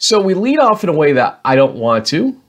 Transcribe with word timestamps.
So 0.00 0.20
we 0.20 0.34
lead 0.34 0.60
off 0.60 0.84
in 0.84 0.90
a 0.90 0.92
way 0.92 1.12
that 1.14 1.40
I 1.44 1.56
don't 1.56 1.74
want 1.74 2.06
to. 2.06 2.40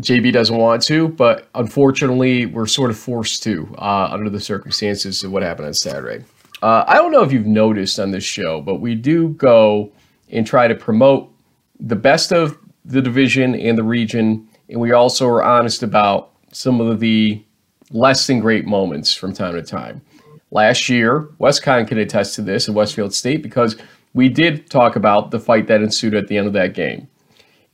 JB 0.00 0.32
doesn't 0.32 0.56
want 0.56 0.80
to, 0.82 1.08
but 1.08 1.48
unfortunately, 1.56 2.46
we're 2.46 2.66
sort 2.66 2.90
of 2.90 2.96
forced 2.96 3.42
to 3.42 3.74
uh, 3.78 4.08
under 4.12 4.30
the 4.30 4.40
circumstances 4.40 5.24
of 5.24 5.32
what 5.32 5.42
happened 5.42 5.66
on 5.66 5.74
Saturday. 5.74 6.24
Uh, 6.62 6.84
I 6.86 6.94
don't 6.94 7.10
know 7.10 7.22
if 7.22 7.32
you've 7.32 7.46
noticed 7.46 7.98
on 7.98 8.12
this 8.12 8.22
show, 8.22 8.60
but 8.60 8.76
we 8.76 8.94
do 8.94 9.30
go 9.30 9.92
and 10.30 10.46
try 10.46 10.68
to 10.68 10.74
promote 10.74 11.32
the 11.80 11.96
best 11.96 12.32
of 12.32 12.56
the 12.84 13.02
division 13.02 13.56
and 13.56 13.76
the 13.76 13.82
region, 13.82 14.48
and 14.68 14.80
we 14.80 14.92
also 14.92 15.26
are 15.26 15.42
honest 15.42 15.82
about 15.82 16.30
some 16.52 16.80
of 16.80 17.00
the 17.00 17.42
less 17.90 18.26
than 18.28 18.38
great 18.38 18.66
moments 18.66 19.12
from 19.12 19.32
time 19.32 19.54
to 19.54 19.62
time. 19.62 20.00
Last 20.52 20.88
year, 20.88 21.28
WestConn 21.40 21.88
can 21.88 21.98
attest 21.98 22.36
to 22.36 22.42
this 22.42 22.68
in 22.68 22.74
Westfield 22.74 23.12
State 23.12 23.42
because 23.42 23.76
we 24.14 24.28
did 24.28 24.70
talk 24.70 24.96
about 24.96 25.30
the 25.30 25.40
fight 25.40 25.66
that 25.66 25.82
ensued 25.82 26.14
at 26.14 26.28
the 26.28 26.38
end 26.38 26.46
of 26.46 26.52
that 26.54 26.74
game. 26.74 27.08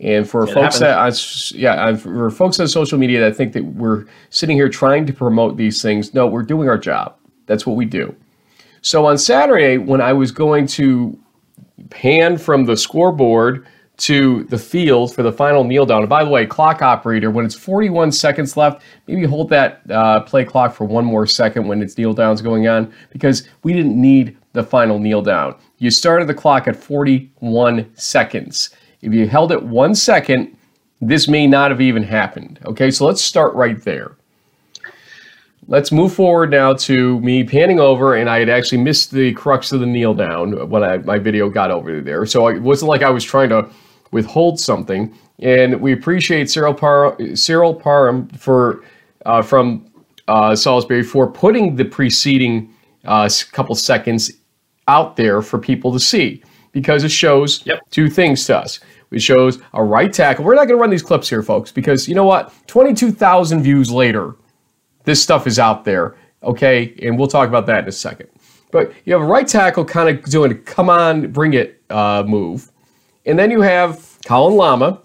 And 0.00 0.28
for 0.28 0.44
it 0.44 0.54
folks 0.54 0.78
happened. 0.78 1.14
that, 1.14 1.52
yeah, 1.52 1.94
for 1.94 2.30
folks 2.30 2.58
on 2.58 2.66
social 2.68 2.98
media 2.98 3.20
that 3.20 3.36
think 3.36 3.52
that 3.52 3.64
we're 3.64 4.06
sitting 4.30 4.56
here 4.56 4.70
trying 4.70 5.04
to 5.06 5.12
promote 5.12 5.58
these 5.58 5.82
things, 5.82 6.14
no, 6.14 6.26
we're 6.26 6.42
doing 6.42 6.68
our 6.68 6.78
job. 6.78 7.16
That's 7.46 7.66
what 7.66 7.76
we 7.76 7.84
do. 7.84 8.14
So 8.80 9.04
on 9.04 9.18
Saturday, 9.18 9.76
when 9.76 10.00
I 10.00 10.14
was 10.14 10.32
going 10.32 10.66
to 10.68 11.18
pan 11.90 12.38
from 12.38 12.64
the 12.64 12.76
scoreboard 12.76 13.66
to 13.98 14.44
the 14.44 14.56
field 14.56 15.14
for 15.14 15.22
the 15.22 15.32
final 15.32 15.62
kneel 15.62 15.84
down. 15.84 16.00
And 16.00 16.08
by 16.08 16.24
the 16.24 16.30
way, 16.30 16.46
clock 16.46 16.80
operator, 16.80 17.30
when 17.30 17.44
it's 17.44 17.54
41 17.54 18.12
seconds 18.12 18.56
left, 18.56 18.82
maybe 19.06 19.24
hold 19.24 19.50
that 19.50 19.82
uh, 19.90 20.20
play 20.20 20.42
clock 20.44 20.74
for 20.74 20.84
one 20.84 21.04
more 21.04 21.26
second 21.26 21.68
when 21.68 21.82
its 21.82 21.98
kneel 21.98 22.14
down's 22.14 22.40
going 22.40 22.66
on 22.66 22.92
because 23.10 23.46
we 23.62 23.74
didn't 23.74 24.00
need 24.00 24.38
the 24.54 24.64
final 24.64 24.98
kneel 24.98 25.20
down. 25.20 25.54
You 25.80 25.90
started 25.90 26.28
the 26.28 26.34
clock 26.34 26.68
at 26.68 26.76
41 26.76 27.90
seconds. 27.96 28.68
If 29.00 29.14
you 29.14 29.26
held 29.26 29.50
it 29.50 29.62
one 29.62 29.94
second, 29.94 30.54
this 31.00 31.26
may 31.26 31.46
not 31.46 31.70
have 31.70 31.80
even 31.80 32.02
happened. 32.02 32.60
Okay, 32.66 32.90
so 32.90 33.06
let's 33.06 33.22
start 33.22 33.54
right 33.54 33.82
there. 33.82 34.12
Let's 35.68 35.90
move 35.90 36.12
forward 36.12 36.50
now 36.50 36.74
to 36.74 37.18
me 37.20 37.44
panning 37.44 37.80
over, 37.80 38.14
and 38.14 38.28
I 38.28 38.40
had 38.40 38.50
actually 38.50 38.82
missed 38.82 39.10
the 39.10 39.32
crux 39.32 39.72
of 39.72 39.80
the 39.80 39.86
kneel 39.86 40.12
down 40.12 40.68
when 40.68 40.84
I, 40.84 40.98
my 40.98 41.18
video 41.18 41.48
got 41.48 41.70
over 41.70 42.02
there. 42.02 42.26
So 42.26 42.48
it 42.48 42.60
wasn't 42.60 42.90
like 42.90 43.02
I 43.02 43.08
was 43.08 43.24
trying 43.24 43.48
to 43.48 43.66
withhold 44.10 44.60
something. 44.60 45.16
And 45.38 45.80
we 45.80 45.94
appreciate 45.94 46.50
Cyril, 46.50 46.74
Par- 46.74 47.16
Cyril 47.34 47.74
Parham 47.74 48.28
for 48.28 48.84
uh, 49.24 49.40
from 49.40 49.90
uh, 50.28 50.54
Salisbury 50.54 51.02
for 51.02 51.26
putting 51.26 51.76
the 51.76 51.86
preceding 51.86 52.74
uh, 53.06 53.30
couple 53.52 53.74
seconds 53.74 54.30
out 54.90 55.16
there 55.16 55.40
for 55.40 55.58
people 55.58 55.92
to 55.92 56.00
see 56.00 56.42
because 56.72 57.04
it 57.04 57.10
shows 57.10 57.64
yep. 57.64 57.80
two 57.90 58.10
things 58.10 58.44
to 58.46 58.58
us. 58.58 58.80
It 59.12 59.22
shows 59.22 59.60
a 59.72 59.82
right 59.82 60.12
tackle. 60.12 60.44
We're 60.44 60.54
not 60.54 60.66
going 60.66 60.78
to 60.78 60.80
run 60.80 60.90
these 60.90 61.02
clips 61.02 61.28
here, 61.28 61.42
folks, 61.42 61.72
because 61.72 62.08
you 62.08 62.14
know 62.14 62.24
what? 62.24 62.52
22,000 62.66 63.62
views 63.62 63.90
later, 63.90 64.36
this 65.04 65.22
stuff 65.22 65.46
is 65.46 65.58
out 65.58 65.84
there, 65.84 66.16
okay? 66.42 66.94
And 67.02 67.18
we'll 67.18 67.28
talk 67.28 67.48
about 67.48 67.66
that 67.66 67.84
in 67.84 67.88
a 67.88 67.92
second. 67.92 68.28
But 68.72 68.92
you 69.04 69.12
have 69.12 69.22
a 69.22 69.26
right 69.26 69.46
tackle 69.46 69.84
kind 69.84 70.08
of 70.08 70.24
doing 70.24 70.52
a 70.52 70.54
come 70.54 70.90
on, 70.90 71.32
bring 71.32 71.54
it 71.54 71.82
uh, 71.90 72.24
move. 72.26 72.70
And 73.26 73.38
then 73.38 73.50
you 73.50 73.60
have 73.62 74.18
Colin 74.24 74.56
Lama 74.56 75.00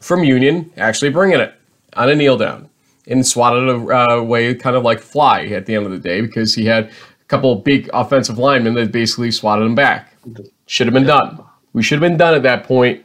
from 0.00 0.24
Union 0.24 0.70
actually 0.76 1.10
bringing 1.10 1.40
it 1.40 1.54
on 1.94 2.08
a 2.08 2.14
kneel 2.14 2.36
down 2.38 2.70
and 3.06 3.26
swatted 3.26 3.68
uh, 3.68 4.06
away 4.10 4.54
kind 4.54 4.76
of 4.76 4.82
like 4.82 5.00
fly 5.00 5.44
at 5.46 5.66
the 5.66 5.74
end 5.74 5.84
of 5.84 5.92
the 5.92 5.98
day 5.98 6.20
because 6.20 6.54
he 6.54 6.64
had 6.64 6.90
couple 7.28 7.52
of 7.52 7.64
big 7.64 7.90
offensive 7.92 8.38
linemen 8.38 8.74
that 8.74 8.92
basically 8.92 9.30
swatted 9.30 9.66
him 9.66 9.74
back. 9.74 10.14
Should 10.66 10.86
have 10.86 10.94
been 10.94 11.06
done. 11.06 11.42
We 11.72 11.82
should 11.82 12.00
have 12.00 12.08
been 12.08 12.18
done 12.18 12.34
at 12.34 12.42
that 12.42 12.64
point. 12.64 13.04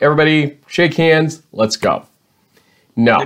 Everybody 0.00 0.58
shake 0.66 0.94
hands. 0.94 1.42
Let's 1.52 1.76
go. 1.76 2.06
No. 2.96 3.18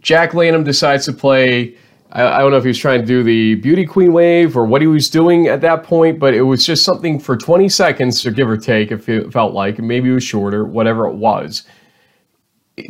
Jack 0.00 0.34
Lanham 0.34 0.64
decides 0.64 1.04
to 1.06 1.12
play 1.12 1.76
I, 2.12 2.26
I, 2.26 2.38
don't 2.40 2.50
know 2.50 2.58
if 2.58 2.64
he 2.64 2.68
was 2.68 2.78
trying 2.78 3.00
to 3.00 3.06
do 3.06 3.22
the 3.22 3.56
beauty 3.56 3.86
queen 3.86 4.12
wave 4.12 4.56
or 4.56 4.64
what 4.66 4.82
he 4.82 4.86
was 4.86 5.08
doing 5.08 5.48
at 5.48 5.62
that 5.62 5.82
point, 5.82 6.18
but 6.18 6.34
it 6.34 6.42
was 6.42 6.64
just 6.64 6.84
something 6.84 7.18
for 7.18 7.36
20 7.36 7.68
seconds, 7.68 8.24
or 8.26 8.30
give 8.30 8.48
or 8.48 8.56
take, 8.56 8.92
if 8.92 9.08
it 9.08 9.32
felt 9.32 9.54
like, 9.54 9.78
maybe 9.78 10.10
it 10.10 10.14
was 10.14 10.24
shorter, 10.24 10.64
whatever 10.64 11.06
it 11.06 11.14
was, 11.14 11.64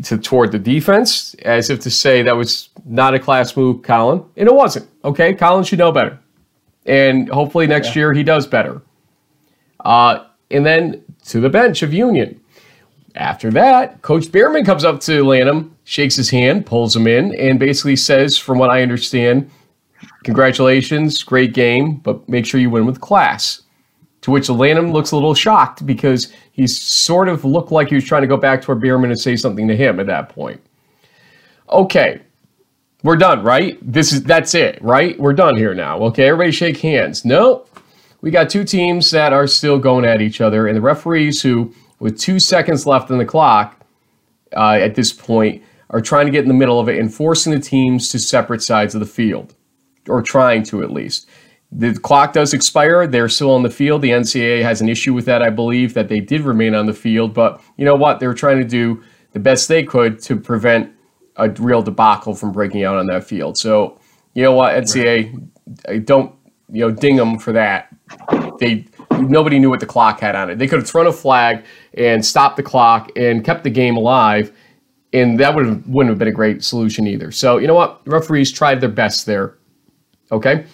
to 0.05 0.19
toward 0.19 0.51
the 0.53 0.59
defense, 0.59 1.35
as 1.45 1.71
if 1.71 1.81
to 1.81 1.91
say 1.91 2.23
that 2.23 2.37
was 2.37 2.69
not 2.85 3.15
a 3.15 3.19
class 3.19 3.57
move, 3.57 3.83
Colin, 3.83 4.25
and 4.37 4.49
it 4.49 4.55
wasn't. 4.55 4.89
Okay, 5.05 5.35
Colin 5.35 5.65
should 5.65 5.79
know 5.79 5.93
better, 5.93 6.19
and 6.87 7.29
hopefully 7.29 7.67
next 7.67 7.89
yeah. 7.89 8.01
year 8.01 8.13
he 8.13 8.23
does 8.23 8.47
better. 8.47 8.83
Uh, 9.85 10.25
and 10.51 10.65
then 10.65 11.03
to 11.27 11.41
the 11.41 11.49
bench 11.49 11.83
of 11.83 11.93
Union. 11.93 12.39
After 13.15 13.51
that, 13.51 14.01
Coach 14.01 14.33
Behrman 14.33 14.65
comes 14.65 14.85
up 14.85 15.01
to 15.01 15.23
Lanham, 15.23 15.77
shakes 15.85 16.17
his 16.17 16.31
hand, 16.31 16.65
pulls 16.65 16.97
him 16.97 17.07
in, 17.07 17.35
and 17.35 17.59
basically 17.59 17.97
says, 17.97 18.39
from 18.39 18.59
what 18.59 18.71
I 18.71 18.83
understand, 18.83 19.51
congratulations, 20.25 21.23
great 21.23 21.53
game, 21.53 21.97
but 21.97 22.27
make 22.29 22.47
sure 22.47 22.59
you 22.59 22.71
win 22.71 22.87
with 22.87 23.01
class. 23.01 23.63
To 24.23 24.31
which 24.31 24.49
Lanham 24.49 24.93
looks 24.93 25.11
a 25.11 25.17
little 25.17 25.35
shocked 25.35 25.85
because 25.85 26.33
he 26.53 26.67
sort 26.67 27.29
of 27.29 27.45
looked 27.45 27.73
like 27.73 27.89
he 27.89 27.97
was 27.97 28.05
trying 28.05 28.23
to 28.23 28.29
go 28.29 28.37
back 28.37 28.63
toward 28.63 28.81
Behrman 28.81 29.11
and 29.11 29.21
say 29.21 29.37
something 29.37 29.67
to 29.69 29.77
him 29.77 29.99
at 29.99 30.07
that 30.07 30.29
point. 30.29 30.61
Okay, 31.69 32.23
we're 33.03 33.17
done, 33.17 33.43
right? 33.43 33.79
This 33.83 34.13
is 34.13 34.23
that's 34.23 34.55
it, 34.55 34.81
right? 34.83 35.19
We're 35.19 35.33
done 35.33 35.57
here 35.57 35.75
now. 35.75 35.99
Okay, 36.05 36.29
everybody 36.29 36.53
shake 36.53 36.79
hands. 36.79 37.25
No, 37.25 37.67
we 38.21 38.31
got 38.31 38.49
two 38.49 38.65
teams 38.65 39.11
that 39.11 39.33
are 39.33 39.47
still 39.47 39.79
going 39.79 40.05
at 40.05 40.23
each 40.23 40.41
other, 40.41 40.67
and 40.67 40.77
the 40.77 40.81
referees 40.81 41.43
who 41.43 41.75
with 42.03 42.19
two 42.19 42.41
seconds 42.41 42.85
left 42.85 43.11
on 43.13 43.19
the 43.19 43.25
clock 43.25 43.81
uh, 44.57 44.73
at 44.73 44.95
this 44.97 45.13
point, 45.13 45.63
are 45.91 46.01
trying 46.01 46.27
to 46.27 46.33
get 46.33 46.43
in 46.43 46.49
the 46.49 46.55
middle 46.55 46.81
of 46.81 46.89
it 46.89 46.99
and 46.99 47.13
forcing 47.13 47.53
the 47.53 47.61
teams 47.61 48.09
to 48.09 48.19
separate 48.19 48.63
sides 48.63 48.95
of 48.95 49.01
the 49.01 49.07
field, 49.07 49.55
or 50.09 50.23
trying 50.23 50.63
to 50.65 50.83
at 50.83 50.91
least. 50.91 51.29
The 51.71 51.95
clock 51.95 52.33
does 52.33 52.53
expire. 52.53 53.07
They're 53.07 53.29
still 53.29 53.53
on 53.53 53.63
the 53.63 53.71
field. 53.71 54.03
The 54.03 54.11
NCAA 54.11 54.63
has 54.63 54.81
an 54.81 54.89
issue 54.89 55.15
with 55.15 55.25
that, 55.27 55.43
I 55.43 55.51
believe, 55.51 55.95
that 55.95 56.09
they 56.09 56.21
did 56.21 56.43
remain 56.43 56.75
on 56.75 56.87
the 56.87 56.93
field. 56.93 57.33
But 57.35 57.63
you 57.77 57.85
know 57.85 57.95
what? 57.95 58.21
They 58.21 58.27
were 58.27 58.35
trying 58.35 58.59
to 58.59 58.65
do 58.65 59.03
the 59.33 59.39
best 59.39 59.69
they 59.69 59.83
could 59.83 60.21
to 60.23 60.37
prevent 60.37 60.93
a 61.37 61.51
real 61.51 61.83
debacle 61.83 62.35
from 62.35 62.53
breaking 62.53 62.85
out 62.85 62.97
on 62.97 63.07
that 63.07 63.25
field. 63.25 63.57
So, 63.57 63.99
you 64.35 64.43
know 64.43 64.53
what, 64.53 64.75
NCAA, 64.75 65.49
right. 65.89 66.05
don't 66.05 66.35
you 66.71 66.81
know 66.81 66.91
ding 66.91 67.17
them 67.17 67.39
for 67.39 67.53
that. 67.53 67.95
They 68.59 68.87
nobody 69.11 69.59
knew 69.59 69.71
what 69.71 69.81
the 69.81 69.87
clock 69.87 70.21
had 70.21 70.35
on 70.35 70.51
it. 70.51 70.59
They 70.59 70.67
could 70.67 70.81
have 70.81 70.89
thrown 70.89 71.07
a 71.07 71.13
flag 71.13 71.65
and 71.95 72.25
stopped 72.25 72.57
the 72.57 72.63
clock 72.63 73.11
and 73.17 73.45
kept 73.45 73.65
the 73.65 73.71
game 73.71 73.97
alive, 73.97 74.53
and 75.13 75.39
that 75.39 75.55
would 75.55 75.67
have, 75.67 75.87
wouldn't 75.87 76.11
have 76.11 76.19
been 76.19 76.29
a 76.29 76.33
great 76.33 76.65
solution 76.65 77.07
either. 77.07 77.31
So 77.31 77.59
you 77.59 77.67
know 77.67 77.75
what? 77.75 78.05
The 78.05 78.11
referees 78.11 78.51
tried 78.51 78.81
their 78.81 78.91
best 78.91 79.27
there. 79.27 79.59
Okay. 80.31 80.67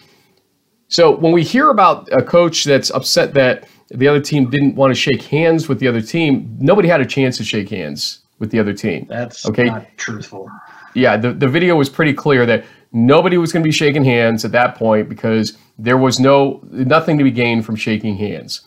So 0.88 1.14
when 1.14 1.32
we 1.32 1.42
hear 1.42 1.69
about 1.70 2.08
a 2.12 2.22
coach 2.22 2.64
that's 2.64 2.90
upset 2.90 3.34
that 3.34 3.69
the 3.90 4.08
other 4.08 4.20
team 4.20 4.48
didn't 4.48 4.75
want 4.75 4.90
to 4.90 4.94
shake 4.94 5.22
hands 5.22 5.69
with 5.69 5.80
the 5.80 5.88
other 5.88 6.00
team, 6.00 6.56
nobody 6.58 6.88
had 6.88 7.00
a 7.00 7.06
chance 7.06 7.36
to 7.38 7.44
shake 7.44 7.69
hands 7.69 8.20
with 8.38 8.50
the 8.50 8.59
other 8.59 8.72
team. 8.72 9.06
That's 9.09 9.47
okay. 9.47 9.65
Not 9.65 9.87
truthful. 9.97 10.50
Yeah, 10.94 11.16
the, 11.16 11.32
the 11.32 11.49
video 11.49 11.76
was 11.76 11.88
pretty 11.88 12.12
clear 12.12 12.47
that 12.47 12.65
nobody 12.93 13.38
was 13.38 13.53
going 13.53 13.62
to 13.62 13.66
be 13.66 13.72
shaking 13.72 14.04
hands 14.04 14.44
at 14.44 14.53
that 14.53 14.75
point 14.75 15.09
because 15.09 15.59
there 15.78 15.99
was 15.99 16.19
no 16.19 16.60
nothing 16.71 17.19
to 17.19 17.25
be 17.25 17.31
gained 17.31 17.65
from 17.65 17.76
shaking 17.76 18.16
hands. 18.16 18.62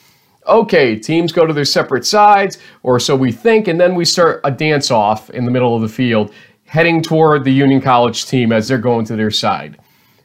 Okay, 0.48 0.98
teams 0.98 1.32
go 1.32 1.46
to 1.46 1.54
their 1.54 1.66
separate 1.66 2.06
sides, 2.06 2.58
or 2.84 3.00
so 3.00 3.16
we 3.16 3.32
think, 3.32 3.68
and 3.68 3.80
then 3.80 3.94
we 3.94 4.06
start 4.06 4.42
a 4.44 4.50
dance 4.50 4.90
off 4.90 5.30
in 5.30 5.46
the 5.46 5.52
middle 5.52 5.76
of 5.76 5.82
the 5.84 5.88
field, 5.88 6.34
heading 6.66 7.02
toward 7.02 7.44
the 7.44 7.52
Union 7.52 7.80
College 7.80 8.26
team 8.26 8.52
as 8.52 8.68
they're 8.68 8.80
going 8.80 9.06
to 9.06 9.16
their 9.16 9.30
side. 9.30 9.78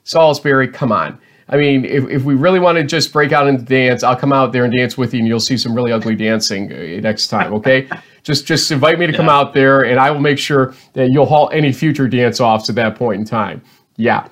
Salisbury, 0.04 0.68
come 0.68 0.90
on. 0.90 1.18
I 1.48 1.56
mean, 1.56 1.84
if, 1.84 2.08
if 2.08 2.24
we 2.24 2.34
really 2.34 2.58
want 2.58 2.76
to 2.78 2.84
just 2.84 3.12
break 3.12 3.32
out 3.32 3.46
into 3.46 3.62
dance, 3.62 4.02
I'll 4.02 4.16
come 4.16 4.32
out 4.32 4.52
there 4.52 4.64
and 4.64 4.72
dance 4.72 4.96
with 4.96 5.12
you, 5.12 5.20
and 5.20 5.28
you'll 5.28 5.38
see 5.38 5.56
some 5.56 5.74
really 5.74 5.92
ugly 5.92 6.16
dancing 6.16 6.72
uh, 6.72 7.00
next 7.00 7.28
time. 7.28 7.52
Okay, 7.54 7.88
just 8.26 8.44
just 8.44 8.72
invite 8.72 8.98
me 8.98 9.06
to 9.06 9.12
come 9.12 9.28
out 9.28 9.54
there, 9.54 9.84
and 9.84 10.00
I 10.00 10.10
will 10.10 10.20
make 10.20 10.36
sure 10.38 10.74
that 10.94 11.10
you'll 11.10 11.26
halt 11.26 11.54
any 11.54 11.72
future 11.72 12.08
dance 12.08 12.40
offs 12.40 12.68
at 12.68 12.74
that 12.74 12.96
point 12.96 13.20
in 13.20 13.24
time. 13.24 13.62
Yeah, 13.96 14.26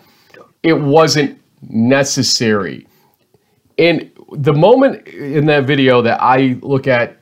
it 0.64 0.72
wasn't 0.72 1.40
necessary. 1.62 2.88
And 3.78 4.10
the 4.32 4.52
moment 4.52 5.06
in 5.06 5.46
that 5.46 5.64
video 5.64 6.02
that 6.02 6.20
I 6.20 6.58
look 6.60 6.88
at 6.88 7.18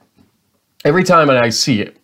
every 0.87 1.05
time 1.05 1.29
and 1.29 1.39
I 1.39 1.51
see 1.51 1.83
it, 1.83 1.99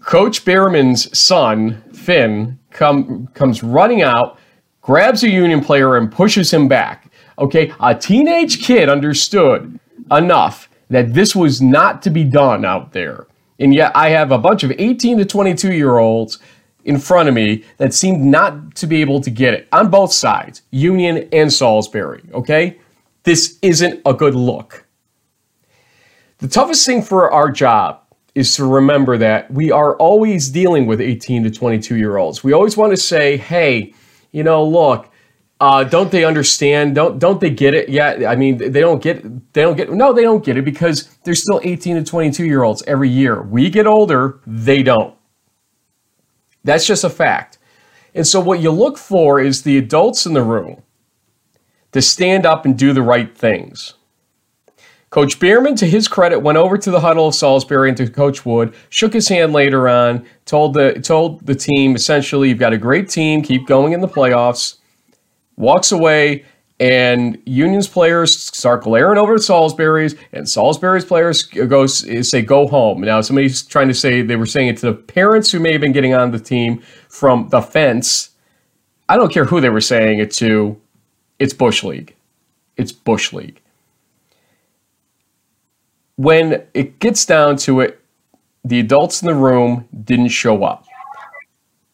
Coach 0.00 0.44
Behrman's 0.44 1.18
son, 1.18 1.82
Finn, 1.94 2.58
come, 2.70 3.26
comes 3.28 3.62
running 3.62 4.02
out, 4.02 4.38
grabs 4.82 5.22
a 5.22 5.30
Union 5.30 5.62
player, 5.62 5.96
and 5.96 6.12
pushes 6.12 6.52
him 6.52 6.68
back. 6.68 7.10
Okay, 7.38 7.72
a 7.80 7.94
teenage 7.94 8.62
kid 8.62 8.90
understood 8.90 9.80
enough 10.10 10.68
that 10.90 11.14
this 11.14 11.34
was 11.34 11.60
not 11.62 12.02
to 12.02 12.10
be 12.10 12.24
done 12.24 12.64
out 12.64 12.92
there. 12.92 13.26
And 13.58 13.74
yet 13.74 13.92
I 13.94 14.10
have 14.10 14.32
a 14.32 14.38
bunch 14.38 14.64
of 14.64 14.72
18 14.76 15.18
to 15.18 15.24
22 15.24 15.72
year 15.72 15.98
olds 15.98 16.38
in 16.84 16.98
front 16.98 17.28
of 17.28 17.34
me 17.34 17.64
that 17.78 17.94
seemed 17.94 18.20
not 18.20 18.74
to 18.76 18.86
be 18.86 19.00
able 19.00 19.20
to 19.20 19.30
get 19.30 19.54
it 19.54 19.68
on 19.72 19.90
both 19.90 20.12
sides, 20.12 20.62
Union 20.70 21.28
and 21.32 21.52
Salisbury, 21.52 22.22
okay? 22.32 22.78
This 23.22 23.58
isn't 23.62 24.02
a 24.04 24.12
good 24.12 24.34
look. 24.34 24.86
The 26.38 26.48
toughest 26.48 26.84
thing 26.84 27.00
for 27.00 27.30
our 27.30 27.50
job 27.50 28.02
is 28.34 28.54
to 28.56 28.66
remember 28.66 29.16
that 29.16 29.50
we 29.50 29.70
are 29.70 29.96
always 29.96 30.50
dealing 30.50 30.86
with 30.86 31.00
18 31.00 31.44
to 31.44 31.50
22 31.50 31.96
year 31.96 32.16
olds. 32.16 32.42
We 32.42 32.52
always 32.52 32.76
want 32.76 32.92
to 32.92 32.96
say, 32.96 33.36
hey, 33.36 33.94
you 34.32 34.42
know, 34.42 34.64
look, 34.66 35.08
uh, 35.60 35.84
don't 35.84 36.10
they 36.10 36.24
understand? 36.24 36.94
Don't 36.94 37.18
don't 37.18 37.40
they 37.40 37.50
get 37.50 37.74
it? 37.74 37.88
Yeah, 37.88 38.26
I 38.28 38.36
mean, 38.36 38.58
they 38.58 38.80
don't 38.80 39.02
get 39.02 39.22
they 39.52 39.62
don't 39.62 39.76
get 39.76 39.92
no, 39.92 40.12
they 40.12 40.22
don't 40.22 40.44
get 40.44 40.56
it 40.56 40.64
because 40.64 41.08
they're 41.24 41.34
still 41.34 41.60
18 41.62 41.96
to 41.96 42.04
22 42.04 42.44
year 42.44 42.62
olds 42.62 42.82
every 42.86 43.08
year. 43.08 43.42
We 43.42 43.70
get 43.70 43.86
older, 43.86 44.40
they 44.46 44.82
don't. 44.82 45.14
That's 46.64 46.86
just 46.86 47.04
a 47.04 47.10
fact. 47.10 47.58
And 48.14 48.26
so 48.26 48.40
what 48.40 48.60
you 48.60 48.70
look 48.70 48.96
for 48.96 49.40
is 49.40 49.62
the 49.62 49.76
adults 49.76 50.26
in 50.26 50.34
the 50.34 50.42
room 50.42 50.82
to 51.92 52.02
stand 52.02 52.46
up 52.46 52.64
and 52.64 52.76
do 52.76 52.92
the 52.92 53.02
right 53.02 53.36
things. 53.36 53.94
Coach 55.10 55.38
Bierman, 55.38 55.76
to 55.76 55.86
his 55.86 56.08
credit, 56.08 56.40
went 56.40 56.58
over 56.58 56.76
to 56.76 56.90
the 56.90 56.98
huddle 56.98 57.28
of 57.28 57.36
Salisbury 57.36 57.88
and 57.88 57.96
to 57.98 58.10
Coach 58.10 58.44
Wood, 58.44 58.74
shook 58.88 59.12
his 59.12 59.28
hand 59.28 59.52
later 59.52 59.88
on, 59.88 60.26
told 60.44 60.74
the 60.74 60.94
told 60.94 61.46
the 61.46 61.54
team 61.54 61.94
essentially, 61.94 62.48
"You've 62.48 62.58
got 62.58 62.72
a 62.72 62.78
great 62.78 63.08
team, 63.08 63.40
keep 63.40 63.66
going 63.66 63.92
in 63.92 64.00
the 64.00 64.08
playoffs." 64.08 64.78
Walks 65.56 65.92
away, 65.92 66.44
and 66.80 67.40
Union's 67.46 67.88
players 67.88 68.36
start 68.36 68.82
glaring 68.82 69.18
over 69.18 69.34
at 69.34 69.42
Salisbury's, 69.42 70.16
and 70.32 70.48
Salisbury's 70.48 71.04
players 71.04 71.44
go 71.44 71.86
say, 71.86 72.42
"Go 72.42 72.66
home." 72.66 73.00
Now, 73.00 73.20
somebody's 73.20 73.62
trying 73.62 73.88
to 73.88 73.94
say 73.94 74.22
they 74.22 74.36
were 74.36 74.46
saying 74.46 74.68
it 74.68 74.76
to 74.78 74.86
the 74.86 74.94
parents 74.94 75.50
who 75.50 75.60
may 75.60 75.72
have 75.72 75.80
been 75.80 75.92
getting 75.92 76.14
on 76.14 76.32
the 76.32 76.40
team 76.40 76.80
from 77.08 77.48
the 77.50 77.60
fence. 77.60 78.30
I 79.08 79.16
don't 79.16 79.32
care 79.32 79.44
who 79.44 79.60
they 79.60 79.70
were 79.70 79.80
saying 79.80 80.18
it 80.18 80.32
to. 80.32 80.80
It's 81.38 81.52
Bush 81.52 81.84
League. 81.84 82.14
It's 82.76 82.92
Bush 82.92 83.32
League 83.32 83.60
when 86.16 86.62
it 86.74 86.98
gets 86.98 87.24
down 87.24 87.56
to 87.56 87.80
it, 87.80 88.00
the 88.64 88.80
adults 88.80 89.22
in 89.22 89.26
the 89.26 89.34
room 89.34 89.88
didn't 90.04 90.28
show 90.28 90.64
up. 90.64 90.86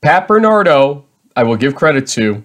Pat 0.03 0.29
Bernardo, 0.29 1.05
I 1.37 1.43
will 1.43 1.57
give 1.57 1.75
credit 1.75 2.07
to, 2.09 2.45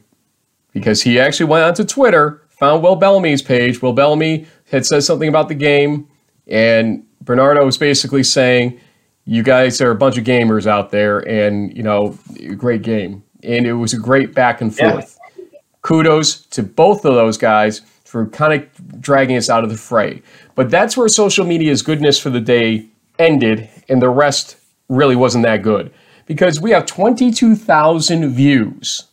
because 0.76 1.02
he 1.02 1.18
actually 1.18 1.46
went 1.46 1.64
onto 1.64 1.86
Twitter, 1.86 2.42
found 2.50 2.84
Will 2.84 2.98
Bellamy's 2.98 3.42
page. 3.42 3.82
Will 3.82 3.94
Bellamy 3.94 4.46
had 4.70 4.86
said 4.86 5.04
something 5.06 5.30
about 5.30 5.48
the 5.48 5.56
game, 5.56 6.06
and 6.48 7.06
Bernardo 7.22 7.66
was 7.66 7.78
basically 7.78 8.24
saying, 8.24 8.78
"You 9.24 9.42
guys 9.42 9.80
are 9.80 9.90
a 9.90 9.96
bunch 9.96 10.18
of 10.18 10.26
gamers 10.26 10.68
out 10.68 10.92
there, 10.92 11.20
and 11.20 11.76
you 11.76 11.82
know, 11.82 12.20
great 12.58 12.82
game." 12.82 13.24
And 13.42 13.66
it 13.66 13.74
was 13.74 13.94
a 13.94 13.98
great 13.98 14.36
back 14.36 14.60
and 14.60 14.76
forth. 14.76 15.18
Yeah. 15.38 15.46
Kudos 15.82 16.42
to 16.48 16.62
both 16.62 17.06
of 17.06 17.16
those 17.16 17.38
guys 17.38 17.82
for 18.04 18.26
kind 18.28 18.54
of 18.54 19.02
dragging 19.02 19.38
us 19.38 19.50
out 19.50 19.64
of 19.64 19.70
the 19.70 19.78
fray. 19.78 20.22
But 20.56 20.70
that's 20.70 20.98
where 20.98 21.08
social 21.08 21.46
media's 21.46 21.82
goodness 21.82 22.20
for 22.20 22.30
the 22.30 22.42
day 22.42 22.88
ended, 23.18 23.70
and 23.88 24.02
the 24.02 24.10
rest 24.10 24.58
really 24.90 25.16
wasn't 25.16 25.44
that 25.46 25.62
good. 25.62 25.92
Because 26.26 26.60
we 26.60 26.72
have 26.72 26.86
22,000 26.86 28.30
views 28.30 29.04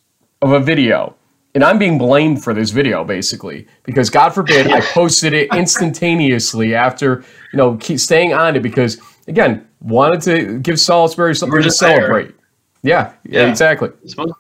of 0.41 0.50
a 0.50 0.59
video, 0.59 1.14
and 1.54 1.62
I'm 1.62 1.78
being 1.78 1.99
blamed 1.99 2.43
for 2.43 2.54
this 2.54 2.70
video 2.70 3.04
basically, 3.04 3.66
because 3.84 4.10
God 4.10 4.31
forbid 4.31 4.69
I 4.69 4.81
posted 4.81 5.32
it 5.32 5.52
instantaneously 5.52 6.75
after, 6.75 7.25
you 7.52 7.56
know, 7.56 7.76
keep 7.76 7.99
staying 7.99 8.32
on 8.32 8.56
it 8.56 8.62
because, 8.62 9.00
again, 9.28 9.69
wanted 9.81 10.22
to 10.22 10.58
give 10.60 10.81
Salisbury 10.81 11.34
something 11.34 11.62
to 11.62 11.70
celebrate. 11.70 12.34
Yeah, 12.82 13.12
yeah, 13.25 13.49
exactly. 13.49 13.90
It's 14.02 14.12
supposed, 14.12 14.34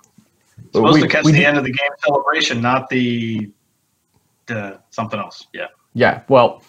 supposed 0.72 0.94
we, 0.94 1.02
to 1.02 1.08
catch 1.08 1.24
the 1.24 1.32
did, 1.32 1.44
end 1.44 1.58
of 1.58 1.64
the 1.64 1.70
game 1.70 1.90
celebration, 2.04 2.60
not 2.60 2.88
the, 2.88 3.50
the 4.46 4.80
something 4.90 5.20
else. 5.20 5.46
Yeah. 5.52 5.66
Yeah. 5.94 6.22
Well, 6.28 6.62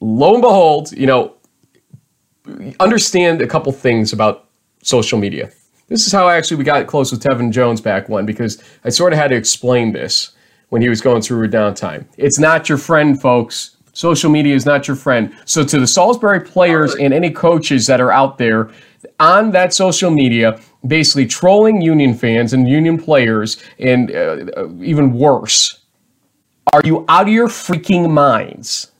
lo 0.00 0.34
and 0.34 0.42
behold, 0.42 0.92
you 0.92 1.06
know, 1.06 1.34
understand 2.80 3.40
a 3.40 3.46
couple 3.46 3.70
things 3.72 4.12
about 4.12 4.48
social 4.82 5.18
media. 5.18 5.50
This 5.90 6.06
is 6.06 6.12
how 6.12 6.30
actually 6.30 6.56
we 6.56 6.64
got 6.64 6.86
close 6.86 7.12
with 7.12 7.22
Tevin 7.22 7.52
Jones 7.52 7.82
back 7.82 8.08
when, 8.08 8.24
because 8.24 8.62
I 8.84 8.88
sort 8.88 9.12
of 9.12 9.18
had 9.18 9.28
to 9.28 9.36
explain 9.36 9.92
this 9.92 10.30
when 10.70 10.80
he 10.80 10.88
was 10.88 11.02
going 11.02 11.20
through 11.20 11.44
a 11.44 11.48
downtime. 11.48 12.06
It's 12.16 12.38
not 12.38 12.70
your 12.70 12.78
friend, 12.78 13.20
folks. 13.20 13.76
Social 13.92 14.30
media 14.30 14.54
is 14.54 14.64
not 14.64 14.88
your 14.88 14.96
friend. 14.96 15.36
So, 15.44 15.62
to 15.62 15.78
the 15.78 15.86
Salisbury 15.86 16.40
players 16.40 16.94
and 16.94 17.12
any 17.12 17.30
coaches 17.30 17.86
that 17.88 18.00
are 18.00 18.10
out 18.10 18.38
there 18.38 18.70
on 19.18 19.50
that 19.50 19.74
social 19.74 20.10
media, 20.10 20.58
basically 20.86 21.26
trolling 21.26 21.82
Union 21.82 22.14
fans 22.14 22.54
and 22.54 22.66
Union 22.66 22.96
players, 22.96 23.62
and 23.78 24.10
uh, 24.14 24.68
even 24.80 25.12
worse, 25.12 25.80
are 26.72 26.80
you 26.84 27.04
out 27.08 27.26
of 27.26 27.34
your 27.34 27.48
freaking 27.48 28.10
minds? 28.10 28.90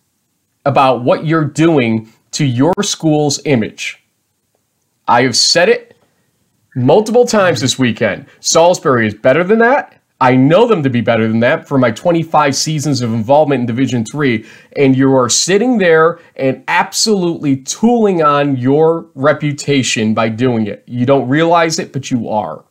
about 0.64 1.02
what 1.02 1.26
you're 1.26 1.44
doing 1.44 2.12
to 2.32 2.44
your 2.44 2.75
school's 2.82 3.40
image. 3.44 4.02
I 5.08 5.22
have 5.22 5.37
said 5.37 5.69
it 5.69 5.96
multiple 6.75 7.26
times 7.26 7.61
this 7.61 7.78
weekend. 7.78 8.26
Salisbury 8.40 9.06
is 9.06 9.14
better 9.14 9.44
than 9.44 9.58
that. 9.58 10.00
I 10.22 10.37
know 10.37 10.67
them 10.67 10.82
to 10.82 10.90
be 10.90 11.00
better 11.00 11.26
than 11.26 11.40
that 11.40 11.67
for 11.67 11.78
my 11.78 11.90
25 11.90 12.55
seasons 12.55 13.00
of 13.00 13.14
involvement 13.14 13.61
in 13.61 13.67
Division 13.67 14.05
3 14.05 14.44
and 14.76 14.94
you 14.94 15.17
are 15.17 15.31
sitting 15.31 15.78
there 15.78 16.20
and 16.37 16.62
absolutely 16.69 17.56
tooling 17.56 18.22
on 18.22 18.56
your 18.56 19.08
reputation 19.14 20.12
by 20.12 20.28
doing 20.28 20.67
it. 20.67 20.84
You 20.87 21.06
don't 21.06 21.26
realize 21.26 21.78
it, 21.78 21.93
but 21.93 22.11
you 22.11 22.28
are. 22.28 22.64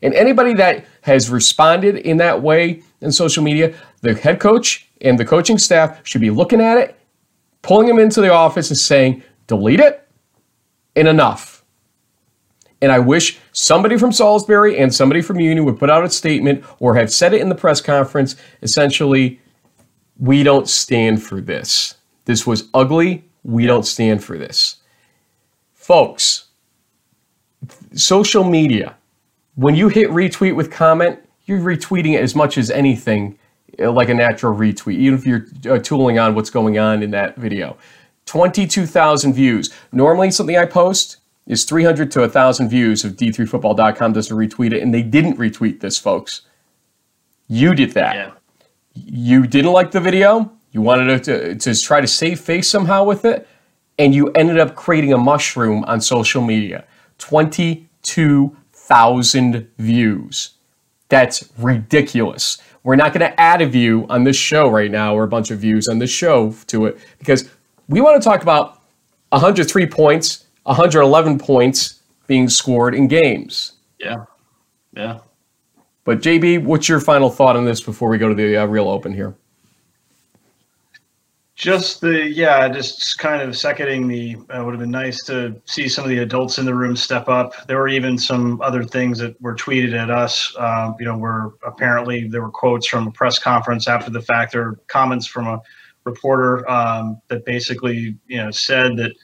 And 0.00 0.14
anybody 0.14 0.54
that 0.54 0.84
has 1.00 1.28
responded 1.28 1.96
in 1.96 2.18
that 2.18 2.40
way 2.40 2.82
in 3.00 3.10
social 3.10 3.42
media, 3.42 3.74
the 4.02 4.14
head 4.14 4.38
coach 4.38 4.88
and 5.00 5.18
the 5.18 5.24
coaching 5.24 5.58
staff 5.58 6.06
should 6.06 6.20
be 6.20 6.30
looking 6.30 6.60
at 6.60 6.78
it, 6.78 6.96
pulling 7.62 7.88
them 7.88 7.98
into 7.98 8.20
the 8.20 8.30
office 8.30 8.70
and 8.70 8.78
saying, 8.78 9.24
delete 9.48 9.80
it 9.80 10.06
and 10.94 11.08
enough. 11.08 11.53
And 12.84 12.92
I 12.92 12.98
wish 12.98 13.38
somebody 13.52 13.96
from 13.96 14.12
Salisbury 14.12 14.76
and 14.76 14.94
somebody 14.94 15.22
from 15.22 15.40
Union 15.40 15.64
would 15.64 15.78
put 15.78 15.88
out 15.88 16.04
a 16.04 16.10
statement 16.10 16.66
or 16.80 16.94
have 16.96 17.10
said 17.10 17.32
it 17.32 17.40
in 17.40 17.48
the 17.48 17.54
press 17.54 17.80
conference 17.80 18.36
essentially, 18.60 19.40
we 20.18 20.42
don't 20.42 20.68
stand 20.68 21.22
for 21.22 21.40
this. 21.40 21.94
This 22.26 22.46
was 22.46 22.68
ugly. 22.74 23.24
We 23.42 23.64
don't 23.64 23.86
stand 23.86 24.22
for 24.22 24.36
this. 24.36 24.82
Folks, 25.72 26.48
social 27.94 28.44
media, 28.44 28.96
when 29.54 29.74
you 29.74 29.88
hit 29.88 30.10
retweet 30.10 30.54
with 30.54 30.70
comment, 30.70 31.18
you're 31.46 31.60
retweeting 31.60 32.12
it 32.12 32.20
as 32.20 32.34
much 32.34 32.58
as 32.58 32.70
anything 32.70 33.38
uh, 33.80 33.92
like 33.92 34.10
a 34.10 34.14
natural 34.14 34.54
retweet, 34.54 34.96
even 34.96 35.18
if 35.18 35.26
you're 35.26 35.46
uh, 35.70 35.78
tooling 35.78 36.18
on 36.18 36.34
what's 36.34 36.50
going 36.50 36.78
on 36.78 37.02
in 37.02 37.12
that 37.12 37.34
video. 37.36 37.78
22,000 38.26 39.32
views. 39.32 39.72
Normally, 39.90 40.30
something 40.30 40.58
I 40.58 40.66
post 40.66 41.16
is 41.46 41.64
300 41.64 42.10
to 42.12 42.20
1,000 42.20 42.68
views 42.68 43.04
if 43.04 43.16
d3football.com 43.16 44.12
doesn't 44.12 44.36
retweet 44.36 44.72
it, 44.72 44.82
and 44.82 44.94
they 44.94 45.02
didn't 45.02 45.36
retweet 45.36 45.80
this, 45.80 45.98
folks. 45.98 46.42
You 47.48 47.74
did 47.74 47.90
that. 47.92 48.16
Yeah. 48.16 48.30
You 48.94 49.46
didn't 49.46 49.72
like 49.72 49.90
the 49.90 50.00
video. 50.00 50.50
You 50.72 50.80
wanted 50.80 51.24
to, 51.24 51.56
to 51.56 51.80
try 51.80 52.00
to 52.00 52.06
save 52.06 52.40
face 52.40 52.68
somehow 52.68 53.04
with 53.04 53.24
it, 53.24 53.48
and 53.98 54.14
you 54.14 54.30
ended 54.32 54.58
up 54.58 54.74
creating 54.74 55.12
a 55.12 55.18
mushroom 55.18 55.84
on 55.84 56.00
social 56.00 56.42
media. 56.42 56.84
22,000 57.18 59.68
views. 59.78 60.50
That's 61.08 61.48
ridiculous. 61.58 62.58
We're 62.82 62.96
not 62.96 63.12
going 63.12 63.30
to 63.30 63.40
add 63.40 63.62
a 63.62 63.66
view 63.66 64.06
on 64.08 64.24
this 64.24 64.36
show 64.36 64.68
right 64.68 64.90
now 64.90 65.14
or 65.14 65.22
a 65.24 65.28
bunch 65.28 65.50
of 65.50 65.58
views 65.58 65.88
on 65.88 66.00
this 66.00 66.10
show 66.10 66.54
to 66.66 66.84
it 66.86 66.98
because 67.18 67.48
we 67.88 68.00
want 68.00 68.20
to 68.20 68.28
talk 68.28 68.42
about 68.42 68.80
103 69.30 69.86
points, 69.86 70.43
111 70.64 71.38
points 71.38 72.02
being 72.26 72.48
scored 72.48 72.94
in 72.94 73.08
games. 73.08 73.72
Yeah. 73.98 74.24
Yeah. 74.94 75.20
But 76.04 76.20
JB, 76.20 76.64
what's 76.64 76.88
your 76.88 77.00
final 77.00 77.30
thought 77.30 77.56
on 77.56 77.64
this 77.64 77.80
before 77.80 78.08
we 78.08 78.18
go 78.18 78.28
to 78.28 78.34
the 78.34 78.58
uh, 78.58 78.66
real 78.66 78.88
open 78.88 79.12
here? 79.14 79.34
Just 81.56 82.00
the 82.00 82.28
yeah, 82.28 82.68
just 82.68 83.16
kind 83.18 83.40
of 83.40 83.56
seconding 83.56 84.08
the 84.08 84.36
uh, 84.50 84.64
would 84.64 84.72
have 84.72 84.80
been 84.80 84.90
nice 84.90 85.24
to 85.26 85.60
see 85.66 85.88
some 85.88 86.02
of 86.02 86.10
the 86.10 86.18
adults 86.18 86.58
in 86.58 86.66
the 86.66 86.74
room 86.74 86.96
step 86.96 87.28
up. 87.28 87.54
There 87.68 87.78
were 87.78 87.88
even 87.88 88.18
some 88.18 88.60
other 88.60 88.82
things 88.82 89.18
that 89.20 89.40
were 89.40 89.54
tweeted 89.54 89.94
at 89.94 90.10
us. 90.10 90.52
Um, 90.58 90.96
you 90.98 91.06
know, 91.06 91.16
where 91.16 91.52
apparently 91.64 92.26
there 92.26 92.42
were 92.42 92.50
quotes 92.50 92.88
from 92.88 93.06
a 93.06 93.10
press 93.12 93.38
conference 93.38 93.86
after 93.86 94.10
the 94.10 94.20
fact. 94.20 94.56
or 94.56 94.80
comments 94.88 95.28
from 95.28 95.46
a 95.46 95.60
reporter 96.02 96.68
um, 96.68 97.20
that 97.28 97.44
basically 97.44 98.16
you 98.26 98.36
know 98.36 98.50
said 98.50 98.96
that 98.96 99.12
a 99.12 99.14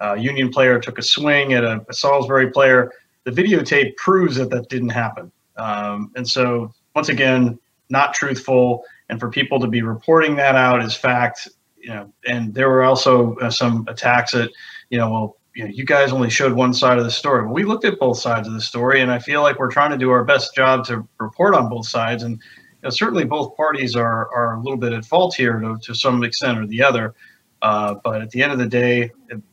uh, 0.00 0.14
Union 0.14 0.50
player 0.50 0.78
took 0.78 0.98
a 0.98 1.02
swing 1.02 1.54
at 1.54 1.64
a, 1.64 1.84
a 1.88 1.92
Salisbury 1.92 2.50
player. 2.50 2.92
The 3.24 3.30
videotape 3.30 3.96
proves 3.96 4.36
that 4.36 4.50
that 4.50 4.68
didn't 4.68 4.90
happen. 4.90 5.32
Um, 5.56 6.12
and 6.16 6.28
so 6.28 6.72
once 6.94 7.08
again, 7.08 7.58
not 7.88 8.14
truthful 8.14 8.84
and 9.08 9.20
for 9.20 9.30
people 9.30 9.60
to 9.60 9.66
be 9.66 9.82
reporting 9.82 10.36
that 10.36 10.54
out 10.54 10.82
as 10.82 10.96
fact 10.96 11.48
you 11.86 11.92
know, 11.92 12.12
and 12.26 12.52
there 12.52 12.68
were 12.68 12.82
also 12.82 13.36
uh, 13.36 13.48
some 13.48 13.84
attacks 13.88 14.34
at, 14.34 14.50
you 14.90 14.98
know, 14.98 15.08
well, 15.08 15.36
you 15.54 15.64
know, 15.64 15.70
you 15.70 15.84
guys 15.84 16.10
only 16.10 16.28
showed 16.28 16.52
one 16.52 16.74
side 16.74 16.98
of 16.98 17.04
the 17.04 17.10
story. 17.12 17.44
Well, 17.44 17.54
we 17.54 17.62
looked 17.62 17.84
at 17.84 18.00
both 18.00 18.18
sides 18.18 18.48
of 18.48 18.54
the 18.54 18.60
story, 18.60 19.02
and 19.02 19.10
I 19.10 19.20
feel 19.20 19.40
like 19.40 19.60
we're 19.60 19.70
trying 19.70 19.92
to 19.92 19.96
do 19.96 20.10
our 20.10 20.24
best 20.24 20.52
job 20.52 20.84
to 20.86 21.06
report 21.20 21.54
on 21.54 21.68
both 21.68 21.86
sides. 21.86 22.24
And 22.24 22.32
you 22.32 22.78
know, 22.82 22.90
certainly 22.90 23.24
both 23.24 23.56
parties 23.56 23.94
are 23.94 24.28
are 24.34 24.56
a 24.56 24.60
little 24.60 24.76
bit 24.76 24.92
at 24.92 25.04
fault 25.04 25.36
here 25.36 25.60
to, 25.60 25.78
to 25.80 25.94
some 25.94 26.24
extent 26.24 26.58
or 26.58 26.66
the 26.66 26.82
other. 26.82 27.14
Uh, 27.62 27.94
but 28.04 28.22
at 28.22 28.30
the 28.30 28.42
end 28.42 28.52
of 28.52 28.58
the 28.58 28.66
day, 28.66 29.10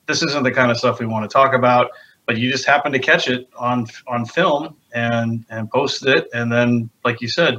this 0.08 0.22
isn't 0.24 0.44
the 0.44 0.52
kind 0.52 0.72
of 0.72 0.78
stuff 0.78 1.00
we 1.00 1.06
want 1.06 1.30
to 1.30 1.34
talk 1.34 1.54
about. 1.54 1.92
But 2.26 2.38
you 2.38 2.52
just 2.52 2.66
happen 2.66 2.92
to 2.94 3.00
catch 3.00 3.28
it 3.28 3.50
on 3.58 3.86
on 4.08 4.26
film 4.26 4.78
and 4.94 5.46
and 5.50 5.70
posted 5.70 6.16
it, 6.16 6.28
and 6.34 6.52
then, 6.52 6.90
like 7.04 7.20
you 7.20 7.28
said, 7.28 7.58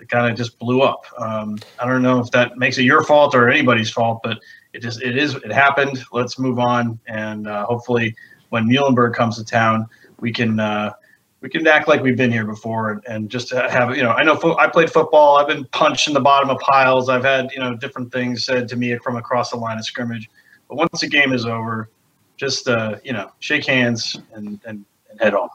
it 0.00 0.08
kind 0.08 0.30
of 0.30 0.36
just 0.36 0.58
blew 0.58 0.82
up. 0.82 1.04
Um, 1.18 1.58
I 1.78 1.86
don't 1.86 2.02
know 2.02 2.18
if 2.18 2.30
that 2.32 2.58
makes 2.58 2.78
it 2.78 2.82
your 2.82 3.04
fault 3.04 3.34
or 3.36 3.48
anybody's 3.48 3.90
fault, 3.90 4.20
but 4.24 4.40
it 4.72 4.80
just 4.80 5.00
it 5.02 5.16
is 5.16 5.36
it 5.36 5.52
happened. 5.52 6.02
Let's 6.12 6.38
move 6.40 6.58
on, 6.58 6.98
and 7.06 7.46
uh, 7.46 7.66
hopefully, 7.66 8.16
when 8.48 8.66
Muhlenberg 8.66 9.14
comes 9.14 9.36
to 9.38 9.44
town, 9.44 9.86
we 10.18 10.32
can 10.32 10.58
uh, 10.58 10.92
we 11.40 11.48
can 11.48 11.66
act 11.66 11.88
like 11.88 12.02
we've 12.02 12.16
been 12.16 12.30
here 12.30 12.44
before 12.44 12.90
and, 12.90 13.02
and 13.06 13.30
just 13.30 13.50
have 13.52 13.96
you 13.96 14.02
know 14.02 14.10
i 14.10 14.22
know 14.22 14.36
fo- 14.36 14.56
i 14.58 14.66
played 14.66 14.90
football 14.90 15.36
i've 15.36 15.48
been 15.48 15.64
punched 15.66 16.08
in 16.08 16.14
the 16.14 16.20
bottom 16.20 16.50
of 16.50 16.58
piles 16.58 17.08
i've 17.08 17.24
had 17.24 17.50
you 17.52 17.58
know 17.58 17.74
different 17.74 18.12
things 18.12 18.44
said 18.44 18.68
to 18.68 18.76
me 18.76 18.96
from 18.98 19.16
across 19.16 19.50
the 19.50 19.56
line 19.56 19.78
of 19.78 19.84
scrimmage. 19.84 20.30
But 20.68 20.76
once 20.76 21.00
the 21.00 21.08
game 21.08 21.32
is 21.32 21.46
over 21.46 21.90
just 22.36 22.68
uh, 22.68 22.96
you 23.04 23.12
know 23.12 23.30
shake 23.40 23.66
hands 23.66 24.18
and, 24.32 24.60
and, 24.64 24.84
and 25.10 25.20
head 25.20 25.34
on. 25.34 25.48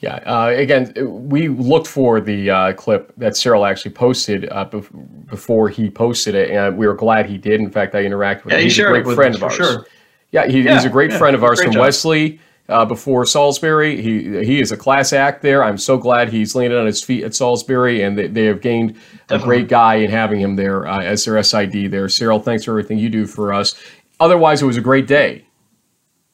Yeah 0.00 0.16
uh, 0.16 0.52
again 0.54 0.92
we 1.28 1.48
looked 1.48 1.86
for 1.86 2.20
the 2.20 2.50
uh, 2.50 2.72
clip 2.74 3.12
that 3.16 3.36
cyril 3.36 3.64
actually 3.64 3.92
posted 3.92 4.48
uh, 4.50 4.64
before 4.64 5.68
he 5.68 5.90
posted 5.90 6.34
it 6.34 6.50
and 6.50 6.76
we 6.76 6.86
were 6.86 6.94
glad 6.94 7.26
he 7.26 7.38
did. 7.38 7.60
In 7.60 7.70
fact 7.70 7.94
i 7.94 8.02
interacted 8.02 8.44
with 8.44 8.52
yeah, 8.52 8.58
him. 8.58 8.64
he's 8.64 8.78
a 8.78 8.84
great 8.84 9.06
friend 9.06 9.34
of 9.34 9.42
ours. 9.42 9.54
sure. 9.54 9.86
yeah, 10.32 10.46
he, 10.46 10.60
yeah, 10.60 10.74
he's 10.74 10.84
a 10.84 10.90
great 10.90 11.10
yeah, 11.10 11.18
friend 11.18 11.34
of 11.34 11.42
ours 11.42 11.62
from 11.62 11.72
job. 11.72 11.82
wesley 11.82 12.38
uh, 12.68 12.84
before 12.84 13.24
Salisbury. 13.24 14.00
He 14.02 14.44
he 14.44 14.60
is 14.60 14.72
a 14.72 14.76
class 14.76 15.12
act 15.12 15.42
there. 15.42 15.64
I'm 15.64 15.78
so 15.78 15.96
glad 15.96 16.28
he's 16.28 16.54
landed 16.54 16.78
on 16.78 16.86
his 16.86 17.02
feet 17.02 17.24
at 17.24 17.34
Salisbury, 17.34 18.02
and 18.02 18.18
they, 18.18 18.26
they 18.28 18.44
have 18.44 18.60
gained 18.60 18.94
Definitely. 19.28 19.36
a 19.36 19.46
great 19.46 19.68
guy 19.68 19.94
in 19.96 20.10
having 20.10 20.40
him 20.40 20.56
there 20.56 20.86
uh, 20.86 21.00
as 21.00 21.24
their 21.24 21.42
SID 21.42 21.90
there. 21.90 22.08
Cyril, 22.08 22.40
thanks 22.40 22.64
for 22.64 22.72
everything 22.72 22.98
you 22.98 23.08
do 23.08 23.26
for 23.26 23.52
us. 23.52 23.74
Otherwise, 24.20 24.62
it 24.62 24.66
was 24.66 24.76
a 24.76 24.82
great 24.82 25.06
day. 25.06 25.44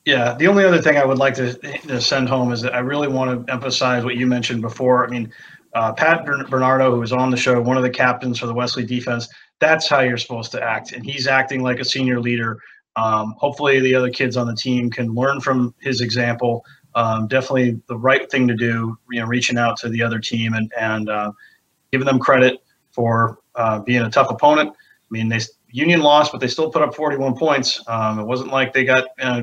Yeah, 0.04 0.34
the 0.34 0.48
only 0.48 0.64
other 0.64 0.82
thing 0.82 0.98
I 0.98 1.04
would 1.04 1.16
like 1.16 1.34
to, 1.34 1.54
to 1.54 2.00
send 2.00 2.28
home 2.28 2.52
is 2.52 2.60
that 2.60 2.74
I 2.74 2.80
really 2.80 3.08
want 3.08 3.46
to 3.46 3.52
emphasize 3.52 4.04
what 4.04 4.16
you 4.16 4.26
mentioned 4.26 4.60
before. 4.60 5.06
I 5.06 5.08
mean, 5.08 5.32
uh, 5.74 5.92
Pat 5.94 6.26
Bernardo, 6.50 6.90
who 6.90 7.00
was 7.00 7.12
on 7.12 7.30
the 7.30 7.38
show, 7.38 7.60
one 7.60 7.78
of 7.78 7.82
the 7.82 7.90
captains 7.90 8.38
for 8.38 8.46
the 8.46 8.52
Wesley 8.52 8.84
defense, 8.84 9.28
that's 9.60 9.88
how 9.88 10.00
you're 10.00 10.18
supposed 10.18 10.52
to 10.52 10.62
act. 10.62 10.92
And 10.92 11.04
he's 11.04 11.26
acting 11.26 11.62
like 11.62 11.78
a 11.78 11.84
senior 11.84 12.20
leader 12.20 12.58
um, 12.96 13.34
hopefully, 13.38 13.80
the 13.80 13.94
other 13.94 14.10
kids 14.10 14.36
on 14.36 14.46
the 14.46 14.54
team 14.54 14.90
can 14.90 15.14
learn 15.14 15.40
from 15.40 15.74
his 15.80 16.00
example. 16.00 16.64
Um, 16.94 17.26
definitely 17.26 17.80
the 17.88 17.98
right 17.98 18.30
thing 18.30 18.46
to 18.48 18.54
do. 18.54 18.96
You 19.10 19.20
know, 19.20 19.26
reaching 19.26 19.58
out 19.58 19.76
to 19.78 19.88
the 19.88 20.02
other 20.02 20.18
team 20.18 20.54
and 20.54 20.72
and 20.78 21.08
uh, 21.08 21.32
giving 21.90 22.06
them 22.06 22.18
credit 22.18 22.62
for 22.92 23.38
uh, 23.56 23.80
being 23.80 24.02
a 24.02 24.10
tough 24.10 24.30
opponent. 24.30 24.70
I 24.70 25.10
mean, 25.10 25.28
they 25.28 25.40
Union 25.74 26.00
lost, 26.00 26.30
but 26.30 26.40
they 26.40 26.46
still 26.46 26.70
put 26.70 26.82
up 26.82 26.94
41 26.94 27.36
points. 27.36 27.82
Um, 27.88 28.20
it 28.20 28.24
wasn't 28.24 28.52
like 28.52 28.72
they 28.72 28.84
got 28.84 29.06
uh, 29.20 29.42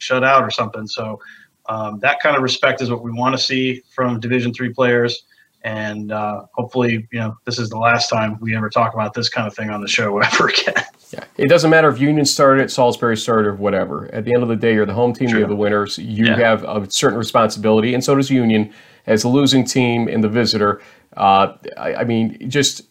shut 0.00 0.24
out 0.24 0.42
or 0.42 0.50
something. 0.50 0.84
So 0.88 1.20
um, 1.68 2.00
that 2.00 2.18
kind 2.18 2.36
of 2.36 2.42
respect 2.42 2.82
is 2.82 2.90
what 2.90 3.04
we 3.04 3.12
want 3.12 3.36
to 3.36 3.38
see 3.40 3.82
from 3.94 4.18
Division 4.18 4.52
three 4.52 4.72
players. 4.72 5.26
And 5.62 6.10
uh, 6.10 6.42
hopefully, 6.54 7.06
you 7.12 7.18
know, 7.18 7.36
this 7.44 7.58
is 7.58 7.68
the 7.68 7.78
last 7.78 8.08
time 8.08 8.38
we 8.40 8.56
ever 8.56 8.70
talk 8.70 8.94
about 8.94 9.12
this 9.12 9.28
kind 9.28 9.46
of 9.46 9.54
thing 9.54 9.70
on 9.70 9.80
the 9.80 9.88
show 9.88 10.18
ever 10.20 10.48
again. 10.48 10.84
Yeah, 11.10 11.24
it 11.36 11.48
doesn't 11.48 11.70
matter 11.70 11.88
if 11.88 12.00
Union 12.00 12.24
started 12.24 12.62
it, 12.62 12.70
Salisbury 12.70 13.16
started, 13.16 13.48
or 13.48 13.54
whatever. 13.56 14.12
At 14.14 14.24
the 14.24 14.32
end 14.32 14.42
of 14.42 14.48
the 14.48 14.56
day, 14.56 14.74
you're 14.74 14.86
the 14.86 14.94
home 14.94 15.12
team, 15.12 15.28
you're 15.28 15.46
the 15.46 15.56
winners. 15.56 15.98
You 15.98 16.26
yeah. 16.26 16.36
have 16.36 16.64
a 16.64 16.90
certain 16.90 17.18
responsibility, 17.18 17.94
and 17.94 18.02
so 18.02 18.14
does 18.14 18.30
Union 18.30 18.72
as 19.06 19.22
the 19.22 19.28
losing 19.28 19.64
team 19.64 20.08
and 20.08 20.22
the 20.22 20.28
visitor. 20.28 20.80
Uh, 21.16 21.54
I, 21.76 21.94
I 21.96 22.04
mean, 22.04 22.48
just 22.48 22.82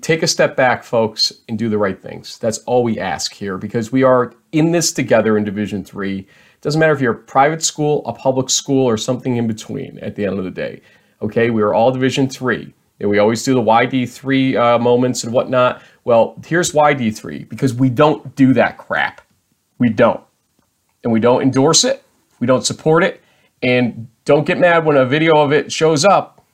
take 0.00 0.22
a 0.22 0.26
step 0.26 0.56
back, 0.56 0.82
folks, 0.82 1.32
and 1.48 1.58
do 1.58 1.68
the 1.68 1.78
right 1.78 2.00
things. 2.00 2.38
That's 2.38 2.58
all 2.58 2.82
we 2.82 2.98
ask 2.98 3.32
here 3.32 3.58
because 3.58 3.92
we 3.92 4.02
are 4.02 4.34
in 4.52 4.72
this 4.72 4.92
together 4.92 5.36
in 5.36 5.44
Division 5.44 5.84
Three. 5.84 6.20
It 6.20 6.60
doesn't 6.62 6.78
matter 6.78 6.92
if 6.92 7.00
you're 7.00 7.12
a 7.12 7.18
private 7.18 7.62
school, 7.62 8.02
a 8.06 8.12
public 8.12 8.48
school, 8.48 8.86
or 8.86 8.96
something 8.96 9.36
in 9.36 9.46
between. 9.46 9.98
At 9.98 10.16
the 10.16 10.24
end 10.24 10.38
of 10.38 10.44
the 10.44 10.50
day, 10.50 10.80
okay, 11.22 11.50
we 11.50 11.62
are 11.62 11.72
all 11.72 11.90
Division 11.90 12.28
Three. 12.28 12.74
And 13.00 13.10
we 13.10 13.18
always 13.18 13.42
do 13.42 13.54
the 13.54 13.60
YD3 13.60 14.56
uh, 14.56 14.78
moments 14.78 15.24
and 15.24 15.32
whatnot. 15.32 15.82
Well, 16.04 16.36
here's 16.46 16.72
YD3 16.72 17.48
because 17.48 17.74
we 17.74 17.90
don't 17.90 18.36
do 18.36 18.52
that 18.54 18.78
crap. 18.78 19.20
We 19.78 19.88
don't. 19.88 20.22
And 21.02 21.12
we 21.12 21.18
don't 21.18 21.42
endorse 21.42 21.82
it. 21.82 22.04
We 22.38 22.46
don't 22.46 22.64
support 22.64 23.02
it. 23.02 23.20
And 23.60 24.08
don't 24.24 24.46
get 24.46 24.58
mad 24.58 24.84
when 24.84 24.96
a 24.96 25.04
video 25.04 25.36
of 25.38 25.52
it 25.52 25.72
shows 25.72 26.04
up. 26.04 26.44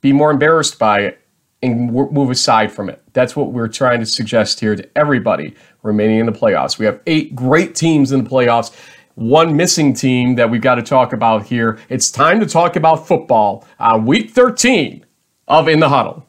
Be 0.00 0.12
more 0.12 0.30
embarrassed 0.30 0.78
by 0.78 1.00
it 1.00 1.20
and 1.62 1.92
move 1.92 2.30
aside 2.30 2.72
from 2.72 2.88
it. 2.88 3.02
That's 3.12 3.36
what 3.36 3.52
we're 3.52 3.68
trying 3.68 4.00
to 4.00 4.06
suggest 4.06 4.60
here 4.60 4.74
to 4.74 4.88
everybody 4.96 5.54
remaining 5.82 6.18
in 6.18 6.26
the 6.26 6.32
playoffs. 6.32 6.78
We 6.78 6.86
have 6.86 7.00
eight 7.06 7.36
great 7.36 7.74
teams 7.74 8.12
in 8.12 8.24
the 8.24 8.28
playoffs. 8.28 8.74
One 9.14 9.56
missing 9.56 9.92
team 9.92 10.36
that 10.36 10.50
we've 10.50 10.62
got 10.62 10.76
to 10.76 10.82
talk 10.82 11.12
about 11.12 11.46
here. 11.46 11.78
It's 11.88 12.10
time 12.10 12.40
to 12.40 12.46
talk 12.46 12.76
about 12.76 13.06
football 13.06 13.66
on 13.78 14.06
week 14.06 14.30
13 14.30 15.04
of 15.48 15.68
In 15.68 15.80
the 15.80 15.88
Huddle. 15.90 16.26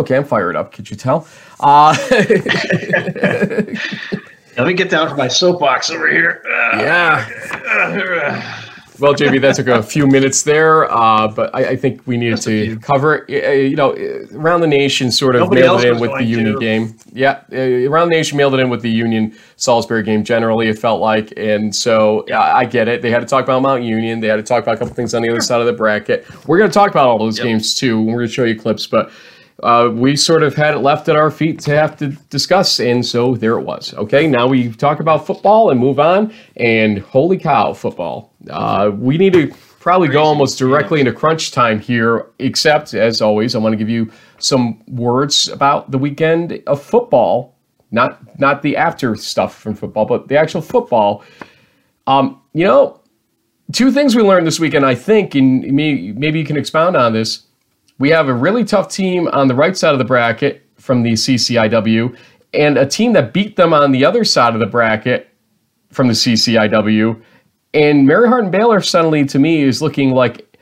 Okay, 0.00 0.16
I'm 0.16 0.24
fired 0.24 0.56
up. 0.56 0.72
Could 0.72 0.90
you 0.90 0.96
tell? 0.96 1.28
Uh, 1.60 1.94
Let 4.56 4.66
me 4.66 4.72
get 4.72 4.88
down 4.88 5.08
from 5.08 5.18
my 5.18 5.28
soapbox 5.28 5.90
over 5.90 6.10
here. 6.10 6.42
yeah. 6.46 7.28
well, 8.98 9.12
JB, 9.12 9.42
that 9.42 9.56
took 9.56 9.66
a 9.66 9.82
few 9.82 10.06
minutes 10.06 10.42
there, 10.42 10.90
uh, 10.90 11.28
but 11.28 11.54
I, 11.54 11.70
I, 11.70 11.76
think 11.76 12.00
we 12.06 12.16
needed 12.16 12.40
to 12.42 12.78
cover 12.78 13.26
You 13.28 13.76
know, 13.76 13.92
around 14.32 14.62
the 14.62 14.66
nation 14.66 15.12
sort 15.12 15.36
of 15.36 15.42
Nobody 15.42 15.60
mailed 15.60 15.84
it 15.84 15.92
in 15.92 16.00
with 16.00 16.12
the 16.12 16.24
Union 16.24 16.54
to. 16.54 16.60
game. 16.60 16.96
Yeah, 17.12 17.42
around 17.52 18.08
the 18.08 18.16
nation 18.16 18.38
mailed 18.38 18.54
it 18.54 18.60
in 18.60 18.70
with 18.70 18.80
the 18.80 18.90
Union 18.90 19.36
Salisbury 19.56 20.02
game. 20.02 20.24
Generally, 20.24 20.68
it 20.68 20.78
felt 20.78 21.02
like, 21.02 21.34
and 21.36 21.76
so 21.76 22.24
yeah. 22.26 22.40
I, 22.40 22.60
I 22.60 22.64
get 22.64 22.88
it. 22.88 23.02
They 23.02 23.10
had 23.10 23.20
to 23.20 23.26
talk 23.26 23.44
about 23.44 23.60
Mount 23.60 23.82
Union. 23.82 24.20
They 24.20 24.28
had 24.28 24.36
to 24.36 24.42
talk 24.42 24.62
about 24.62 24.76
a 24.76 24.78
couple 24.78 24.94
things 24.94 25.12
on 25.12 25.20
the 25.20 25.28
other 25.28 25.42
side 25.42 25.60
of 25.60 25.66
the 25.66 25.74
bracket. 25.74 26.26
We're 26.46 26.56
going 26.56 26.70
to 26.70 26.74
talk 26.74 26.90
about 26.90 27.06
all 27.06 27.18
those 27.18 27.36
yep. 27.36 27.44
games 27.44 27.74
too. 27.74 28.00
We're 28.02 28.14
going 28.14 28.28
to 28.28 28.32
show 28.32 28.44
you 28.44 28.58
clips, 28.58 28.86
but 28.86 29.12
uh, 29.62 29.90
we 29.92 30.16
sort 30.16 30.42
of 30.42 30.54
had 30.54 30.74
it 30.74 30.78
left 30.78 31.08
at 31.08 31.16
our 31.16 31.30
feet 31.30 31.60
to 31.60 31.74
have 31.74 31.96
to 31.98 32.08
discuss, 32.30 32.80
and 32.80 33.04
so 33.04 33.34
there 33.34 33.58
it 33.58 33.62
was. 33.62 33.92
Okay, 33.94 34.26
now 34.26 34.46
we 34.46 34.72
talk 34.72 35.00
about 35.00 35.26
football 35.26 35.70
and 35.70 35.78
move 35.78 35.98
on. 35.98 36.32
And 36.56 36.98
holy 36.98 37.38
cow, 37.38 37.72
football! 37.72 38.34
Uh, 38.48 38.90
we 38.94 39.18
need 39.18 39.32
to 39.34 39.52
probably 39.78 40.08
go 40.08 40.22
almost 40.22 40.58
directly 40.58 41.00
into 41.00 41.12
crunch 41.12 41.52
time 41.52 41.80
here. 41.80 42.30
Except, 42.38 42.94
as 42.94 43.20
always, 43.20 43.54
I 43.54 43.58
want 43.58 43.72
to 43.74 43.76
give 43.76 43.90
you 43.90 44.10
some 44.38 44.82
words 44.88 45.48
about 45.48 45.90
the 45.90 45.98
weekend 45.98 46.62
of 46.66 46.82
football, 46.82 47.56
not 47.90 48.38
not 48.38 48.62
the 48.62 48.76
after 48.76 49.14
stuff 49.16 49.58
from 49.58 49.74
football, 49.74 50.06
but 50.06 50.28
the 50.28 50.36
actual 50.38 50.62
football. 50.62 51.22
Um, 52.06 52.40
you 52.54 52.64
know, 52.64 53.00
two 53.72 53.92
things 53.92 54.16
we 54.16 54.22
learned 54.22 54.46
this 54.46 54.58
weekend, 54.58 54.86
I 54.86 54.94
think, 54.94 55.34
and 55.34 55.62
maybe 55.62 56.38
you 56.38 56.44
can 56.44 56.56
expound 56.56 56.96
on 56.96 57.12
this 57.12 57.46
we 58.00 58.08
have 58.08 58.28
a 58.28 58.34
really 58.34 58.64
tough 58.64 58.88
team 58.88 59.28
on 59.28 59.46
the 59.46 59.54
right 59.54 59.76
side 59.76 59.92
of 59.92 59.98
the 59.98 60.04
bracket 60.04 60.66
from 60.78 61.02
the 61.02 61.12
CCIW 61.12 62.16
and 62.54 62.78
a 62.78 62.86
team 62.86 63.12
that 63.12 63.32
beat 63.32 63.56
them 63.56 63.74
on 63.74 63.92
the 63.92 64.04
other 64.06 64.24
side 64.24 64.54
of 64.54 64.60
the 64.60 64.66
bracket 64.66 65.28
from 65.90 66.08
the 66.08 66.14
CCIW. 66.14 67.22
And 67.74 68.06
Mary 68.06 68.26
Hardin 68.26 68.50
Baylor 68.50 68.80
suddenly, 68.80 69.26
to 69.26 69.38
me, 69.38 69.62
is 69.62 69.82
looking 69.82 70.12
like 70.12 70.56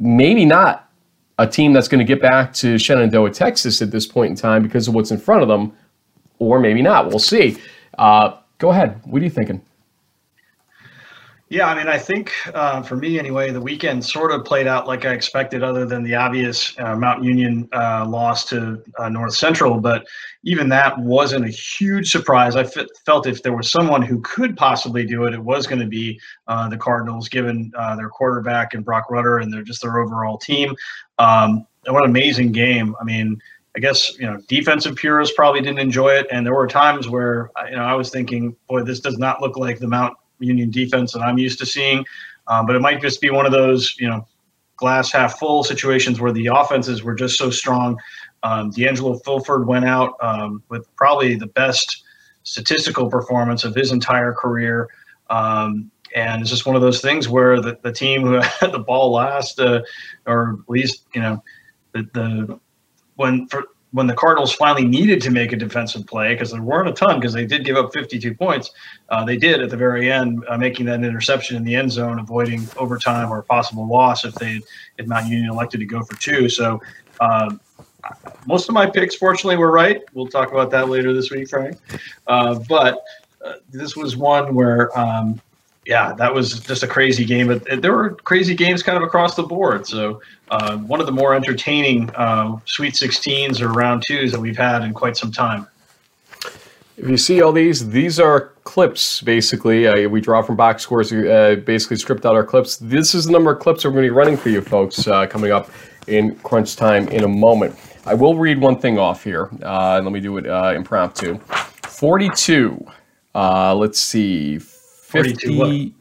maybe 0.00 0.44
not 0.44 0.90
a 1.38 1.46
team 1.46 1.72
that's 1.72 1.86
going 1.86 2.00
to 2.00 2.04
get 2.04 2.20
back 2.20 2.52
to 2.54 2.76
Shenandoah, 2.76 3.30
Texas 3.30 3.80
at 3.80 3.92
this 3.92 4.04
point 4.04 4.30
in 4.30 4.36
time 4.36 4.62
because 4.62 4.88
of 4.88 4.94
what's 4.94 5.12
in 5.12 5.18
front 5.18 5.42
of 5.42 5.48
them, 5.48 5.72
or 6.40 6.58
maybe 6.58 6.82
not. 6.82 7.06
We'll 7.06 7.20
see. 7.20 7.56
Uh, 7.96 8.36
go 8.58 8.70
ahead. 8.70 9.00
What 9.04 9.22
are 9.22 9.24
you 9.24 9.30
thinking? 9.30 9.64
Yeah, 11.54 11.68
I 11.68 11.76
mean, 11.76 11.86
I 11.86 11.98
think 11.98 12.32
uh, 12.52 12.82
for 12.82 12.96
me 12.96 13.16
anyway, 13.16 13.52
the 13.52 13.60
weekend 13.60 14.04
sort 14.04 14.32
of 14.32 14.44
played 14.44 14.66
out 14.66 14.88
like 14.88 15.04
I 15.04 15.12
expected, 15.12 15.62
other 15.62 15.86
than 15.86 16.02
the 16.02 16.16
obvious 16.16 16.76
uh, 16.80 16.96
Mount 16.96 17.22
Union 17.22 17.68
uh, 17.72 18.04
loss 18.08 18.44
to 18.46 18.82
uh, 18.98 19.08
North 19.08 19.36
Central. 19.36 19.78
But 19.78 20.04
even 20.42 20.68
that 20.70 20.98
wasn't 20.98 21.44
a 21.44 21.48
huge 21.48 22.10
surprise. 22.10 22.56
I 22.56 22.62
f- 22.62 22.88
felt 23.06 23.28
if 23.28 23.44
there 23.44 23.56
was 23.56 23.70
someone 23.70 24.02
who 24.02 24.20
could 24.22 24.56
possibly 24.56 25.06
do 25.06 25.26
it, 25.26 25.32
it 25.32 25.38
was 25.38 25.68
going 25.68 25.78
to 25.78 25.86
be 25.86 26.20
uh, 26.48 26.68
the 26.68 26.76
Cardinals, 26.76 27.28
given 27.28 27.70
uh, 27.78 27.94
their 27.94 28.08
quarterback 28.08 28.74
and 28.74 28.84
Broc 28.84 29.08
Rutter 29.08 29.38
and 29.38 29.52
their 29.52 29.62
just 29.62 29.80
their 29.80 30.00
overall 30.00 30.36
team. 30.36 30.74
Um, 31.20 31.68
what 31.86 32.02
an 32.02 32.10
amazing 32.10 32.50
game! 32.50 32.96
I 33.00 33.04
mean, 33.04 33.38
I 33.76 33.78
guess 33.78 34.18
you 34.18 34.26
know 34.26 34.40
defensive 34.48 34.96
purists 34.96 35.36
probably 35.36 35.60
didn't 35.60 35.78
enjoy 35.78 36.14
it, 36.14 36.26
and 36.32 36.44
there 36.44 36.54
were 36.54 36.66
times 36.66 37.08
where 37.08 37.52
you 37.70 37.76
know 37.76 37.84
I 37.84 37.94
was 37.94 38.10
thinking, 38.10 38.56
boy, 38.68 38.82
this 38.82 38.98
does 38.98 39.18
not 39.18 39.40
look 39.40 39.56
like 39.56 39.78
the 39.78 39.86
Mount 39.86 40.16
Union 40.44 40.70
defense 40.70 41.12
that 41.12 41.20
I'm 41.20 41.38
used 41.38 41.58
to 41.60 41.66
seeing. 41.66 42.04
Um, 42.46 42.66
but 42.66 42.76
it 42.76 42.80
might 42.80 43.00
just 43.00 43.20
be 43.20 43.30
one 43.30 43.46
of 43.46 43.52
those 43.52 43.96
you 43.98 44.08
know 44.08 44.26
glass 44.76 45.12
half 45.12 45.38
full 45.38 45.64
situations 45.64 46.20
where 46.20 46.32
the 46.32 46.46
offenses 46.46 47.02
were 47.02 47.14
just 47.14 47.38
so 47.38 47.50
strong. 47.50 47.98
Um, 48.42 48.70
D'Angelo 48.70 49.18
Fulford 49.20 49.66
went 49.66 49.84
out 49.84 50.14
um, 50.20 50.62
with 50.68 50.86
probably 50.96 51.34
the 51.36 51.46
best 51.46 52.04
statistical 52.42 53.08
performance 53.08 53.64
of 53.64 53.74
his 53.74 53.92
entire 53.92 54.32
career. 54.32 54.88
Um, 55.30 55.90
and 56.14 56.42
it's 56.42 56.50
just 56.50 56.66
one 56.66 56.76
of 56.76 56.82
those 56.82 57.00
things 57.00 57.28
where 57.28 57.60
the, 57.60 57.78
the 57.82 57.92
team 57.92 58.22
who 58.22 58.32
had 58.60 58.72
the 58.72 58.78
ball 58.78 59.12
last, 59.12 59.58
uh, 59.58 59.82
or 60.26 60.58
at 60.60 60.70
least, 60.70 61.06
you 61.14 61.20
know, 61.20 61.42
the, 61.92 62.02
the 62.12 62.60
when 63.16 63.46
for 63.48 63.64
when 63.94 64.08
the 64.08 64.14
Cardinals 64.14 64.52
finally 64.52 64.84
needed 64.84 65.20
to 65.22 65.30
make 65.30 65.52
a 65.52 65.56
defensive 65.56 66.04
play 66.04 66.34
because 66.34 66.50
there 66.50 66.60
weren't 66.60 66.88
a 66.88 66.92
ton 66.92 67.20
because 67.20 67.32
they 67.32 67.46
did 67.46 67.64
give 67.64 67.76
up 67.76 67.92
52 67.94 68.34
points. 68.34 68.72
Uh, 69.08 69.24
they 69.24 69.36
did 69.36 69.62
at 69.62 69.70
the 69.70 69.76
very 69.76 70.10
end, 70.10 70.44
uh, 70.48 70.58
making 70.58 70.84
that 70.86 71.04
interception 71.04 71.56
in 71.56 71.62
the 71.62 71.76
end 71.76 71.92
zone, 71.92 72.18
avoiding 72.18 72.66
overtime 72.76 73.30
or 73.30 73.38
a 73.38 73.42
possible 73.44 73.86
loss 73.86 74.24
if 74.24 74.34
they 74.34 74.60
if 74.98 75.06
Mount 75.06 75.28
Union 75.28 75.48
elected 75.48 75.78
to 75.78 75.86
go 75.86 76.02
for 76.02 76.16
two. 76.16 76.48
So 76.48 76.80
um, 77.20 77.60
most 78.48 78.68
of 78.68 78.74
my 78.74 78.84
picks, 78.84 79.14
fortunately, 79.14 79.58
were 79.58 79.70
right. 79.70 80.02
We'll 80.12 80.26
talk 80.26 80.50
about 80.50 80.72
that 80.72 80.88
later 80.88 81.12
this 81.12 81.30
week, 81.30 81.48
Frank. 81.48 81.78
Uh, 82.26 82.58
but 82.68 83.00
uh, 83.44 83.54
this 83.70 83.94
was 83.94 84.16
one 84.16 84.56
where 84.56 84.96
um, 84.98 85.40
yeah, 85.86 86.12
that 86.14 86.34
was 86.34 86.60
just 86.60 86.82
a 86.82 86.86
crazy 86.86 87.24
game. 87.24 87.48
But 87.48 87.82
there 87.82 87.92
were 87.92 88.10
crazy 88.10 88.54
games 88.54 88.82
kind 88.82 88.96
of 88.96 89.02
across 89.02 89.34
the 89.34 89.42
board. 89.42 89.86
So 89.86 90.20
uh, 90.50 90.78
one 90.78 91.00
of 91.00 91.06
the 91.06 91.12
more 91.12 91.34
entertaining 91.34 92.10
uh, 92.10 92.58
Sweet 92.64 92.94
16s 92.94 93.60
or 93.60 93.68
round 93.68 94.02
twos 94.06 94.32
that 94.32 94.40
we've 94.40 94.56
had 94.56 94.82
in 94.82 94.94
quite 94.94 95.16
some 95.16 95.30
time. 95.30 95.66
If 96.96 97.08
you 97.08 97.16
see 97.16 97.42
all 97.42 97.52
these, 97.52 97.88
these 97.90 98.20
are 98.20 98.52
clips 98.62 99.20
basically. 99.20 99.86
Uh, 99.86 100.08
we 100.08 100.20
draw 100.20 100.42
from 100.42 100.56
box 100.56 100.82
scores, 100.82 101.12
uh, 101.12 101.56
basically 101.64 101.96
script 101.96 102.24
out 102.24 102.34
our 102.34 102.44
clips. 102.44 102.76
This 102.76 103.14
is 103.14 103.24
the 103.24 103.32
number 103.32 103.50
of 103.50 103.58
clips 103.60 103.84
we're 103.84 103.90
going 103.90 104.04
to 104.04 104.10
be 104.10 104.14
running 104.14 104.36
for 104.36 104.48
you 104.48 104.60
folks 104.60 105.06
uh, 105.08 105.26
coming 105.26 105.50
up 105.50 105.70
in 106.06 106.36
crunch 106.36 106.76
time 106.76 107.08
in 107.08 107.24
a 107.24 107.28
moment. 107.28 107.76
I 108.06 108.14
will 108.14 108.36
read 108.36 108.60
one 108.60 108.78
thing 108.78 108.98
off 108.98 109.24
here. 109.24 109.50
Uh, 109.62 110.00
let 110.02 110.12
me 110.12 110.20
do 110.20 110.36
it 110.36 110.46
impromptu. 110.46 111.38
42. 111.82 112.86
let's 113.34 113.98
see. 113.98 114.60
50, 115.14 115.94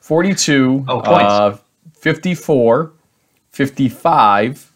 42, 0.00 0.84
oh, 0.88 0.98
uh, 1.00 1.58
54, 1.92 2.92
55, 3.50 4.72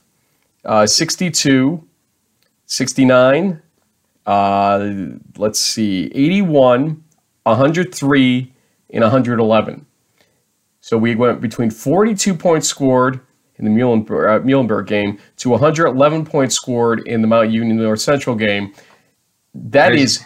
uh, 0.64 0.86
62, 0.86 1.88
69, 2.66 3.62
uh, 4.26 4.90
let's 5.38 5.60
see, 5.60 6.06
81, 6.14 7.02
103, 7.44 8.52
and 8.92 9.02
111. 9.02 9.86
So 10.80 10.96
we 10.98 11.14
went 11.14 11.40
between 11.40 11.70
42 11.70 12.34
points 12.34 12.68
scored 12.68 13.20
in 13.56 13.64
the 13.64 13.70
Muhlenberg, 13.70 14.40
uh, 14.40 14.44
Muhlenberg 14.44 14.86
game 14.86 15.18
to 15.36 15.50
111 15.50 16.24
points 16.24 16.54
scored 16.54 17.06
in 17.06 17.20
the 17.20 17.26
Mount 17.28 17.50
Union 17.50 17.76
North 17.76 18.00
Central 18.00 18.34
game. 18.34 18.72
That 19.54 19.94
is 19.94 20.24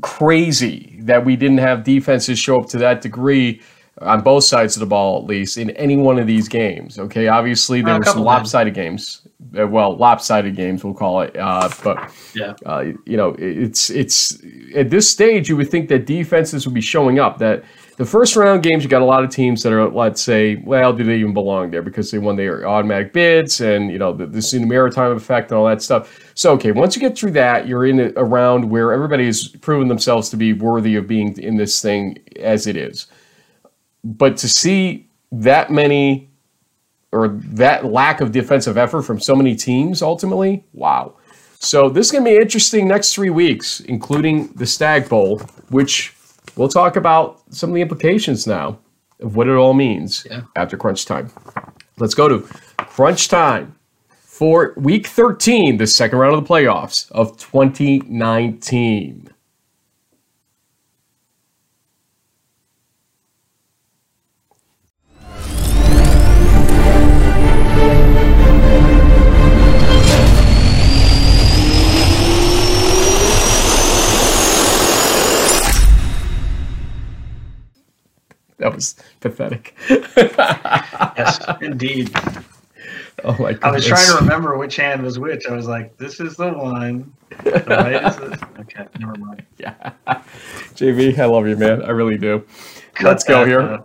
crazy 0.00 0.98
that 1.02 1.24
we 1.24 1.36
didn't 1.36 1.58
have 1.58 1.84
defenses 1.84 2.38
show 2.38 2.60
up 2.60 2.68
to 2.70 2.78
that 2.78 3.02
degree 3.02 3.60
on 4.00 4.22
both 4.22 4.44
sides 4.44 4.76
of 4.76 4.80
the 4.80 4.86
ball, 4.86 5.22
at 5.22 5.24
least 5.26 5.58
in 5.58 5.70
any 5.70 5.96
one 5.96 6.18
of 6.18 6.26
these 6.26 6.48
games. 6.48 6.98
Okay, 6.98 7.28
obviously 7.28 7.82
there 7.82 7.98
were 7.98 8.04
some 8.04 8.22
lopsided 8.22 8.74
games. 8.74 9.26
Uh, 9.58 9.66
well, 9.66 9.96
lopsided 9.96 10.56
games, 10.56 10.82
we'll 10.82 10.94
call 10.94 11.20
it. 11.20 11.36
Uh, 11.36 11.68
but 11.84 12.10
yeah, 12.34 12.54
uh, 12.64 12.84
you 13.04 13.16
know, 13.16 13.34
it's 13.38 13.90
it's 13.90 14.38
at 14.74 14.90
this 14.90 15.10
stage 15.10 15.48
you 15.48 15.56
would 15.56 15.70
think 15.70 15.88
that 15.88 16.06
defenses 16.06 16.66
would 16.66 16.74
be 16.74 16.80
showing 16.80 17.18
up. 17.18 17.38
That 17.38 17.64
the 18.02 18.10
first 18.10 18.34
round 18.34 18.64
games, 18.64 18.82
you 18.82 18.90
got 18.90 19.00
a 19.00 19.04
lot 19.04 19.22
of 19.22 19.30
teams 19.30 19.62
that 19.62 19.72
are, 19.72 19.88
let's 19.88 20.20
say, 20.20 20.56
well, 20.64 20.92
do 20.92 21.04
they 21.04 21.18
even 21.18 21.32
belong 21.32 21.70
there 21.70 21.82
because 21.82 22.10
they 22.10 22.18
won 22.18 22.34
their 22.34 22.66
automatic 22.66 23.12
bids 23.12 23.60
and 23.60 23.92
you 23.92 23.98
know 23.98 24.12
the, 24.12 24.26
the 24.26 24.66
maritime 24.66 25.12
effect 25.12 25.52
and 25.52 25.58
all 25.58 25.66
that 25.66 25.80
stuff. 25.80 26.32
So, 26.34 26.52
okay, 26.54 26.72
once 26.72 26.96
you 26.96 27.00
get 27.00 27.16
through 27.16 27.30
that, 27.32 27.68
you're 27.68 27.86
in 27.86 28.00
a, 28.00 28.12
a 28.16 28.24
round 28.24 28.68
where 28.68 28.92
everybody's 28.92 29.46
proven 29.46 29.86
themselves 29.86 30.30
to 30.30 30.36
be 30.36 30.52
worthy 30.52 30.96
of 30.96 31.06
being 31.06 31.38
in 31.38 31.56
this 31.56 31.80
thing 31.80 32.18
as 32.40 32.66
it 32.66 32.76
is. 32.76 33.06
But 34.02 34.36
to 34.38 34.48
see 34.48 35.08
that 35.30 35.70
many 35.70 36.28
or 37.12 37.28
that 37.28 37.84
lack 37.84 38.20
of 38.20 38.32
defensive 38.32 38.76
effort 38.76 39.02
from 39.02 39.20
so 39.20 39.36
many 39.36 39.54
teams 39.54 40.02
ultimately, 40.02 40.64
wow. 40.72 41.14
So 41.60 41.88
this 41.88 42.06
is 42.06 42.10
going 42.10 42.24
to 42.24 42.30
be 42.32 42.36
interesting 42.36 42.88
next 42.88 43.14
three 43.14 43.30
weeks, 43.30 43.78
including 43.78 44.48
the 44.54 44.66
Stagg 44.66 45.08
Bowl, 45.08 45.38
which 45.68 46.16
we'll 46.56 46.68
talk 46.68 46.96
about 46.96 47.40
some 47.50 47.70
of 47.70 47.74
the 47.74 47.82
implications 47.82 48.46
now 48.46 48.78
of 49.20 49.36
what 49.36 49.48
it 49.48 49.54
all 49.54 49.74
means 49.74 50.26
yeah. 50.30 50.42
after 50.56 50.76
crunch 50.76 51.04
time. 51.04 51.30
Let's 51.98 52.14
go 52.14 52.28
to 52.28 52.40
crunch 52.76 53.28
time 53.28 53.76
for 54.08 54.74
week 54.76 55.06
13, 55.06 55.76
the 55.76 55.86
second 55.86 56.18
round 56.18 56.34
of 56.34 56.42
the 56.42 56.48
playoffs 56.48 57.10
of 57.12 57.36
2019. 57.38 59.31
That 78.62 78.76
was 78.76 78.94
pathetic. 79.18 79.74
yes, 79.90 81.44
indeed. 81.60 82.14
Oh 83.24 83.36
my 83.40 83.58
I 83.60 83.72
was 83.72 83.84
trying 83.84 84.06
to 84.06 84.14
remember 84.22 84.56
which 84.56 84.76
hand 84.76 85.02
was 85.02 85.18
which. 85.18 85.48
I 85.48 85.52
was 85.52 85.66
like, 85.66 85.96
this 85.96 86.20
is 86.20 86.36
the 86.36 86.52
one. 86.52 87.12
The 87.42 87.64
right. 87.66 88.60
Okay, 88.60 88.86
never 89.00 89.16
mind. 89.16 89.44
Yeah. 89.58 89.92
JB, 90.76 91.18
I 91.18 91.24
love 91.24 91.48
you, 91.48 91.56
man. 91.56 91.82
I 91.82 91.90
really 91.90 92.16
do. 92.16 92.46
Cut 92.94 93.08
Let's 93.08 93.24
go 93.24 93.44
here. 93.44 93.82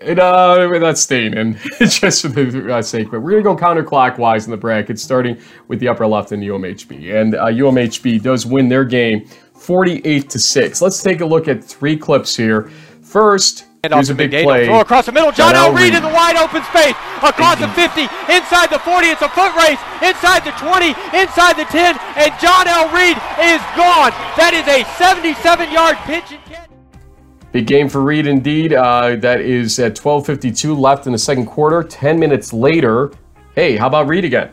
And, 0.00 0.18
uh, 0.18 0.68
we're 0.70 0.94
staying 0.94 1.34
in 1.34 1.58
just 1.78 2.20
for 2.22 2.28
the 2.28 2.74
uh, 2.74 2.82
sake, 2.82 3.10
but 3.10 3.20
we're 3.20 3.40
going 3.40 3.56
to 3.56 3.62
go 3.62 3.66
counterclockwise 3.66 4.44
in 4.44 4.50
the 4.50 4.58
bracket, 4.58 5.00
starting 5.00 5.40
with 5.68 5.80
the 5.80 5.88
upper 5.88 6.06
left 6.06 6.32
in 6.32 6.40
UMHB. 6.40 7.18
And 7.18 7.34
uh, 7.34 7.46
UMHB 7.46 8.22
does 8.22 8.44
win 8.44 8.68
their 8.68 8.84
game 8.84 9.26
48 9.54 10.28
to 10.30 10.38
6. 10.38 10.82
Let's 10.82 11.02
take 11.02 11.22
a 11.22 11.26
look 11.26 11.48
at 11.48 11.64
three 11.64 11.96
clips 11.96 12.36
here. 12.36 12.70
First, 13.02 13.64
and 13.84 13.94
Here's 13.94 14.10
a 14.10 14.14
big 14.14 14.30
play. 14.30 14.66
Throw 14.66 14.80
across 14.80 15.06
the 15.06 15.12
middle. 15.12 15.30
John 15.30 15.54
L. 15.54 15.72
Reed 15.72 15.94
in 15.94 16.02
the 16.02 16.08
wide 16.08 16.36
open 16.36 16.62
space. 16.64 16.94
Across 17.22 17.60
the 17.60 17.68
50, 17.68 18.02
inside 18.32 18.70
the 18.70 18.78
40. 18.78 19.06
It's 19.06 19.22
a 19.22 19.28
foot 19.28 19.54
race. 19.54 19.78
Inside 20.02 20.44
the 20.44 20.50
20, 20.58 20.88
inside 21.14 21.54
the 21.54 21.64
10, 21.70 21.96
and 22.16 22.32
John 22.40 22.66
L. 22.66 22.90
Reed 22.90 23.16
is 23.38 23.62
gone. 23.78 24.10
That 24.34 24.52
is 24.54 24.66
a 24.66 24.82
77-yard 24.98 25.96
pitch 26.06 26.32
and 26.32 26.44
catch. 26.44 26.68
Big 27.52 27.66
game 27.66 27.88
for 27.88 28.02
Reed 28.02 28.26
indeed. 28.26 28.72
Uh, 28.72 29.16
that 29.16 29.40
is 29.40 29.78
at 29.78 29.94
12:52 29.94 30.78
left 30.78 31.06
in 31.06 31.12
the 31.12 31.18
second 31.18 31.46
quarter. 31.46 31.82
Ten 31.82 32.18
minutes 32.18 32.52
later, 32.52 33.10
hey, 33.54 33.76
how 33.76 33.86
about 33.86 34.06
Reed 34.06 34.24
again? 34.24 34.50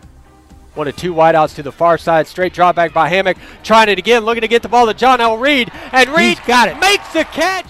One 0.75 0.87
of 0.87 0.95
two 0.95 1.13
wideouts 1.13 1.55
to 1.55 1.63
the 1.63 1.71
far 1.71 1.97
side, 1.97 2.27
straight 2.27 2.53
drawback 2.53 2.93
by 2.93 3.09
Hammock, 3.09 3.37
trying 3.63 3.89
it 3.89 3.97
again, 3.97 4.23
looking 4.23 4.41
to 4.41 4.47
get 4.47 4.61
the 4.61 4.69
ball 4.69 4.85
to 4.85 4.93
John 4.93 5.19
L. 5.19 5.37
Reed. 5.37 5.71
and 5.91 6.09
Reid 6.09 6.39
got 6.45 6.67
it, 6.67 6.79
makes 6.79 7.11
the 7.13 7.23
catch. 7.25 7.65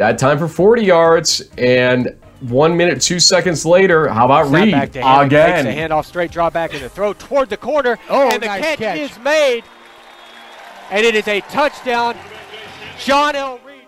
That 0.00 0.16
time 0.16 0.38
for 0.38 0.48
40 0.48 0.82
yards, 0.82 1.42
and 1.58 2.16
one 2.40 2.74
minute, 2.74 3.02
two 3.02 3.20
seconds 3.20 3.66
later, 3.66 4.08
how 4.08 4.24
about 4.24 4.46
Snap 4.46 4.64
Reid 4.64 4.72
again? 4.72 5.66
Takes 5.66 5.76
a 5.76 5.78
handoff, 5.78 6.06
straight 6.06 6.30
draw 6.30 6.48
back, 6.48 6.72
and 6.72 6.82
the 6.82 6.88
throw 6.88 7.12
toward 7.12 7.50
the 7.50 7.58
corner, 7.58 7.98
oh, 8.08 8.30
and 8.30 8.42
the 8.42 8.46
nice 8.46 8.62
catch, 8.62 8.78
catch, 8.78 8.98
is 8.98 9.18
made, 9.18 9.62
and 10.90 11.04
it 11.04 11.14
is 11.14 11.28
a 11.28 11.42
touchdown. 11.42 12.16
John 12.98 13.36
L. 13.36 13.58
Reid. 13.58 13.82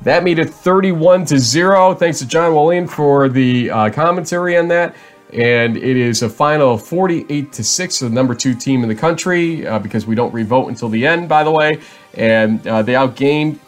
That 0.00 0.24
made 0.24 0.38
it 0.38 0.48
31 0.48 1.26
to 1.26 1.38
zero. 1.38 1.92
Thanks 1.92 2.20
to 2.20 2.26
John 2.26 2.54
William 2.54 2.86
for 2.88 3.28
the 3.28 3.70
uh, 3.70 3.90
commentary 3.90 4.56
on 4.56 4.68
that. 4.68 4.96
And 5.34 5.76
it 5.76 5.98
is 5.98 6.22
a 6.22 6.30
final 6.30 6.76
of 6.76 6.86
48 6.86 7.52
to 7.52 7.62
6 7.62 7.98
the 7.98 8.08
number 8.08 8.34
two 8.34 8.54
team 8.54 8.82
in 8.82 8.88
the 8.88 8.94
country 8.94 9.66
uh, 9.66 9.78
because 9.78 10.06
we 10.06 10.14
don't 10.14 10.32
revote 10.32 10.68
until 10.68 10.88
the 10.88 11.06
end, 11.06 11.28
by 11.28 11.44
the 11.44 11.50
way. 11.50 11.78
And 12.14 12.66
uh, 12.66 12.80
they 12.80 12.94
outgained 12.94 13.58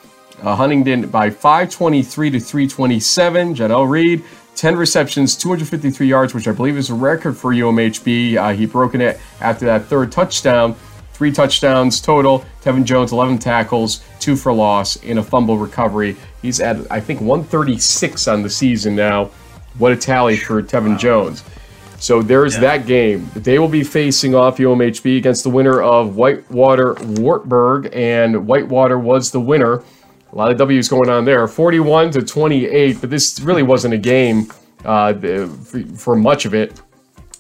uh, 0.42 0.54
Huntingdon 0.56 1.08
by 1.08 1.30
523 1.30 2.30
to 2.30 2.40
327. 2.40 3.54
Janelle 3.54 3.88
Reid, 3.88 4.22
10 4.56 4.76
receptions, 4.76 5.36
253 5.36 6.06
yards, 6.06 6.34
which 6.34 6.48
I 6.48 6.52
believe 6.52 6.76
is 6.76 6.90
a 6.90 6.94
record 6.94 7.36
for 7.36 7.52
UMHB. 7.52 8.36
Uh, 8.36 8.52
he 8.52 8.66
broken 8.66 9.00
it 9.00 9.20
after 9.40 9.64
that 9.66 9.86
third 9.86 10.12
touchdown. 10.12 10.74
Three 11.12 11.30
touchdowns 11.30 12.00
total. 12.00 12.44
Tevin 12.62 12.84
Jones, 12.84 13.12
11 13.12 13.38
tackles, 13.38 14.04
two 14.18 14.34
for 14.34 14.52
loss, 14.52 14.96
in 14.96 15.18
a 15.18 15.22
fumble 15.22 15.58
recovery. 15.58 16.16
He's 16.42 16.60
at, 16.60 16.76
I 16.90 17.00
think, 17.00 17.20
136 17.20 18.26
on 18.26 18.42
the 18.42 18.50
season 18.50 18.96
now. 18.96 19.30
What 19.78 19.92
a 19.92 19.96
tally 19.96 20.36
for 20.36 20.62
Tevin 20.62 20.98
Jones. 20.98 21.44
So 21.98 22.20
there's 22.20 22.54
yeah. 22.54 22.60
that 22.60 22.86
game. 22.86 23.30
They 23.34 23.58
will 23.58 23.68
be 23.68 23.82
facing 23.82 24.34
off 24.34 24.58
UMHB 24.58 25.16
against 25.16 25.42
the 25.42 25.50
winner 25.50 25.80
of 25.80 26.16
Whitewater 26.16 26.94
Wartburg, 27.00 27.88
and 27.92 28.46
Whitewater 28.46 28.98
was 28.98 29.30
the 29.30 29.40
winner. 29.40 29.82
A 30.34 30.36
lot 30.36 30.50
of 30.50 30.58
W's 30.58 30.88
going 30.88 31.08
on 31.08 31.24
there, 31.24 31.46
41 31.46 32.10
to 32.10 32.22
28, 32.22 33.00
but 33.00 33.08
this 33.08 33.38
really 33.38 33.62
wasn't 33.62 33.94
a 33.94 33.98
game 33.98 34.50
uh, 34.84 35.14
for 35.96 36.16
much 36.16 36.44
of 36.44 36.54
it. 36.54 36.82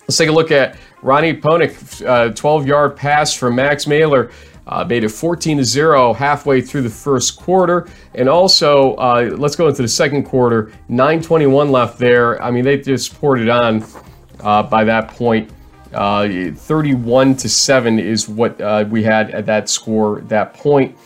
Let's 0.02 0.16
take 0.16 0.28
a 0.28 0.32
look 0.32 0.52
at 0.52 0.76
Ronnie 1.02 1.34
Ponick, 1.34 2.06
uh, 2.06 2.32
12 2.32 2.68
yard 2.68 2.94
pass 2.94 3.34
from 3.34 3.56
Max 3.56 3.86
Meylor. 3.86 4.30
Uh, 4.68 4.84
made 4.84 5.02
it 5.02 5.08
14 5.08 5.58
to 5.58 5.64
0 5.64 6.12
halfway 6.12 6.60
through 6.60 6.82
the 6.82 6.88
first 6.88 7.36
quarter. 7.36 7.88
And 8.14 8.28
also, 8.28 8.94
uh, 8.94 9.34
let's 9.36 9.56
go 9.56 9.66
into 9.66 9.82
the 9.82 9.88
second 9.88 10.22
quarter. 10.22 10.72
9.21 10.88 11.70
left 11.72 11.98
there. 11.98 12.40
I 12.40 12.52
mean, 12.52 12.64
they 12.64 12.78
just 12.78 13.20
poured 13.20 13.40
it 13.40 13.48
on 13.48 13.84
uh, 14.40 14.62
by 14.62 14.84
that 14.84 15.08
point. 15.08 15.50
Uh, 15.92 16.28
31 16.54 17.36
to 17.36 17.48
7 17.48 17.98
is 17.98 18.28
what 18.28 18.58
uh, 18.60 18.84
we 18.88 19.02
had 19.02 19.32
at 19.32 19.46
that 19.46 19.68
score, 19.68 20.20
that 20.22 20.54
point, 20.54 20.96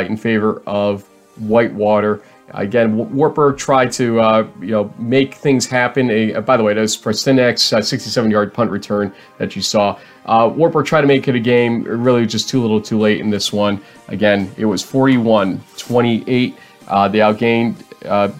in 0.00 0.18
favor 0.18 0.62
of 0.66 1.09
Whitewater. 1.40 2.22
Again, 2.52 3.14
Warper 3.14 3.52
tried 3.52 3.92
to 3.92 4.20
uh, 4.20 4.48
you 4.60 4.72
know 4.72 4.92
make 4.98 5.34
things 5.34 5.66
happen. 5.66 6.10
A, 6.10 6.40
by 6.40 6.56
the 6.56 6.64
way, 6.64 6.74
that's 6.74 6.96
Prestinex 6.96 7.72
uh, 7.72 7.78
67-yard 7.78 8.52
punt 8.52 8.70
return 8.70 9.12
that 9.38 9.54
you 9.54 9.62
saw. 9.62 9.98
Uh, 10.26 10.50
Wartburg 10.52 10.86
tried 10.86 11.02
to 11.02 11.06
make 11.06 11.28
it 11.28 11.34
a 11.36 11.40
game. 11.40 11.84
Really, 11.84 12.26
just 12.26 12.48
too 12.48 12.60
little, 12.60 12.80
too 12.80 12.98
late 12.98 13.20
in 13.20 13.30
this 13.30 13.52
one. 13.52 13.80
Again, 14.08 14.52
it 14.56 14.64
was 14.64 14.82
41-28. 14.82 16.56
Uh, 16.88 17.08
they 17.08 17.18
outgained. 17.18 17.76
Uh, 18.04 18.32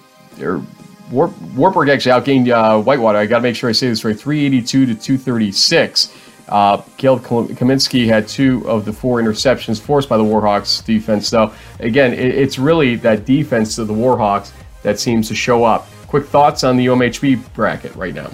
Wartburg 1.11 1.89
actually 1.89 2.13
outgained 2.13 2.49
uh, 2.51 2.83
Whitewater. 2.83 3.19
I 3.19 3.27
got 3.27 3.39
to 3.39 3.43
make 3.43 3.57
sure 3.57 3.69
I 3.71 3.73
say 3.73 3.89
this 3.89 4.05
right. 4.05 4.19
382 4.19 4.87
to 4.87 4.95
236. 4.95 6.17
Uh, 6.51 6.83
Caleb 6.97 7.23
Kaminsky 7.23 8.07
had 8.07 8.27
two 8.27 8.69
of 8.69 8.85
the 8.85 8.93
four 8.93 9.21
interceptions 9.21 9.81
forced 9.81 10.09
by 10.09 10.17
the 10.17 10.25
Warhawks 10.25 10.85
defense, 10.85 11.29
So, 11.29 11.53
Again, 11.79 12.13
it, 12.13 12.35
it's 12.35 12.59
really 12.59 12.97
that 12.97 13.25
defense 13.25 13.79
of 13.79 13.87
the 13.87 13.95
Warhawks 13.95 14.51
that 14.83 14.99
seems 14.99 15.29
to 15.29 15.35
show 15.35 15.65
up. 15.65 15.87
Quick 16.09 16.27
thoughts 16.27 16.65
on 16.65 16.77
the 16.77 16.87
UMHB 16.87 17.53
bracket 17.55 17.95
right 17.95 18.15
now. 18.15 18.31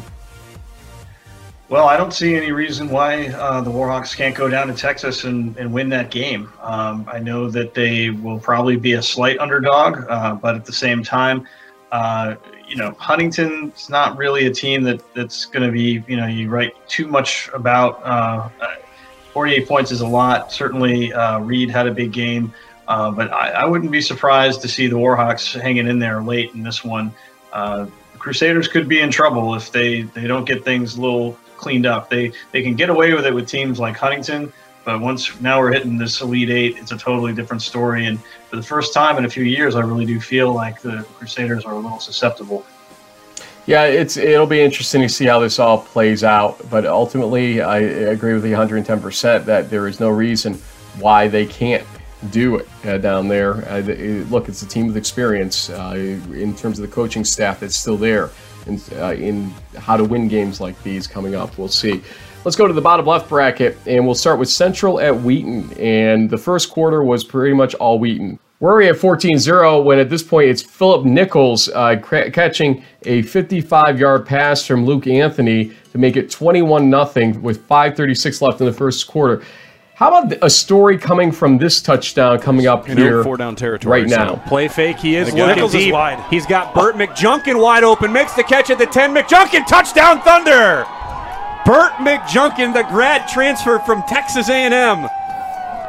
Well, 1.69 1.89
I 1.89 1.97
don't 1.97 2.13
see 2.13 2.37
any 2.37 2.53
reason 2.53 2.89
why 2.89 3.27
uh, 3.29 3.61
the 3.61 3.71
Warhawks 3.71 4.17
can't 4.17 4.37
go 4.37 4.49
down 4.49 4.69
to 4.69 4.75
Texas 4.75 5.25
and, 5.25 5.57
and 5.57 5.73
win 5.73 5.89
that 5.89 6.13
game. 6.13 6.53
Um, 6.63 7.09
I 7.13 7.19
know 7.19 7.51
that 7.51 7.75
they 7.75 8.11
will 8.11 8.39
probably 8.39 8.77
be 8.77 8.93
a 8.93 9.03
slight 9.03 9.39
underdog, 9.41 10.09
uh, 10.09 10.37
but 10.37 10.55
at 10.55 10.65
the 10.65 10.73
same 10.73 11.03
time, 11.03 11.47
uh, 11.91 12.37
you 12.67 12.77
know, 12.77 12.93
Huntingdon's 12.99 13.89
not 13.89 14.17
really 14.17 14.47
a 14.47 14.51
team 14.51 14.83
that 14.85 15.03
that's 15.15 15.45
going 15.45 15.65
to 15.65 15.73
be, 15.73 16.05
you 16.09 16.17
know, 16.17 16.27
you 16.27 16.49
write 16.49 16.75
too 16.89 17.07
much 17.07 17.49
about. 17.53 18.01
Uh, 18.05 18.49
48 19.33 19.69
points 19.69 19.91
is 19.93 20.01
a 20.01 20.07
lot. 20.07 20.51
Certainly, 20.51 21.13
uh, 21.13 21.41
Reed 21.41 21.69
had 21.69 21.87
a 21.87 21.93
big 21.93 22.11
game, 22.11 22.55
uh, 22.89 23.11
but 23.11 23.31
I, 23.35 23.51
I, 23.51 23.65
wouldn't 23.67 23.93
be 23.93 24.01
surprised 24.01 24.63
to 24.63 24.69
see 24.69 24.87
the 24.87 24.97
Warhawks 24.97 25.61
hanging 25.61 25.89
in 25.89 25.99
there 25.99 26.23
late 26.23 26.55
in 26.55 26.63
this 26.63 26.83
one. 26.83 27.13
Uh, 27.53 27.85
Crusaders 28.19 28.67
could 28.67 28.89
be 28.89 29.01
in 29.01 29.11
trouble 29.11 29.55
if 29.55 29.71
they, 29.71 30.03
they 30.03 30.27
don't 30.27 30.47
get 30.47 30.65
things 30.65 30.97
a 30.97 31.03
little 31.03 31.39
cleaned 31.59 31.85
up. 31.85 32.09
They 32.09 32.33
they 32.53 32.63
can 32.63 32.75
get 32.77 32.89
away 32.89 33.13
with 33.13 33.27
it 33.27 33.35
with 33.35 33.47
teams 33.47 33.79
like 33.79 33.97
Huntington, 33.97 34.53
but 34.87 35.01
once 35.01 35.39
now 35.41 35.61
we're 35.61 35.73
hitting 35.73 35.99
this 35.99 36.21
Elite 36.21 36.49
Eight, 36.49 36.79
it's 36.79 36.93
a 36.93 36.97
totally 36.97 37.35
different 37.35 37.61
story. 37.61 38.07
And 38.07 38.23
for 38.49 38.55
the 38.55 38.63
first 38.63 38.95
time 38.95 39.19
in 39.19 39.25
a 39.25 39.29
few 39.29 39.43
years, 39.43 39.75
I 39.75 39.81
really 39.81 40.07
do 40.07 40.21
feel 40.21 40.55
like 40.55 40.81
the 40.81 41.05
Crusaders 41.19 41.65
are 41.65 41.75
a 41.75 41.79
little 41.79 41.99
susceptible. 41.99 42.65
Yeah, 43.67 43.87
it's 43.87 44.17
it'll 44.17 44.47
be 44.47 44.61
interesting 44.61 45.03
to 45.03 45.09
see 45.09 45.25
how 45.25 45.41
this 45.41 45.59
all 45.59 45.79
plays 45.79 46.23
out. 46.23 46.61
But 46.71 46.87
ultimately, 46.87 47.61
I 47.61 47.79
agree 47.79 48.35
with 48.35 48.45
the 48.45 48.53
110% 48.53 49.45
that 49.45 49.71
there 49.71 49.89
is 49.89 49.99
no 49.99 50.09
reason 50.09 50.55
why 51.01 51.27
they 51.27 51.47
can't 51.47 51.85
do 52.31 52.59
it 52.59 52.69
uh, 52.85 52.99
down 52.99 53.27
there. 53.27 53.69
Uh, 53.69 53.81
look, 54.31 54.49
it's 54.49 54.63
a 54.63 54.69
team 54.69 54.87
with 54.87 54.97
experience 54.97 55.69
uh, 55.69 55.95
in 55.97 56.55
terms 56.55 56.79
of 56.79 56.89
the 56.89 56.95
coaching 56.95 57.25
staff 57.25 57.59
that's 57.59 57.75
still 57.75 57.97
there, 57.97 58.31
and 58.67 58.83
uh, 58.95 59.13
in 59.13 59.51
how 59.77 59.97
to 59.97 60.05
win 60.05 60.29
games 60.29 60.61
like 60.61 60.81
these 60.83 61.07
coming 61.07 61.35
up. 61.35 61.57
We'll 61.59 61.69
see. 61.69 62.03
Let's 62.45 62.57
go 62.57 62.67
to 62.67 62.73
the 62.73 62.81
bottom 62.81 63.07
left 63.07 63.29
bracket, 63.29 63.77
and 63.87 64.05
we'll 64.05 64.15
start 64.15 64.39
with 64.39 64.49
Central 64.49 65.01
at 65.01 65.21
Wheaton. 65.21 65.73
And 65.79 66.31
the 66.31 66.39
first 66.39 66.71
quarter 66.71 67.03
was 67.03 67.25
pretty 67.25 67.55
much 67.55 67.75
all 67.75 67.99
Wheaton. 67.99 68.39
We're 68.59 68.83
at 68.83 68.95
14-0 68.95 69.85
when 69.85 69.99
at 69.99 70.09
this 70.09 70.23
point 70.23 70.49
it's 70.49 70.63
Philip 70.63 71.05
Nichols 71.05 71.69
uh, 71.69 71.97
catching 72.01 72.83
a 73.03 73.23
55-yard 73.23 74.25
pass 74.25 74.65
from 74.65 74.87
Luke 74.87 75.07
Anthony 75.07 75.73
to 75.93 75.99
make 75.99 76.17
it 76.17 76.31
21-0 76.31 77.43
with 77.43 77.69
5.36 77.69 78.41
left 78.41 78.61
in 78.61 78.67
the 78.67 78.73
first 78.73 79.07
quarter. 79.07 79.43
How 79.97 80.09
about 80.09 80.37
a 80.43 80.51
story 80.51 80.99
coming 80.99 81.33
from 81.33 81.57
this 81.57 81.81
touchdown 81.81 82.39
coming 82.39 82.67
up 82.67 82.87
in 82.87 82.99
here 82.99 83.25
four 83.25 83.39
down 83.39 83.57
territory 83.57 84.03
right 84.03 84.11
now? 84.11 84.37
Play 84.47 84.69
fake. 84.69 84.99
He 84.99 85.17
is 85.17 85.33
looking 85.33 85.47
Nichols 85.47 85.73
deep. 85.73 85.87
Is 85.87 85.93
wide. 85.95 86.23
He's 86.29 86.45
got 86.45 86.75
Burt 86.75 86.97
McJunkin 86.97 87.59
wide 87.59 87.83
open. 87.83 88.13
Makes 88.13 88.35
the 88.35 88.43
catch 88.43 88.69
at 88.69 88.77
the 88.77 88.85
10. 88.85 89.15
McJunkin 89.15 89.67
touchdown 89.67 90.21
Thunder. 90.21 90.85
Burt 91.65 91.93
McJunkin, 91.93 92.75
the 92.75 92.83
grad 92.91 93.27
transfer 93.27 93.79
from 93.79 94.03
Texas 94.03 94.51
A&M, 94.51 95.09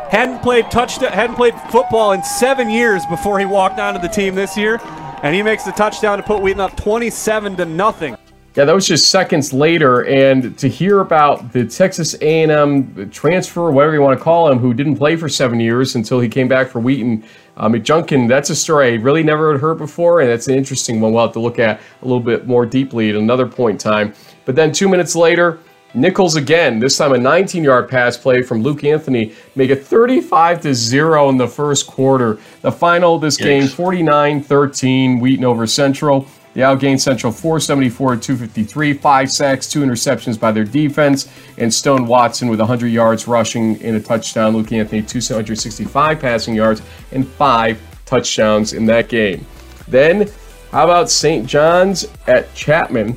hadn't 0.10 0.42
played 0.42 0.72
touchdown, 0.72 1.12
hadn't 1.12 1.36
played 1.36 1.54
football 1.70 2.14
in 2.14 2.24
seven 2.24 2.70
years 2.70 3.06
before 3.08 3.40
he 3.40 3.46
walked 3.46 3.78
onto 3.78 4.00
the 4.00 4.08
team 4.08 4.36
this 4.36 4.56
year, 4.56 4.80
and 5.22 5.36
he 5.36 5.44
makes 5.44 5.66
the 5.66 5.74
touchdown 5.74 6.18
to 6.18 6.24
put 6.24 6.42
Wheaton 6.42 6.62
up 6.62 6.78
27 6.78 7.58
to 7.58 7.66
nothing. 7.66 8.16
Yeah, 8.58 8.66
that 8.66 8.74
was 8.74 8.88
just 8.88 9.12
seconds 9.12 9.54
later, 9.54 10.04
and 10.06 10.58
to 10.58 10.68
hear 10.68 11.02
about 11.02 11.54
the 11.54 11.64
Texas 11.64 12.16
A&M 12.22 13.08
transfer, 13.12 13.70
whatever 13.70 13.94
you 13.94 14.02
want 14.02 14.18
to 14.18 14.24
call 14.24 14.52
him, 14.52 14.58
who 14.58 14.74
didn't 14.74 14.96
play 14.96 15.16
for 15.16 15.30
seven 15.30 15.60
years 15.60 15.94
until 15.94 16.20
he 16.20 16.28
came 16.28 16.48
back 16.48 16.70
for 16.70 16.80
Wheaton, 16.80 17.24
uh, 17.58 17.70
McJunkin, 17.70 18.28
that's 18.28 18.50
a 18.50 18.56
story 18.56 18.94
I 18.94 18.96
really 18.96 19.22
never 19.22 19.52
had 19.52 19.62
heard 19.62 19.78
before, 19.78 20.22
and 20.22 20.30
that's 20.32 20.48
an 20.48 20.56
interesting 20.56 21.00
one 21.00 21.14
we'll 21.14 21.24
have 21.24 21.34
to 21.34 21.40
look 21.40 21.60
at 21.60 21.80
a 22.02 22.06
little 22.06 22.20
bit 22.20 22.48
more 22.48 22.66
deeply 22.66 23.12
at 23.12 23.16
another 23.16 23.46
point 23.46 23.74
in 23.74 23.92
time. 23.92 24.16
But 24.46 24.56
then 24.56 24.72
two 24.72 24.90
minutes 24.90 25.16
later, 25.16 25.60
Nichols 25.94 26.36
again, 26.36 26.80
this 26.80 26.98
time 26.98 27.14
a 27.14 27.18
19 27.20 27.64
yard 27.64 27.88
pass 27.88 28.18
play 28.18 28.42
from 28.42 28.64
Luke 28.64 28.84
Anthony, 28.84 29.34
make 29.56 29.70
it 29.70 29.84
35 29.86 30.62
to 30.62 30.74
0 30.74 31.30
in 31.30 31.38
the 31.38 31.48
first 31.48 31.86
quarter. 31.86 32.40
The 32.62 32.72
final 32.72 33.16
of 33.16 33.22
this 33.22 33.38
Yikes. 33.38 33.44
game 33.44 33.68
49 33.68 34.42
13, 34.42 35.20
Wheaton 35.20 35.46
over 35.46 35.68
Central. 35.68 36.28
They 36.58 36.64
outgained 36.64 37.00
Central 37.00 37.32
474 37.32 38.16
253, 38.16 38.94
five 38.94 39.32
sacks, 39.32 39.70
two 39.70 39.82
interceptions 39.82 40.40
by 40.40 40.52
their 40.52 40.64
defense, 40.64 41.30
and 41.60 41.72
Stone 41.72 42.08
Watson 42.08 42.48
with 42.48 42.60
100 42.60 42.88
yards 42.88 43.28
rushing 43.28 43.80
in 43.80 43.94
a 43.94 44.00
touchdown. 44.00 44.56
Luke 44.56 44.72
Anthony 44.72 45.04
265 45.04 46.20
passing 46.20 46.56
yards 46.56 46.82
and 47.12 47.28
five 47.28 47.80
touchdowns 48.08 48.74
in 48.74 48.88
that 48.88 49.08
game. 49.08 49.46
Then, 49.88 50.32
how 50.72 50.86
about 50.86 51.12
St. 51.12 51.46
John's 51.46 52.08
at 52.26 52.52
Chapman? 52.56 53.16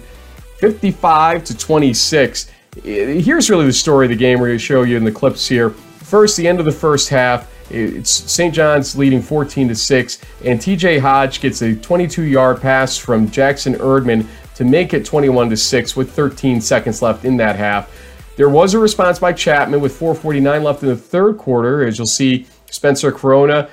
55 0.58 1.42
to 1.44 1.56
26 1.56 2.50
eh, 2.84 3.20
here's 3.22 3.48
really 3.48 3.64
the 3.64 3.72
story 3.72 4.04
of 4.04 4.10
the 4.10 4.16
game. 4.16 4.38
We're 4.38 4.48
going 4.48 4.58
to 4.58 4.64
show 4.64 4.82
you 4.82 4.98
in 4.98 5.04
the 5.04 5.12
clips 5.12 5.48
here. 5.48 5.70
First, 5.70 6.36
the 6.36 6.46
end 6.46 6.58
of 6.58 6.66
the 6.66 6.72
first 6.72 7.08
half. 7.08 7.50
It's 7.70 8.10
St. 8.10 8.54
John's 8.54 8.96
leading 8.96 9.22
14 9.22 9.68
to 9.68 9.74
6, 9.74 10.18
and 10.44 10.60
TJ 10.60 11.00
Hodge 11.00 11.40
gets 11.40 11.62
a 11.62 11.74
22 11.74 12.22
yard 12.22 12.60
pass 12.60 12.96
from 12.96 13.30
Jackson 13.30 13.74
Erdman 13.74 14.26
to 14.56 14.64
make 14.64 14.92
it 14.92 15.04
21 15.04 15.50
to 15.50 15.56
6 15.56 15.96
with 15.96 16.12
13 16.12 16.60
seconds 16.60 17.00
left 17.00 17.24
in 17.24 17.36
that 17.38 17.56
half. 17.56 17.90
There 18.36 18.48
was 18.48 18.74
a 18.74 18.78
response 18.78 19.18
by 19.18 19.32
Chapman 19.32 19.80
with 19.80 19.98
4:49 19.98 20.62
left 20.62 20.82
in 20.82 20.88
the 20.88 20.96
third 20.96 21.38
quarter, 21.38 21.86
as 21.86 21.98
you'll 21.98 22.06
see. 22.06 22.46
Spencer 22.70 23.10
Corona, 23.10 23.68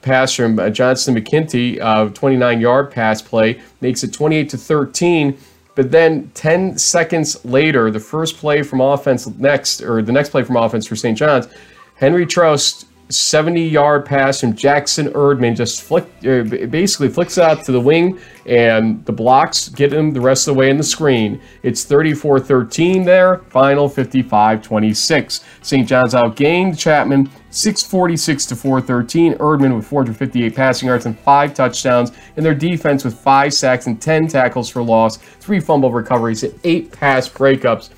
pass 0.00 0.34
from 0.34 0.58
uh, 0.58 0.70
Johnston 0.70 1.14
McKinty, 1.14 1.78
a 1.80 2.10
29 2.10 2.60
yard 2.60 2.90
pass 2.90 3.20
play, 3.22 3.60
makes 3.80 4.02
it 4.02 4.12
28 4.12 4.48
to 4.50 4.56
13. 4.56 5.38
But 5.74 5.92
then 5.92 6.30
10 6.34 6.76
seconds 6.76 7.44
later, 7.44 7.90
the 7.92 8.00
first 8.00 8.38
play 8.38 8.62
from 8.62 8.80
offense 8.80 9.28
next, 9.38 9.80
or 9.82 10.02
the 10.02 10.10
next 10.10 10.30
play 10.30 10.42
from 10.42 10.56
offense 10.56 10.86
for 10.86 10.96
St. 10.96 11.16
John's, 11.16 11.46
Henry 11.94 12.26
Trost 12.26 12.86
70 13.10 13.66
yard 13.66 14.04
pass 14.04 14.40
from 14.40 14.54
Jackson 14.54 15.08
Erdman 15.12 15.56
just 15.56 15.82
flick, 15.82 16.04
uh, 16.26 16.42
basically 16.66 17.08
flicks 17.08 17.38
out 17.38 17.64
to 17.64 17.72
the 17.72 17.80
wing, 17.80 18.18
and 18.46 19.04
the 19.06 19.12
blocks 19.12 19.68
get 19.68 19.92
him 19.92 20.12
the 20.12 20.20
rest 20.20 20.46
of 20.46 20.54
the 20.54 20.58
way 20.58 20.68
in 20.68 20.76
the 20.76 20.82
screen. 20.82 21.40
It's 21.62 21.84
34 21.84 22.40
13 22.40 23.04
there, 23.04 23.38
final 23.48 23.88
55 23.88 24.62
26. 24.62 25.44
St. 25.62 25.88
John's 25.88 26.14
outgained 26.14 26.78
Chapman 26.78 27.30
646 27.50 28.46
to 28.46 28.56
413. 28.56 29.34
Erdman 29.34 29.74
with 29.74 29.86
458 29.86 30.54
passing 30.54 30.88
yards 30.88 31.06
and 31.06 31.18
five 31.20 31.54
touchdowns, 31.54 32.12
and 32.36 32.44
their 32.44 32.54
defense 32.54 33.04
with 33.04 33.18
five 33.18 33.54
sacks 33.54 33.86
and 33.86 34.00
10 34.00 34.28
tackles 34.28 34.68
for 34.68 34.82
loss, 34.82 35.16
three 35.16 35.60
fumble 35.60 35.92
recoveries, 35.92 36.42
and 36.42 36.58
eight 36.64 36.92
pass 36.92 37.28
breakups. 37.28 37.90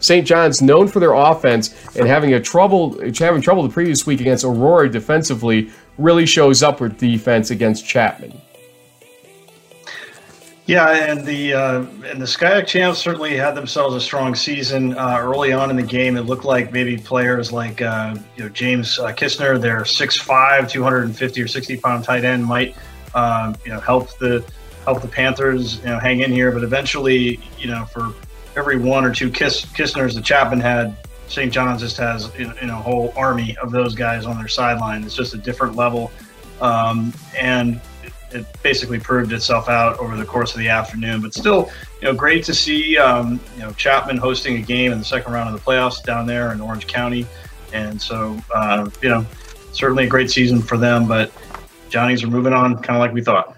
St. 0.00 0.26
John's, 0.26 0.62
known 0.62 0.88
for 0.88 1.00
their 1.00 1.14
offense 1.14 1.74
and 1.96 2.06
having 2.06 2.34
a 2.34 2.40
trouble 2.40 2.98
having 3.18 3.40
trouble 3.40 3.62
the 3.62 3.68
previous 3.68 4.06
week 4.06 4.20
against 4.20 4.44
Aurora 4.44 4.90
defensively, 4.90 5.70
really 5.96 6.26
shows 6.26 6.62
up 6.62 6.80
with 6.80 6.98
defense 6.98 7.50
against 7.50 7.86
Chapman. 7.86 8.40
Yeah, 10.68 10.90
and 10.90 11.24
the 11.24 11.54
uh, 11.54 11.78
and 12.04 12.20
the 12.20 12.26
SCIAC 12.26 12.66
champs 12.66 12.98
certainly 12.98 13.34
had 13.34 13.54
themselves 13.54 13.96
a 13.96 14.00
strong 14.02 14.34
season 14.34 14.98
uh, 14.98 15.16
early 15.18 15.50
on 15.50 15.70
in 15.70 15.76
the 15.76 15.82
game. 15.82 16.18
It 16.18 16.26
looked 16.26 16.44
like 16.44 16.74
maybe 16.74 16.98
players 16.98 17.50
like 17.50 17.80
uh, 17.80 18.14
you 18.36 18.42
know 18.42 18.50
James 18.50 18.98
uh, 18.98 19.06
Kistner, 19.06 19.58
their 19.58 19.80
6'5", 19.80 20.68
250 20.68 21.40
or 21.40 21.48
60 21.48 21.76
pound 21.78 22.04
tight 22.04 22.26
end, 22.26 22.44
might 22.44 22.76
uh, 23.14 23.54
you 23.64 23.72
know 23.72 23.80
help 23.80 24.18
the 24.18 24.44
help 24.84 25.00
the 25.00 25.08
Panthers 25.08 25.78
you 25.78 25.86
know 25.86 25.98
hang 25.98 26.20
in 26.20 26.30
here. 26.30 26.52
But 26.52 26.64
eventually, 26.64 27.40
you 27.58 27.68
know, 27.68 27.86
for 27.86 28.12
every 28.58 28.76
one 28.76 29.04
or 29.04 29.14
two 29.14 29.30
Kiss, 29.30 29.64
Kistners 29.66 30.14
that 30.16 30.24
Chapman 30.24 30.60
had, 30.60 30.96
St. 31.28 31.52
John's 31.52 31.80
just 31.80 31.96
has 31.98 32.30
you 32.38 32.46
know, 32.66 32.78
a 32.78 32.82
whole 32.82 33.12
army 33.16 33.56
of 33.58 33.70
those 33.70 33.94
guys 33.94 34.26
on 34.26 34.36
their 34.36 34.48
sideline. 34.48 35.04
It's 35.04 35.14
just 35.14 35.34
a 35.34 35.38
different 35.38 35.76
level, 35.76 36.10
um, 36.60 37.12
and 37.38 37.80
it 38.30 38.44
basically 38.62 38.98
proved 38.98 39.32
itself 39.32 39.68
out 39.68 39.98
over 39.98 40.16
the 40.16 40.24
course 40.24 40.52
of 40.52 40.58
the 40.58 40.68
afternoon. 40.68 41.20
But 41.20 41.34
still, 41.34 41.70
you 42.00 42.08
know, 42.08 42.14
great 42.14 42.44
to 42.44 42.54
see 42.54 42.98
um, 42.98 43.40
you 43.54 43.62
know 43.62 43.72
Chapman 43.72 44.16
hosting 44.16 44.56
a 44.56 44.62
game 44.62 44.90
in 44.92 44.98
the 44.98 45.04
second 45.04 45.32
round 45.32 45.54
of 45.54 45.64
the 45.64 45.70
playoffs 45.70 46.02
down 46.02 46.26
there 46.26 46.52
in 46.52 46.60
Orange 46.60 46.86
County, 46.86 47.26
and 47.72 48.00
so 48.00 48.38
uh, 48.54 48.88
you 49.02 49.08
know, 49.10 49.24
certainly 49.72 50.04
a 50.04 50.08
great 50.08 50.30
season 50.30 50.60
for 50.60 50.78
them. 50.78 51.06
But 51.06 51.30
Johnnies 51.90 52.24
are 52.24 52.28
moving 52.28 52.54
on, 52.54 52.74
kind 52.76 52.96
of 52.96 53.00
like 53.00 53.12
we 53.12 53.22
thought. 53.22 53.57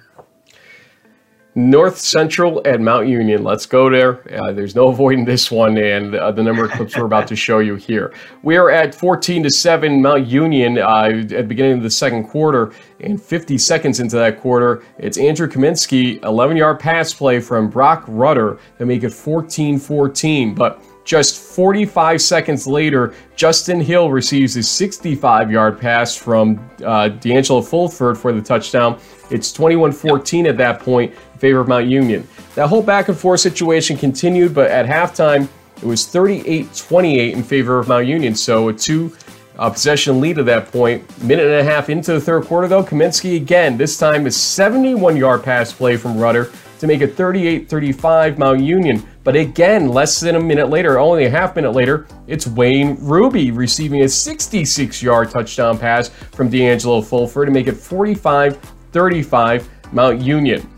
North 1.54 1.98
Central 1.98 2.62
and 2.64 2.84
Mount 2.84 3.08
Union. 3.08 3.42
Let's 3.42 3.66
go 3.66 3.90
there. 3.90 4.22
Uh, 4.38 4.52
there's 4.52 4.74
no 4.74 4.88
avoiding 4.90 5.24
this 5.24 5.50
one, 5.50 5.76
and 5.78 6.14
uh, 6.14 6.30
the 6.30 6.42
number 6.42 6.64
of 6.64 6.70
clips 6.70 6.96
we're 6.96 7.06
about 7.06 7.26
to 7.28 7.36
show 7.36 7.58
you 7.58 7.74
here. 7.74 8.12
We 8.42 8.56
are 8.56 8.70
at 8.70 8.94
14 8.94 9.42
to 9.42 9.50
7 9.50 10.00
Mount 10.00 10.26
Union 10.26 10.78
uh, 10.78 11.10
at 11.12 11.28
the 11.28 11.42
beginning 11.42 11.78
of 11.78 11.82
the 11.82 11.90
second 11.90 12.24
quarter, 12.28 12.72
and 13.00 13.20
50 13.20 13.58
seconds 13.58 14.00
into 14.00 14.16
that 14.16 14.40
quarter, 14.40 14.84
it's 14.98 15.18
Andrew 15.18 15.48
Kamienski, 15.48 16.22
11 16.24 16.56
yard 16.56 16.78
pass 16.78 17.12
play 17.12 17.40
from 17.40 17.68
Broc 17.68 18.04
Rutter 18.06 18.58
to 18.78 18.86
make 18.86 19.02
it 19.02 19.12
14 19.12 19.78
14. 19.78 20.54
But 20.54 20.82
just 21.04 21.38
45 21.38 22.20
seconds 22.20 22.66
later, 22.66 23.14
Justin 23.34 23.80
Hill 23.80 24.10
receives 24.10 24.56
a 24.56 24.62
65 24.62 25.50
yard 25.50 25.80
pass 25.80 26.14
from 26.14 26.70
uh, 26.84 27.08
D'Angelo 27.08 27.62
Fulford 27.62 28.16
for 28.18 28.32
the 28.32 28.42
touchdown. 28.42 29.00
It's 29.30 29.50
21 29.52 29.92
14 29.92 30.46
at 30.46 30.56
that 30.58 30.80
point 30.80 31.12
in 31.12 31.29
favor 31.40 31.60
of 31.60 31.68
Mount 31.68 31.86
Union. 31.86 32.26
That 32.54 32.68
whole 32.68 32.82
back 32.82 33.08
and 33.08 33.16
forth 33.16 33.40
situation 33.40 33.96
continued, 33.96 34.54
but 34.54 34.70
at 34.70 34.86
halftime, 34.86 35.48
it 35.76 35.86
was 35.86 36.06
38 36.06 36.74
28 36.74 37.34
in 37.34 37.42
favor 37.42 37.78
of 37.78 37.88
Mount 37.88 38.06
Union. 38.06 38.34
So 38.34 38.68
a 38.68 38.72
two 38.72 39.16
uh, 39.58 39.70
possession 39.70 40.20
lead 40.20 40.38
at 40.38 40.46
that 40.46 40.70
point. 40.70 41.22
Minute 41.22 41.46
and 41.46 41.54
a 41.54 41.64
half 41.64 41.90
into 41.90 42.12
the 42.12 42.20
third 42.20 42.44
quarter, 42.44 42.68
though, 42.68 42.82
Kamienski 42.82 43.36
again, 43.36 43.76
this 43.76 43.98
time 43.98 44.26
a 44.26 44.30
71 44.30 45.16
yard 45.16 45.42
pass 45.42 45.72
play 45.72 45.96
from 45.96 46.18
Rutter 46.18 46.50
to 46.80 46.86
make 46.86 47.02
it 47.02 47.14
38 47.14 47.68
35 47.68 48.38
Mount 48.38 48.60
Union. 48.60 49.06
But 49.22 49.36
again, 49.36 49.88
less 49.88 50.18
than 50.18 50.34
a 50.36 50.40
minute 50.40 50.70
later, 50.70 50.98
only 50.98 51.26
a 51.26 51.30
half 51.30 51.54
minute 51.54 51.72
later, 51.72 52.06
it's 52.26 52.46
Wayne 52.46 52.96
Ruby 53.00 53.50
receiving 53.50 54.02
a 54.02 54.08
66 54.08 55.02
yard 55.02 55.30
touchdown 55.30 55.78
pass 55.78 56.08
from 56.08 56.48
D'Angelo 56.48 57.02
Fulford 57.02 57.46
to 57.46 57.52
make 57.52 57.66
it 57.66 57.76
45 57.76 58.58
35 58.92 59.68
Mount 59.92 60.20
Union. 60.20 60.68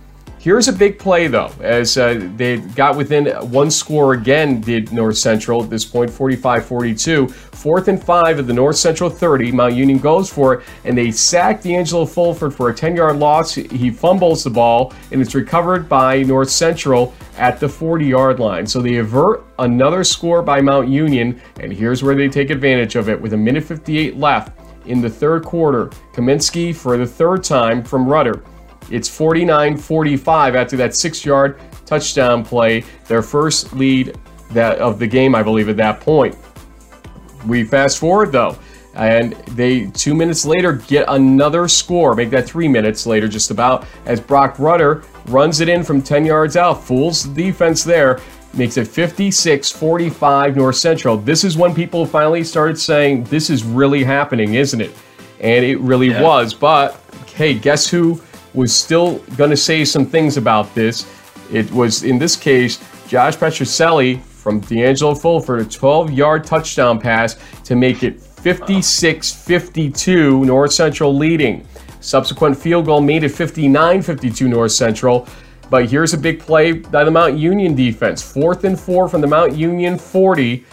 Here's 0.42 0.66
a 0.66 0.72
big 0.72 0.98
play, 0.98 1.28
though, 1.28 1.52
as 1.60 1.96
uh, 1.96 2.28
they 2.34 2.56
got 2.56 2.96
within 2.96 3.26
one 3.52 3.70
score 3.70 4.14
again, 4.14 4.60
did 4.60 4.92
North 4.92 5.16
Central 5.16 5.62
at 5.62 5.70
this 5.70 5.84
point, 5.84 6.10
45 6.10 6.66
42. 6.66 7.28
Fourth 7.28 7.86
and 7.86 8.02
five 8.02 8.40
of 8.40 8.48
the 8.48 8.52
North 8.52 8.74
Central 8.74 9.08
30. 9.08 9.52
Mount 9.52 9.76
Union 9.76 9.98
goes 9.98 10.28
for 10.28 10.54
it, 10.54 10.66
and 10.84 10.98
they 10.98 11.12
sack 11.12 11.62
D'Angelo 11.62 12.04
Fulford 12.04 12.52
for 12.52 12.70
a 12.70 12.74
10 12.74 12.96
yard 12.96 13.18
loss. 13.18 13.54
He 13.54 13.88
fumbles 13.92 14.42
the 14.42 14.50
ball, 14.50 14.92
and 15.12 15.22
it's 15.22 15.36
recovered 15.36 15.88
by 15.88 16.24
North 16.24 16.50
Central 16.50 17.14
at 17.38 17.60
the 17.60 17.68
40 17.68 18.04
yard 18.04 18.40
line. 18.40 18.66
So 18.66 18.82
they 18.82 18.96
avert 18.96 19.44
another 19.60 20.02
score 20.02 20.42
by 20.42 20.60
Mount 20.60 20.88
Union, 20.88 21.40
and 21.60 21.72
here's 21.72 22.02
where 22.02 22.16
they 22.16 22.28
take 22.28 22.50
advantage 22.50 22.96
of 22.96 23.08
it 23.08 23.20
with 23.20 23.32
a 23.34 23.36
minute 23.36 23.62
58 23.62 24.16
left 24.16 24.58
in 24.86 25.00
the 25.00 25.08
third 25.08 25.44
quarter. 25.44 25.86
Kamienski 26.12 26.74
for 26.74 26.96
the 26.96 27.06
third 27.06 27.44
time 27.44 27.84
from 27.84 28.08
Rutter. 28.08 28.42
It's 28.90 29.08
49 29.08 29.76
45 29.76 30.56
after 30.56 30.76
that 30.76 30.94
six 30.94 31.24
yard 31.24 31.58
touchdown 31.86 32.44
play, 32.44 32.84
their 33.06 33.22
first 33.22 33.72
lead 33.74 34.18
that 34.50 34.78
of 34.78 34.98
the 34.98 35.06
game, 35.06 35.34
I 35.34 35.42
believe, 35.42 35.68
at 35.68 35.76
that 35.76 36.00
point. 36.00 36.36
We 37.46 37.64
fast 37.64 37.98
forward 37.98 38.32
though, 38.32 38.56
and 38.94 39.32
they 39.52 39.86
two 39.86 40.14
minutes 40.14 40.44
later 40.44 40.74
get 40.74 41.06
another 41.08 41.68
score, 41.68 42.14
make 42.14 42.30
that 42.30 42.46
three 42.46 42.68
minutes 42.68 43.06
later, 43.06 43.28
just 43.28 43.50
about 43.50 43.86
as 44.06 44.20
Broc 44.20 44.58
Rutter 44.58 45.02
runs 45.26 45.60
it 45.60 45.68
in 45.68 45.82
from 45.82 46.02
10 46.02 46.24
yards 46.24 46.56
out, 46.56 46.82
fools 46.82 47.32
the 47.32 47.44
defense 47.44 47.84
there, 47.84 48.20
makes 48.54 48.76
it 48.76 48.86
56 48.86 49.70
45 49.70 50.56
North 50.56 50.76
Central. 50.76 51.16
This 51.16 51.44
is 51.44 51.56
when 51.56 51.74
people 51.74 52.06
finally 52.06 52.44
started 52.44 52.78
saying, 52.78 53.24
This 53.24 53.50
is 53.50 53.64
really 53.64 54.04
happening, 54.04 54.54
isn't 54.54 54.80
it? 54.80 54.92
And 55.40 55.64
it 55.64 55.78
really 55.80 56.10
yeah. 56.10 56.22
was. 56.22 56.54
But 56.54 57.00
hey, 57.34 57.54
guess 57.54 57.88
who 57.88 58.20
was 58.54 58.74
still 58.74 59.18
going 59.36 59.50
to 59.50 59.56
say 59.56 59.84
some 59.84 60.06
things 60.06 60.36
about 60.36 60.74
this? 60.74 61.06
It 61.52 61.70
was, 61.72 62.02
in 62.02 62.18
this 62.18 62.36
case, 62.36 62.78
Josh 63.08 63.36
Petroselli 63.36 64.20
from 64.22 64.60
D'Angelo 64.60 65.14
Fulford, 65.14 65.60
a 65.60 65.64
12 65.64 66.12
yard 66.12 66.44
touchdown 66.44 67.00
pass 67.00 67.36
to 67.64 67.76
make 67.76 68.02
it 68.02 68.20
56 68.20 69.32
52 69.32 70.44
North 70.44 70.72
Central 70.72 71.16
leading. 71.16 71.66
Subsequent 72.00 72.58
field 72.58 72.86
goal 72.86 73.00
made 73.00 73.22
it 73.22 73.28
59 73.28 74.02
52 74.02 74.48
North 74.48 74.72
Central. 74.72 75.28
But 75.70 75.88
here's 75.88 76.12
a 76.12 76.18
big 76.18 76.40
play 76.40 76.72
by 76.72 77.04
the 77.04 77.10
Mount 77.10 77.38
Union 77.38 77.74
defense. 77.74 78.20
Fourth 78.20 78.64
and 78.64 78.78
four 78.78 79.08
from 79.08 79.20
the 79.20 79.26
Mount 79.26 79.56
Union 79.56 79.96
40. 79.96 80.66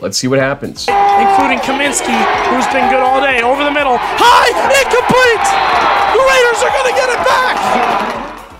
Let's 0.00 0.16
see 0.16 0.28
what 0.28 0.38
happens. 0.38 0.86
Including 0.88 1.58
Kamienski, 1.58 2.16
who's 2.48 2.66
been 2.72 2.88
good 2.90 3.00
all 3.00 3.20
day. 3.20 3.42
Over 3.42 3.64
the 3.64 3.70
middle. 3.70 3.96
High! 3.98 4.52
Incomplete! 4.82 5.95
The 6.36 6.42
Raiders 6.42 6.62
are 6.62 6.70
going 6.70 6.84
to 6.84 6.96
get 7.00 7.08
it 7.08 7.24
back! 7.24 8.56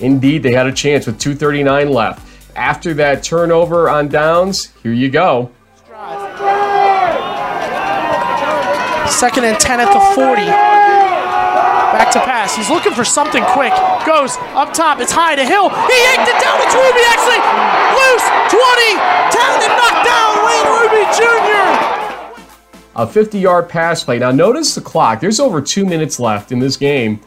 Indeed, 0.00 0.42
they 0.42 0.52
had 0.52 0.66
a 0.66 0.72
chance 0.72 1.06
with 1.06 1.18
2.39 1.18 1.90
left. 1.90 2.26
After 2.56 2.92
that 2.94 3.22
turnover 3.22 3.88
on 3.88 4.08
downs, 4.08 4.72
here 4.82 4.92
you 4.92 5.08
go. 5.10 5.50
Second 9.08 9.44
and 9.44 9.58
10 9.58 9.80
at 9.80 9.92
the 9.92 10.00
40. 10.14 10.44
Back 10.44 12.12
to 12.12 12.20
pass. 12.20 12.54
He's 12.54 12.68
looking 12.70 12.92
for 12.92 13.04
something 13.04 13.44
quick. 13.44 13.72
Goes 14.04 14.36
up 14.52 14.72
top. 14.72 15.00
It's 15.00 15.12
high 15.12 15.36
to 15.36 15.44
Hill. 15.44 15.68
He 15.68 15.96
yanked 16.04 16.28
it 16.28 16.38
down. 16.40 16.60
to 16.60 16.76
Ruby 16.76 17.04
actually. 17.08 17.40
Loose. 17.96 18.26
20. 18.52 18.96
10 19.32 19.68
and 19.68 19.74
knocked 19.76 20.04
down. 20.04 20.32
Wayne 20.44 20.68
Ruby 20.68 21.04
Jr. 21.16 21.99
A 23.00 23.06
50 23.06 23.38
yard 23.38 23.66
pass 23.66 24.04
play. 24.04 24.18
Now, 24.18 24.30
notice 24.30 24.74
the 24.74 24.82
clock. 24.82 25.20
There's 25.20 25.40
over 25.40 25.62
two 25.62 25.86
minutes 25.86 26.20
left 26.20 26.52
in 26.52 26.58
this 26.58 26.76
game. 26.76 27.18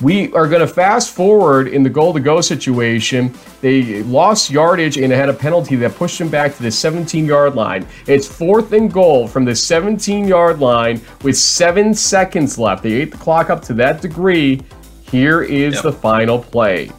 We 0.00 0.32
are 0.34 0.46
going 0.46 0.60
to 0.60 0.68
fast 0.68 1.12
forward 1.12 1.66
in 1.66 1.82
the 1.82 1.90
goal 1.90 2.12
to 2.12 2.20
go 2.20 2.40
situation. 2.40 3.34
They 3.60 4.04
lost 4.04 4.52
yardage 4.52 4.98
and 4.98 5.12
had 5.12 5.28
a 5.28 5.32
penalty 5.32 5.74
that 5.76 5.96
pushed 5.96 6.20
them 6.20 6.28
back 6.28 6.54
to 6.54 6.62
the 6.62 6.70
17 6.70 7.26
yard 7.26 7.56
line. 7.56 7.88
It's 8.06 8.28
fourth 8.28 8.72
and 8.72 8.92
goal 8.92 9.26
from 9.26 9.44
the 9.44 9.56
17 9.56 10.28
yard 10.28 10.60
line 10.60 11.00
with 11.24 11.36
seven 11.36 11.92
seconds 11.92 12.56
left. 12.56 12.84
They 12.84 12.92
ate 12.92 13.10
the 13.10 13.18
clock 13.18 13.50
up 13.50 13.62
to 13.62 13.74
that 13.74 14.00
degree. 14.00 14.62
Here 15.10 15.42
is 15.42 15.74
yep. 15.74 15.82
the 15.82 15.92
final 15.92 16.38
play. 16.38 16.92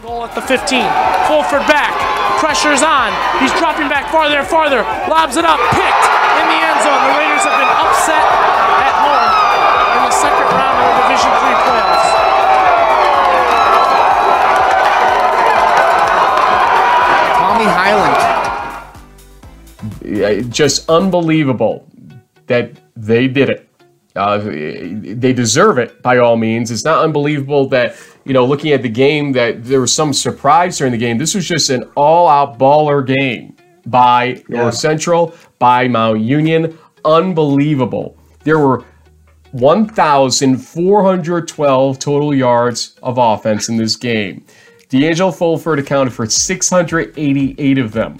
Goal 0.00 0.24
at 0.24 0.34
the 0.34 0.40
15. 0.40 0.80
Fulford 1.28 1.68
back. 1.68 1.92
Pressure's 2.40 2.82
on. 2.82 3.12
He's 3.42 3.52
dropping 3.58 3.90
back 3.90 4.10
farther 4.10 4.38
and 4.38 4.48
farther. 4.48 4.80
Lobs 5.10 5.36
it 5.36 5.44
up. 5.44 5.60
Picked 5.70 6.23
in 6.40 6.46
the 6.48 6.58
end 6.58 6.78
zone. 6.82 7.00
The 7.06 7.12
Raiders 7.18 7.44
have 7.46 7.58
been 7.58 7.74
upset 7.84 8.24
at 8.84 8.94
home 9.04 9.34
in 9.96 10.02
the 10.06 10.14
second 10.14 10.48
round 10.54 10.76
of 10.80 10.86
the 10.90 10.94
Division 11.04 11.30
Three 11.40 11.56
playoffs. 11.64 12.10
Tommy 17.38 17.68
Highland. 17.70 18.20
Just 20.52 20.88
unbelievable 20.88 21.86
that 22.46 22.72
they 22.96 23.28
did 23.28 23.48
it. 23.50 23.68
Uh, 24.16 24.38
they 24.38 25.32
deserve 25.32 25.78
it 25.78 26.00
by 26.00 26.18
all 26.18 26.36
means. 26.36 26.70
It's 26.70 26.84
not 26.84 27.02
unbelievable 27.02 27.66
that 27.70 27.96
you 28.24 28.32
know, 28.32 28.46
looking 28.46 28.72
at 28.72 28.82
the 28.82 28.88
game, 28.88 29.32
that 29.32 29.64
there 29.64 29.80
was 29.80 29.92
some 29.92 30.12
surprise 30.12 30.78
during 30.78 30.92
the 30.92 30.98
game. 30.98 31.18
This 31.18 31.34
was 31.34 31.46
just 31.46 31.68
an 31.70 31.84
all-out 31.94 32.58
baller 32.58 33.06
game 33.06 33.54
by 33.86 34.42
yeah. 34.48 34.62
North 34.62 34.76
Central, 34.76 35.34
by 35.64 35.88
Mount 35.88 36.20
Union. 36.20 36.78
Unbelievable. 37.06 38.18
There 38.42 38.58
were 38.58 38.84
1,412 39.52 41.98
total 41.98 42.34
yards 42.34 42.98
of 43.02 43.16
offense 43.16 43.70
in 43.70 43.78
this 43.78 43.96
game. 43.96 44.44
D'Angelo 44.90 45.30
Fulford 45.30 45.78
accounted 45.78 46.12
for 46.12 46.26
688 46.26 47.78
of 47.78 47.92
them, 47.92 48.18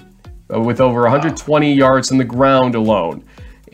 uh, 0.54 0.58
with 0.58 0.80
over 0.80 1.02
120 1.02 1.70
yards 1.70 2.10
on 2.10 2.16
the 2.16 2.24
ground 2.24 2.76
alone. 2.76 3.22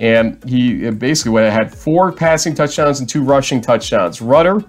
And 0.00 0.42
he 0.48 0.88
uh, 0.88 0.90
basically 0.90 1.44
had 1.44 1.72
four 1.72 2.10
passing 2.10 2.56
touchdowns 2.56 2.98
and 2.98 3.08
two 3.08 3.22
rushing 3.22 3.60
touchdowns. 3.60 4.20
Rutter 4.20 4.64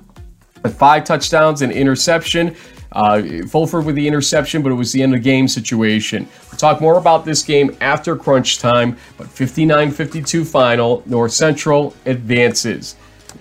had 0.63 0.75
five 0.75 1.05
touchdowns 1.05 1.63
and 1.63 1.71
interception. 1.71 2.55
Uh, 2.91 3.43
Fulford 3.47 3.85
with 3.85 3.95
the 3.95 4.05
interception, 4.05 4.61
but 4.61 4.71
it 4.71 4.75
was 4.75 4.91
the 4.91 5.01
end 5.01 5.13
of 5.13 5.21
the 5.21 5.23
game 5.23 5.47
situation. 5.47 6.27
We'll 6.49 6.57
talk 6.57 6.81
more 6.81 6.97
about 6.97 7.23
this 7.23 7.41
game 7.41 7.75
after 7.79 8.17
crunch 8.17 8.59
time, 8.59 8.97
but 9.17 9.27
59 9.27 9.91
52 9.91 10.43
final. 10.43 11.01
North 11.05 11.31
Central 11.31 11.95
advances. 12.05 12.95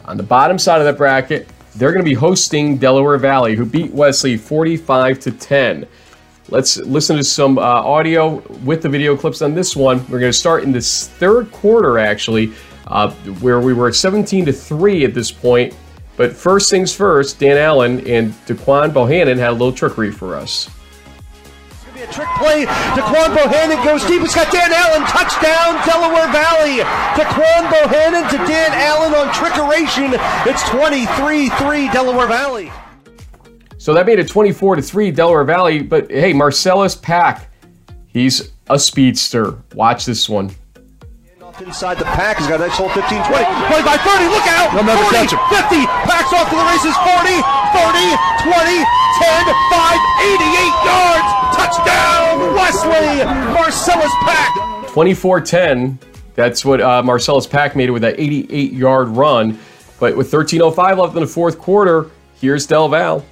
On 0.04 0.16
the 0.16 0.22
bottom 0.22 0.58
side 0.58 0.80
of 0.80 0.84
that 0.84 0.96
bracket, 0.96 1.48
they're 1.74 1.92
going 1.92 2.04
to 2.04 2.08
be 2.08 2.14
hosting 2.14 2.78
Delaware 2.78 3.18
Valley, 3.18 3.56
who 3.56 3.64
beat 3.64 3.92
Wesley 3.92 4.36
45 4.36 5.20
to 5.20 5.32
10. 5.32 5.86
Let's 6.48 6.78
listen 6.78 7.16
to 7.16 7.24
some 7.24 7.58
uh, 7.58 7.62
audio 7.62 8.40
with 8.64 8.82
the 8.82 8.88
video 8.88 9.16
clips 9.16 9.40
on 9.40 9.54
this 9.54 9.76
one. 9.76 9.98
We're 10.08 10.18
going 10.18 10.32
to 10.32 10.38
start 10.38 10.64
in 10.64 10.72
this 10.72 11.08
third 11.08 11.50
quarter, 11.52 11.98
actually, 11.98 12.52
uh, 12.88 13.10
where 13.40 13.60
we 13.60 13.72
were 13.72 13.88
at 13.88 13.94
17 13.94 14.46
to 14.46 14.52
3 14.52 15.04
at 15.04 15.14
this 15.14 15.30
point. 15.30 15.76
But 16.16 16.32
first 16.32 16.70
things 16.70 16.94
first, 16.94 17.38
Dan 17.38 17.56
Allen 17.56 18.06
and 18.06 18.32
Daquan 18.46 18.92
Bohannon 18.92 19.38
had 19.38 19.50
a 19.50 19.52
little 19.52 19.72
trickery 19.72 20.10
for 20.10 20.36
us. 20.36 20.68
It's 21.70 21.84
going 21.84 21.94
to 21.94 21.98
be 21.98 22.04
a 22.04 22.12
trick 22.12 22.28
play. 22.36 22.66
Daquan 22.66 23.34
Bohannon 23.36 23.82
goes 23.84 24.04
deep. 24.06 24.22
It's 24.22 24.34
got 24.34 24.52
Dan 24.52 24.72
Allen. 24.72 25.02
Touchdown, 25.08 25.80
Delaware 25.86 26.30
Valley. 26.30 26.78
Daquan 27.16 27.70
Bohannon 27.70 28.28
to 28.30 28.36
Dan 28.36 28.72
Allen 28.72 29.14
on 29.14 29.32
trickeration. 29.32 30.12
It's 30.46 30.68
23 30.68 31.48
3 31.48 31.88
Delaware 31.90 32.26
Valley. 32.26 32.70
So 33.78 33.94
that 33.94 34.04
made 34.04 34.18
it 34.18 34.28
24 34.28 34.76
to 34.76 34.82
3 34.82 35.10
Delaware 35.10 35.44
Valley. 35.44 35.82
But 35.82 36.10
hey, 36.10 36.34
Marcellus 36.34 36.94
Pack, 36.94 37.50
he's 38.08 38.52
a 38.68 38.78
speedster. 38.78 39.56
Watch 39.74 40.04
this 40.04 40.28
one. 40.28 40.50
Off 41.60 41.66
inside 41.66 41.98
the 41.98 42.04
pack. 42.04 42.38
He's 42.38 42.46
got 42.46 42.60
a 42.60 42.68
nice 42.68 42.76
hole 42.76 42.88
15 42.88 43.04
20. 43.04 43.28
Play 43.28 43.82
by 43.84 43.96
30. 44.00 44.24
Look 44.32 44.46
out. 44.48 44.72
They'll 44.72 44.84
never 44.84 45.02
40, 45.04 45.16
catch 45.16 45.32
him. 45.32 45.40
50. 45.52 45.84
Packs 46.08 46.32
off 46.32 46.48
to 46.48 46.56
the 46.56 46.64
races. 46.64 46.96
40, 47.04 47.36
30, 47.76 48.16
20, 48.48 48.80
10, 49.20 49.44
5, 49.68 50.00
88 50.24 50.72
yards. 50.88 51.28
Touchdown, 51.56 52.54
Wesley. 52.56 53.24
Marcellus 53.52 54.12
Pack. 54.24 54.88
24 54.88 55.40
10. 55.40 55.98
That's 56.34 56.64
what 56.64 56.80
uh, 56.80 57.02
Marcellus 57.02 57.46
Pack 57.46 57.76
made 57.76 57.88
it 57.88 57.92
with 57.92 58.02
that 58.02 58.18
88 58.18 58.72
yard 58.72 59.08
run. 59.08 59.58
But 59.98 60.16
with 60.16 60.30
13.05 60.30 60.98
left 60.98 61.14
in 61.14 61.20
the 61.20 61.26
fourth 61.26 61.58
quarter, 61.58 62.10
here's 62.40 62.66
Del 62.66 62.88
Val. 62.88 63.24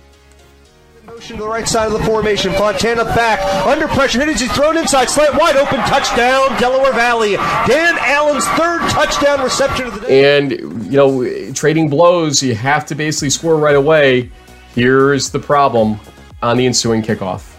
Motion 1.18 1.36
to 1.36 1.42
the 1.42 1.48
right 1.48 1.66
side 1.66 1.86
of 1.88 1.92
the 1.94 2.04
formation. 2.04 2.52
Fontana 2.52 3.04
back. 3.04 3.40
Under 3.66 3.88
pressure. 3.88 4.24
Hit 4.24 4.38
He's 4.38 4.52
thrown 4.52 4.76
inside. 4.76 5.10
Slant 5.10 5.34
wide 5.34 5.56
open. 5.56 5.80
Touchdown, 5.80 6.56
Delaware 6.60 6.92
Valley. 6.92 7.32
Dan 7.32 7.98
Allen's 7.98 8.46
third 8.50 8.88
touchdown 8.88 9.42
reception 9.42 9.88
of 9.88 9.96
the 9.96 10.06
day. 10.06 10.38
And, 10.38 10.52
you 10.52 10.96
know, 10.96 11.52
trading 11.54 11.90
blows, 11.90 12.40
you 12.40 12.54
have 12.54 12.86
to 12.86 12.94
basically 12.94 13.30
score 13.30 13.56
right 13.56 13.74
away. 13.74 14.30
Here's 14.76 15.30
the 15.30 15.40
problem 15.40 15.98
on 16.40 16.56
the 16.56 16.66
ensuing 16.66 17.02
kickoff. 17.02 17.57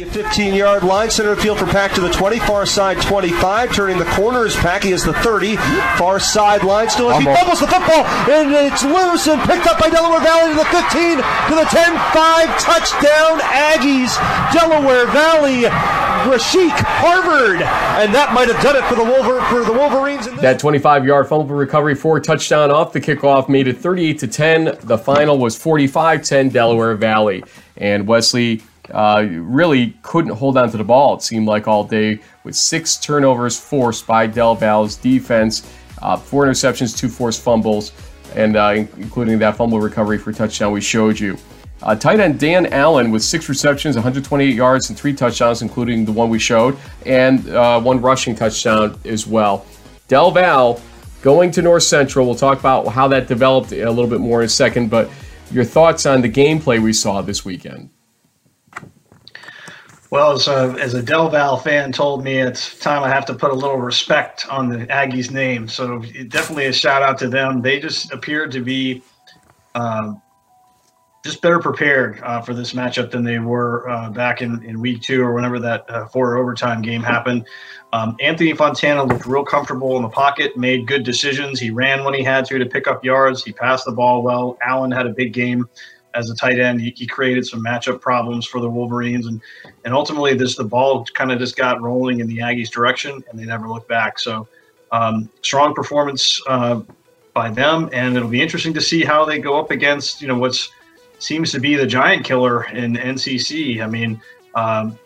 The 0.00 0.06
15 0.06 0.54
yard 0.54 0.82
line, 0.82 1.10
center 1.10 1.36
field 1.36 1.58
for 1.58 1.66
Pack 1.66 1.92
to 1.92 2.00
the 2.00 2.08
20, 2.08 2.38
far 2.38 2.64
side 2.64 3.02
25. 3.02 3.74
Turning 3.74 3.98
the 3.98 4.06
corner 4.06 4.46
is 4.46 4.56
Packy 4.56 4.92
is 4.92 5.04
the 5.04 5.12
30, 5.12 5.56
far 5.98 6.18
side 6.18 6.64
line. 6.64 6.88
Still, 6.88 7.10
he 7.10 7.16
Fumble. 7.16 7.34
fumbles 7.34 7.60
the 7.60 7.66
football, 7.66 8.06
and 8.32 8.50
it's 8.50 8.82
loose 8.82 9.28
and 9.28 9.38
picked 9.42 9.66
up 9.66 9.78
by 9.78 9.90
Delaware 9.90 10.20
Valley 10.20 10.52
to 10.52 10.56
the 10.56 10.64
15, 10.64 11.16
to 11.18 11.54
the 11.54 11.68
10 11.68 11.98
5. 12.14 12.58
Touchdown, 12.60 13.40
Aggies, 13.40 14.16
Delaware 14.54 15.04
Valley, 15.08 15.64
Rashik, 15.64 16.70
Harvard. 16.72 17.60
And 17.60 18.14
that 18.14 18.32
might 18.32 18.48
have 18.48 18.62
done 18.62 18.76
it 18.76 18.84
for 18.88 18.94
the, 18.94 19.04
Wolver- 19.04 19.42
for 19.50 19.64
the 19.70 19.78
Wolverines. 19.78 20.30
That 20.40 20.58
25 20.58 21.04
yard 21.04 21.28
fumble 21.28 21.54
recovery 21.54 21.94
for 21.94 22.18
touchdown 22.20 22.70
off 22.70 22.94
the 22.94 23.02
kickoff 23.02 23.50
made 23.50 23.68
it 23.68 23.76
38 23.76 24.18
to 24.20 24.26
10. 24.26 24.78
The 24.82 24.96
final 24.96 25.36
was 25.36 25.58
45 25.58 26.22
10 26.22 26.48
Delaware 26.48 26.94
Valley. 26.94 27.44
And 27.76 28.06
Wesley 28.06 28.62
uh, 28.92 29.26
really 29.30 29.96
couldn't 30.02 30.32
hold 30.32 30.56
on 30.56 30.70
to 30.70 30.76
the 30.76 30.84
ball, 30.84 31.14
it 31.14 31.22
seemed 31.22 31.46
like 31.46 31.68
all 31.68 31.84
day, 31.84 32.20
with 32.44 32.56
six 32.56 32.96
turnovers 32.96 33.58
forced 33.58 34.06
by 34.06 34.26
Del 34.26 34.54
Val's 34.54 34.96
defense, 34.96 35.70
uh, 36.02 36.16
four 36.16 36.46
interceptions, 36.46 36.96
two 36.96 37.08
forced 37.08 37.42
fumbles, 37.42 37.92
and 38.34 38.56
uh, 38.56 38.72
including 38.96 39.38
that 39.38 39.56
fumble 39.56 39.80
recovery 39.80 40.18
for 40.18 40.32
touchdown 40.32 40.72
we 40.72 40.80
showed 40.80 41.18
you. 41.18 41.36
Uh, 41.82 41.94
tight 41.94 42.20
end 42.20 42.38
Dan 42.38 42.66
Allen 42.66 43.10
with 43.10 43.22
six 43.22 43.48
receptions, 43.48 43.96
128 43.96 44.54
yards, 44.54 44.90
and 44.90 44.98
three 44.98 45.14
touchdowns, 45.14 45.62
including 45.62 46.04
the 46.04 46.12
one 46.12 46.28
we 46.28 46.38
showed, 46.38 46.76
and 47.06 47.48
uh, 47.50 47.80
one 47.80 48.00
rushing 48.00 48.34
touchdown 48.34 48.98
as 49.04 49.26
well. 49.26 49.64
Del 50.08 50.30
Val 50.30 50.80
going 51.22 51.50
to 51.52 51.62
North 51.62 51.84
Central. 51.84 52.26
We'll 52.26 52.34
talk 52.34 52.58
about 52.58 52.88
how 52.88 53.08
that 53.08 53.28
developed 53.28 53.72
a 53.72 53.88
little 53.88 54.10
bit 54.10 54.20
more 54.20 54.40
in 54.40 54.46
a 54.46 54.48
second, 54.48 54.90
but 54.90 55.10
your 55.50 55.64
thoughts 55.64 56.06
on 56.06 56.20
the 56.20 56.28
gameplay 56.28 56.80
we 56.80 56.92
saw 56.92 57.22
this 57.22 57.44
weekend? 57.44 57.90
Well, 60.10 60.32
as 60.32 60.48
a, 60.48 60.76
as 60.80 60.94
a 60.94 61.02
Del 61.02 61.28
Val 61.28 61.56
fan 61.56 61.92
told 61.92 62.24
me, 62.24 62.38
it's 62.38 62.76
time 62.80 63.04
I 63.04 63.08
have 63.08 63.24
to 63.26 63.34
put 63.34 63.52
a 63.52 63.54
little 63.54 63.76
respect 63.76 64.44
on 64.50 64.68
the 64.68 64.86
Aggies' 64.88 65.30
name. 65.30 65.68
So 65.68 66.00
definitely 66.28 66.66
a 66.66 66.72
shout 66.72 67.02
out 67.02 67.16
to 67.18 67.28
them. 67.28 67.62
They 67.62 67.78
just 67.78 68.12
appeared 68.12 68.50
to 68.52 68.60
be 68.60 69.02
um, 69.76 70.20
just 71.24 71.40
better 71.42 71.60
prepared 71.60 72.20
uh, 72.22 72.40
for 72.40 72.54
this 72.54 72.72
matchup 72.72 73.12
than 73.12 73.22
they 73.22 73.38
were 73.38 73.88
uh, 73.88 74.10
back 74.10 74.42
in, 74.42 74.64
in 74.64 74.80
week 74.80 75.00
two 75.00 75.22
or 75.22 75.32
whenever 75.32 75.60
that 75.60 75.88
uh, 75.88 76.06
four 76.08 76.38
overtime 76.38 76.82
game 76.82 77.04
happened. 77.04 77.46
Um, 77.92 78.16
Anthony 78.20 78.52
Fontana 78.52 79.04
looked 79.04 79.26
real 79.26 79.44
comfortable 79.44 79.96
in 79.96 80.02
the 80.02 80.08
pocket, 80.08 80.56
made 80.56 80.88
good 80.88 81.04
decisions. 81.04 81.60
He 81.60 81.70
ran 81.70 82.02
when 82.04 82.14
he 82.14 82.24
had 82.24 82.46
to 82.46 82.58
to 82.58 82.66
pick 82.66 82.88
up 82.88 83.04
yards. 83.04 83.44
He 83.44 83.52
passed 83.52 83.84
the 83.84 83.92
ball 83.92 84.22
well. 84.22 84.58
Allen 84.62 84.90
had 84.90 85.06
a 85.06 85.10
big 85.10 85.32
game 85.32 85.68
as 86.14 86.30
a 86.30 86.34
tight 86.34 86.58
end. 86.58 86.80
He, 86.80 86.92
he 86.96 87.06
created 87.06 87.46
some 87.46 87.64
matchup 87.64 88.00
problems 88.00 88.46
for 88.46 88.60
the 88.60 88.68
Wolverines, 88.68 89.26
and 89.26 89.40
and 89.84 89.94
ultimately 89.94 90.34
this 90.34 90.56
the 90.56 90.64
ball 90.64 91.04
kind 91.14 91.32
of 91.32 91.38
just 91.38 91.56
got 91.56 91.80
rolling 91.80 92.20
in 92.20 92.26
the 92.26 92.38
Aggies' 92.38 92.70
direction, 92.70 93.22
and 93.28 93.38
they 93.38 93.44
never 93.44 93.68
looked 93.68 93.88
back. 93.88 94.18
So 94.18 94.48
um, 94.92 95.30
strong 95.42 95.74
performance 95.74 96.40
uh, 96.48 96.80
by 97.32 97.50
them, 97.50 97.88
and 97.92 98.16
it'll 98.16 98.28
be 98.28 98.42
interesting 98.42 98.74
to 98.74 98.80
see 98.80 99.04
how 99.04 99.24
they 99.24 99.38
go 99.38 99.58
up 99.58 99.70
against 99.70 100.20
you 100.20 100.28
know 100.28 100.38
what's 100.38 100.70
seems 101.18 101.52
to 101.52 101.60
be 101.60 101.76
the 101.76 101.86
giant 101.86 102.24
killer 102.24 102.64
in 102.70 102.94
NCC. 102.94 103.82
I 103.82 103.86
mean. 103.86 104.20
Um, 104.54 104.98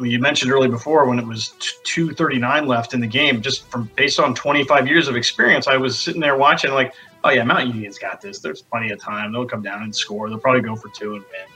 you 0.00 0.18
mentioned 0.18 0.50
early 0.50 0.68
before 0.68 1.06
when 1.06 1.18
it 1.18 1.26
was 1.26 1.54
239 1.84 2.66
left 2.66 2.94
in 2.94 3.00
the 3.00 3.06
game, 3.06 3.42
just 3.42 3.70
from 3.70 3.90
based 3.94 4.18
on 4.18 4.34
25 4.34 4.88
years 4.88 5.06
of 5.06 5.16
experience, 5.16 5.68
I 5.68 5.76
was 5.76 5.98
sitting 5.98 6.20
there 6.20 6.36
watching 6.36 6.72
like, 6.72 6.94
oh 7.24 7.30
yeah, 7.30 7.44
Mount 7.44 7.66
Union's 7.66 7.98
got 7.98 8.20
this. 8.20 8.38
There's 8.38 8.62
plenty 8.62 8.90
of 8.90 9.00
time. 9.00 9.32
They'll 9.32 9.46
come 9.46 9.62
down 9.62 9.82
and 9.82 9.94
score. 9.94 10.28
They'll 10.28 10.38
probably 10.38 10.62
go 10.62 10.76
for 10.76 10.88
two 10.88 11.14
and 11.14 11.22
win. 11.22 11.46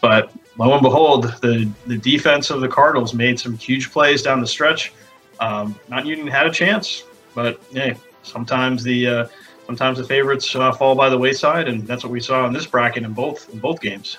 But 0.00 0.32
lo 0.58 0.72
and 0.72 0.82
behold, 0.82 1.24
the 1.40 1.70
the 1.86 1.96
defense 1.96 2.50
of 2.50 2.60
the 2.60 2.68
Cardinals 2.68 3.14
made 3.14 3.38
some 3.38 3.56
huge 3.56 3.90
plays 3.90 4.22
down 4.22 4.40
the 4.40 4.46
stretch. 4.46 4.92
Um, 5.40 5.78
Mount 5.88 6.06
Union 6.06 6.26
had 6.26 6.46
a 6.46 6.50
chance, 6.50 7.04
but 7.34 7.60
hey, 7.72 7.96
sometimes 8.22 8.82
the 8.82 9.06
uh, 9.06 9.28
sometimes 9.66 9.98
the 9.98 10.04
favorites 10.04 10.54
uh, 10.54 10.72
fall 10.72 10.94
by 10.94 11.08
the 11.08 11.18
wayside, 11.18 11.68
and 11.68 11.86
that's 11.86 12.02
what 12.04 12.12
we 12.12 12.20
saw 12.20 12.46
in 12.46 12.52
this 12.52 12.66
bracket 12.66 13.04
in 13.04 13.12
both 13.12 13.48
in 13.52 13.58
both 13.58 13.80
games. 13.80 14.18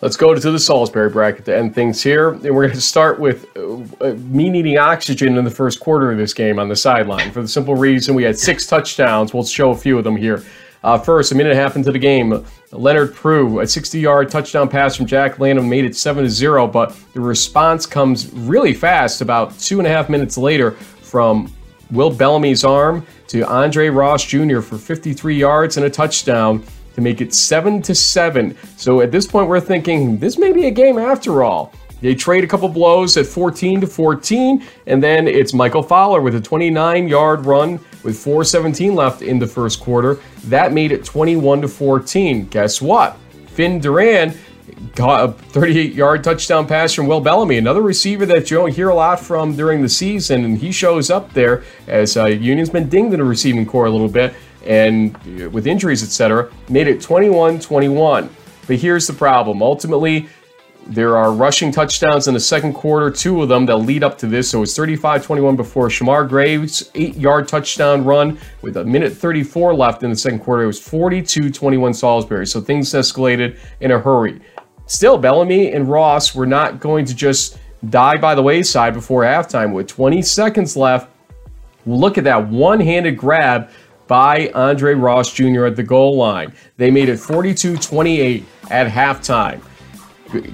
Let's 0.00 0.16
go 0.16 0.32
to 0.32 0.50
the 0.50 0.60
Salisbury 0.60 1.10
bracket 1.10 1.44
to 1.46 1.56
end 1.56 1.74
things 1.74 2.00
here. 2.00 2.30
And 2.30 2.54
we're 2.54 2.66
going 2.66 2.74
to 2.74 2.80
start 2.80 3.18
with 3.18 3.48
uh, 3.56 4.14
me 4.28 4.48
needing 4.48 4.78
oxygen 4.78 5.36
in 5.36 5.44
the 5.44 5.50
first 5.50 5.80
quarter 5.80 6.12
of 6.12 6.18
this 6.18 6.32
game 6.32 6.60
on 6.60 6.68
the 6.68 6.76
sideline 6.76 7.32
for 7.32 7.42
the 7.42 7.48
simple 7.48 7.74
reason 7.74 8.14
we 8.14 8.22
had 8.22 8.38
six 8.38 8.64
touchdowns. 8.64 9.34
We'll 9.34 9.44
show 9.44 9.70
a 9.70 9.76
few 9.76 9.98
of 9.98 10.04
them 10.04 10.14
here. 10.16 10.44
Uh, 10.84 10.96
first, 10.96 11.32
a 11.32 11.34
minute 11.34 11.50
and 11.50 11.58
a 11.58 11.62
half 11.62 11.74
into 11.74 11.90
the 11.90 11.98
game, 11.98 12.46
Leonard 12.70 13.12
Prue, 13.12 13.58
a 13.58 13.66
60 13.66 13.98
yard 13.98 14.30
touchdown 14.30 14.68
pass 14.68 14.94
from 14.94 15.06
Jack 15.06 15.40
Lanham 15.40 15.68
made 15.68 15.84
it 15.84 15.96
7 15.96 16.22
to 16.22 16.30
0, 16.30 16.68
but 16.68 16.96
the 17.12 17.20
response 17.20 17.84
comes 17.84 18.32
really 18.32 18.74
fast 18.74 19.20
about 19.20 19.58
two 19.58 19.78
and 19.78 19.86
a 19.88 19.90
half 19.90 20.08
minutes 20.08 20.38
later 20.38 20.72
from 21.02 21.52
Will 21.90 22.10
Bellamy's 22.10 22.64
arm 22.64 23.04
to 23.26 23.42
Andre 23.48 23.88
Ross 23.88 24.24
Jr. 24.24 24.60
for 24.60 24.78
53 24.78 25.36
yards 25.36 25.76
and 25.76 25.86
a 25.86 25.90
touchdown 25.90 26.62
to 26.98 27.02
make 27.02 27.20
it 27.20 27.32
7 27.32 27.80
to 27.82 27.94
7. 27.94 28.56
So 28.76 29.02
at 29.02 29.12
this 29.12 29.24
point 29.24 29.48
we're 29.48 29.60
thinking 29.60 30.18
this 30.18 30.36
may 30.36 30.52
be 30.52 30.66
a 30.66 30.70
game 30.72 30.98
after 30.98 31.44
all. 31.44 31.72
They 32.00 32.16
trade 32.16 32.42
a 32.42 32.46
couple 32.48 32.68
blows 32.68 33.16
at 33.16 33.24
14 33.24 33.82
to 33.82 33.86
14 33.86 34.64
and 34.88 35.00
then 35.00 35.28
it's 35.28 35.54
Michael 35.54 35.84
Fowler 35.84 36.20
with 36.20 36.34
a 36.34 36.40
29-yard 36.40 37.46
run 37.46 37.78
with 38.02 38.16
4:17 38.16 38.96
left 38.96 39.22
in 39.22 39.38
the 39.38 39.46
first 39.46 39.78
quarter. 39.78 40.18
That 40.46 40.72
made 40.72 40.90
it 40.90 41.04
21 41.04 41.62
to 41.62 41.68
14. 41.68 42.46
Guess 42.46 42.82
what? 42.82 43.16
Finn 43.46 43.78
Duran 43.78 44.34
got 44.96 45.28
a 45.28 45.32
38-yard 45.52 46.24
touchdown 46.24 46.66
pass 46.66 46.92
from 46.92 47.06
Will 47.06 47.20
Bellamy, 47.20 47.58
another 47.58 47.82
receiver 47.82 48.26
that 48.26 48.50
you 48.50 48.56
don't 48.56 48.74
hear 48.74 48.88
a 48.88 48.94
lot 48.94 49.20
from 49.20 49.56
during 49.56 49.82
the 49.82 49.88
season, 49.88 50.44
and 50.44 50.58
he 50.58 50.72
shows 50.72 51.10
up 51.10 51.32
there 51.32 51.62
as 51.86 52.16
uh, 52.16 52.26
Union's 52.26 52.70
been 52.70 52.88
dinged 52.88 53.12
in 53.12 53.20
the 53.20 53.24
receiving 53.24 53.66
corps 53.66 53.86
a 53.86 53.90
little 53.90 54.08
bit, 54.08 54.34
and 54.66 55.16
uh, 55.16 55.50
with 55.50 55.66
injuries, 55.66 56.02
etc., 56.02 56.50
made 56.68 56.88
it 56.88 56.98
21-21. 57.00 58.28
But 58.66 58.76
here's 58.76 59.06
the 59.06 59.12
problem: 59.12 59.62
ultimately, 59.62 60.28
There 60.86 61.18
are 61.18 61.32
rushing 61.32 61.70
touchdowns 61.70 62.28
in 62.28 62.34
the 62.34 62.40
second 62.40 62.72
quarter, 62.72 63.10
two 63.10 63.42
of 63.42 63.50
them 63.50 63.66
that 63.66 63.76
lead 63.76 64.02
up 64.02 64.16
to 64.18 64.26
this. 64.26 64.48
So 64.48 64.62
it's 64.62 64.74
35 64.74 65.22
21 65.22 65.54
before 65.54 65.88
Shamar 65.88 66.26
Graves' 66.26 66.90
eight 66.94 67.14
yard 67.16 67.46
touchdown 67.46 68.06
run 68.06 68.38
with 68.62 68.78
a 68.78 68.84
minute 68.84 69.12
34 69.12 69.74
left 69.74 70.02
in 70.02 70.08
the 70.08 70.16
second 70.16 70.38
quarter. 70.38 70.62
It 70.62 70.66
was 70.66 70.80
42 70.80 71.50
21 71.50 71.92
Salisbury. 71.92 72.46
So 72.46 72.62
things 72.62 72.94
escalated 72.94 73.58
in 73.80 73.90
a 73.90 73.98
hurry. 73.98 74.40
Still, 74.86 75.18
Bellamy 75.18 75.72
and 75.72 75.86
Ross 75.90 76.34
were 76.34 76.46
not 76.46 76.80
going 76.80 77.04
to 77.04 77.14
just 77.14 77.58
die 77.90 78.16
by 78.16 78.34
the 78.34 78.42
wayside 78.42 78.94
before 78.94 79.24
halftime 79.24 79.74
with 79.74 79.88
20 79.88 80.22
seconds 80.22 80.74
left. 80.74 81.10
Look 81.84 82.16
at 82.16 82.24
that 82.24 82.48
one 82.48 82.80
handed 82.80 83.18
grab 83.18 83.68
by 84.08 84.50
Andre 84.54 84.94
Ross 84.94 85.32
Jr. 85.32 85.66
at 85.66 85.76
the 85.76 85.82
goal 85.82 86.16
line. 86.16 86.52
They 86.76 86.90
made 86.90 87.08
it 87.08 87.18
42 87.18 87.76
28 87.76 88.44
at 88.70 88.88
halftime. 88.88 89.60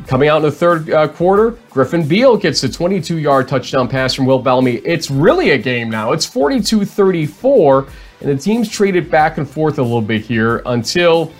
Coming 0.06 0.28
out 0.28 0.36
in 0.36 0.42
the 0.42 0.52
third 0.52 0.90
uh, 0.90 1.08
quarter, 1.08 1.52
Griffin 1.70 2.06
Beal 2.06 2.36
gets 2.36 2.62
a 2.62 2.70
22 2.70 3.18
yard 3.18 3.48
touchdown 3.48 3.88
pass 3.88 4.14
from 4.14 4.26
Will 4.26 4.38
Bellamy. 4.38 4.74
It's 4.84 5.10
really 5.10 5.50
a 5.50 5.58
game 5.58 5.90
now. 5.90 6.12
It's 6.12 6.26
42 6.26 6.84
34, 6.84 7.88
and 8.20 8.30
the 8.30 8.36
teams 8.36 8.68
traded 8.68 9.10
back 9.10 9.38
and 9.38 9.48
forth 9.48 9.78
a 9.78 9.82
little 9.82 10.00
bit 10.02 10.20
here 10.20 10.62
until 10.66 11.32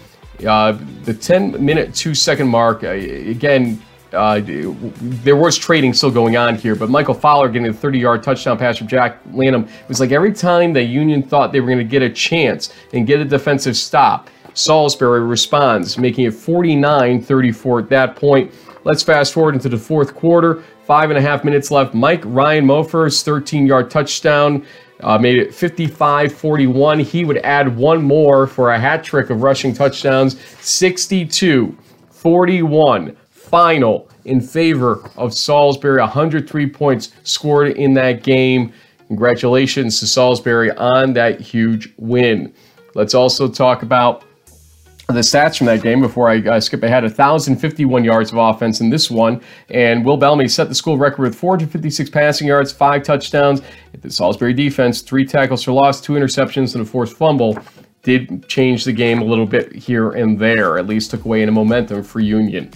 uh, 0.44 0.76
the 1.04 1.14
10 1.14 1.64
minute, 1.64 1.94
two 1.94 2.14
second 2.14 2.48
mark. 2.48 2.82
Uh, 2.82 2.88
again, 2.88 3.80
uh, 4.14 4.40
there 5.22 5.36
was 5.36 5.58
trading 5.58 5.92
still 5.92 6.10
going 6.10 6.36
on 6.36 6.56
here, 6.56 6.74
but 6.74 6.88
Michael 6.88 7.14
Fowler 7.14 7.48
getting 7.48 7.68
a 7.68 7.72
30 7.72 7.98
yard 7.98 8.22
touchdown 8.22 8.56
pass 8.56 8.78
from 8.78 8.88
Jack 8.88 9.20
Lanham. 9.32 9.64
It 9.64 9.88
was 9.88 10.00
like 10.00 10.12
every 10.12 10.32
time 10.32 10.72
the 10.72 10.82
Union 10.82 11.22
thought 11.22 11.52
they 11.52 11.60
were 11.60 11.66
going 11.66 11.78
to 11.78 11.84
get 11.84 12.02
a 12.02 12.10
chance 12.10 12.72
and 12.92 13.06
get 13.06 13.20
a 13.20 13.24
defensive 13.24 13.76
stop, 13.76 14.30
Salisbury 14.54 15.20
responds, 15.20 15.98
making 15.98 16.26
it 16.26 16.34
49 16.34 17.22
34 17.22 17.80
at 17.80 17.88
that 17.90 18.16
point. 18.16 18.52
Let's 18.84 19.02
fast 19.02 19.32
forward 19.32 19.54
into 19.54 19.68
the 19.68 19.78
fourth 19.78 20.14
quarter. 20.14 20.62
Five 20.84 21.10
and 21.10 21.18
a 21.18 21.22
half 21.22 21.44
minutes 21.44 21.70
left. 21.70 21.94
Mike 21.94 22.22
Ryan 22.24 22.66
Mofer's 22.66 23.22
13 23.22 23.66
yard 23.66 23.90
touchdown 23.90 24.64
uh, 25.00 25.18
made 25.18 25.38
it 25.38 25.54
55 25.54 26.32
41. 26.32 26.98
He 27.00 27.24
would 27.24 27.38
add 27.38 27.74
one 27.74 28.02
more 28.02 28.46
for 28.46 28.72
a 28.72 28.78
hat 28.78 29.02
trick 29.02 29.30
of 29.30 29.42
rushing 29.42 29.74
touchdowns 29.74 30.40
62 30.60 31.76
41 32.10 33.16
final 33.44 34.08
in 34.24 34.40
favor 34.40 35.08
of 35.16 35.34
Salisbury. 35.34 36.00
103 36.00 36.68
points 36.70 37.12
scored 37.22 37.68
in 37.72 37.94
that 37.94 38.22
game. 38.22 38.72
Congratulations 39.08 40.00
to 40.00 40.06
Salisbury 40.06 40.70
on 40.72 41.12
that 41.12 41.40
huge 41.40 41.92
win. 41.98 42.52
Let's 42.94 43.14
also 43.14 43.48
talk 43.48 43.82
about 43.82 44.24
the 45.08 45.20
stats 45.20 45.58
from 45.58 45.66
that 45.66 45.82
game 45.82 46.00
before 46.00 46.30
I 46.30 46.38
uh, 46.38 46.60
skip 46.60 46.82
ahead 46.82 47.02
1,051 47.02 48.04
yards 48.04 48.32
of 48.32 48.38
offense 48.38 48.80
in 48.80 48.88
this 48.88 49.10
one. 49.10 49.40
And 49.68 50.04
Will 50.04 50.16
Bellamy 50.16 50.48
set 50.48 50.68
the 50.68 50.74
school 50.74 50.96
record 50.96 51.20
with 51.20 51.34
456 51.34 52.08
passing 52.08 52.48
yards, 52.48 52.72
five 52.72 53.02
touchdowns. 53.02 53.60
The 54.00 54.10
Salisbury 54.10 54.54
defense, 54.54 55.02
three 55.02 55.26
tackles 55.26 55.62
for 55.62 55.72
loss, 55.72 56.00
two 56.00 56.14
interceptions, 56.14 56.74
and 56.74 56.82
a 56.82 56.86
forced 56.86 57.16
fumble. 57.16 57.58
Did 58.02 58.48
change 58.48 58.84
the 58.84 58.92
game 58.92 59.20
a 59.20 59.24
little 59.24 59.46
bit 59.46 59.74
here 59.74 60.10
and 60.10 60.38
there, 60.38 60.78
at 60.78 60.86
least 60.86 61.10
took 61.10 61.24
away 61.24 61.42
any 61.42 61.50
momentum 61.50 62.02
for 62.02 62.20
Union. 62.20 62.70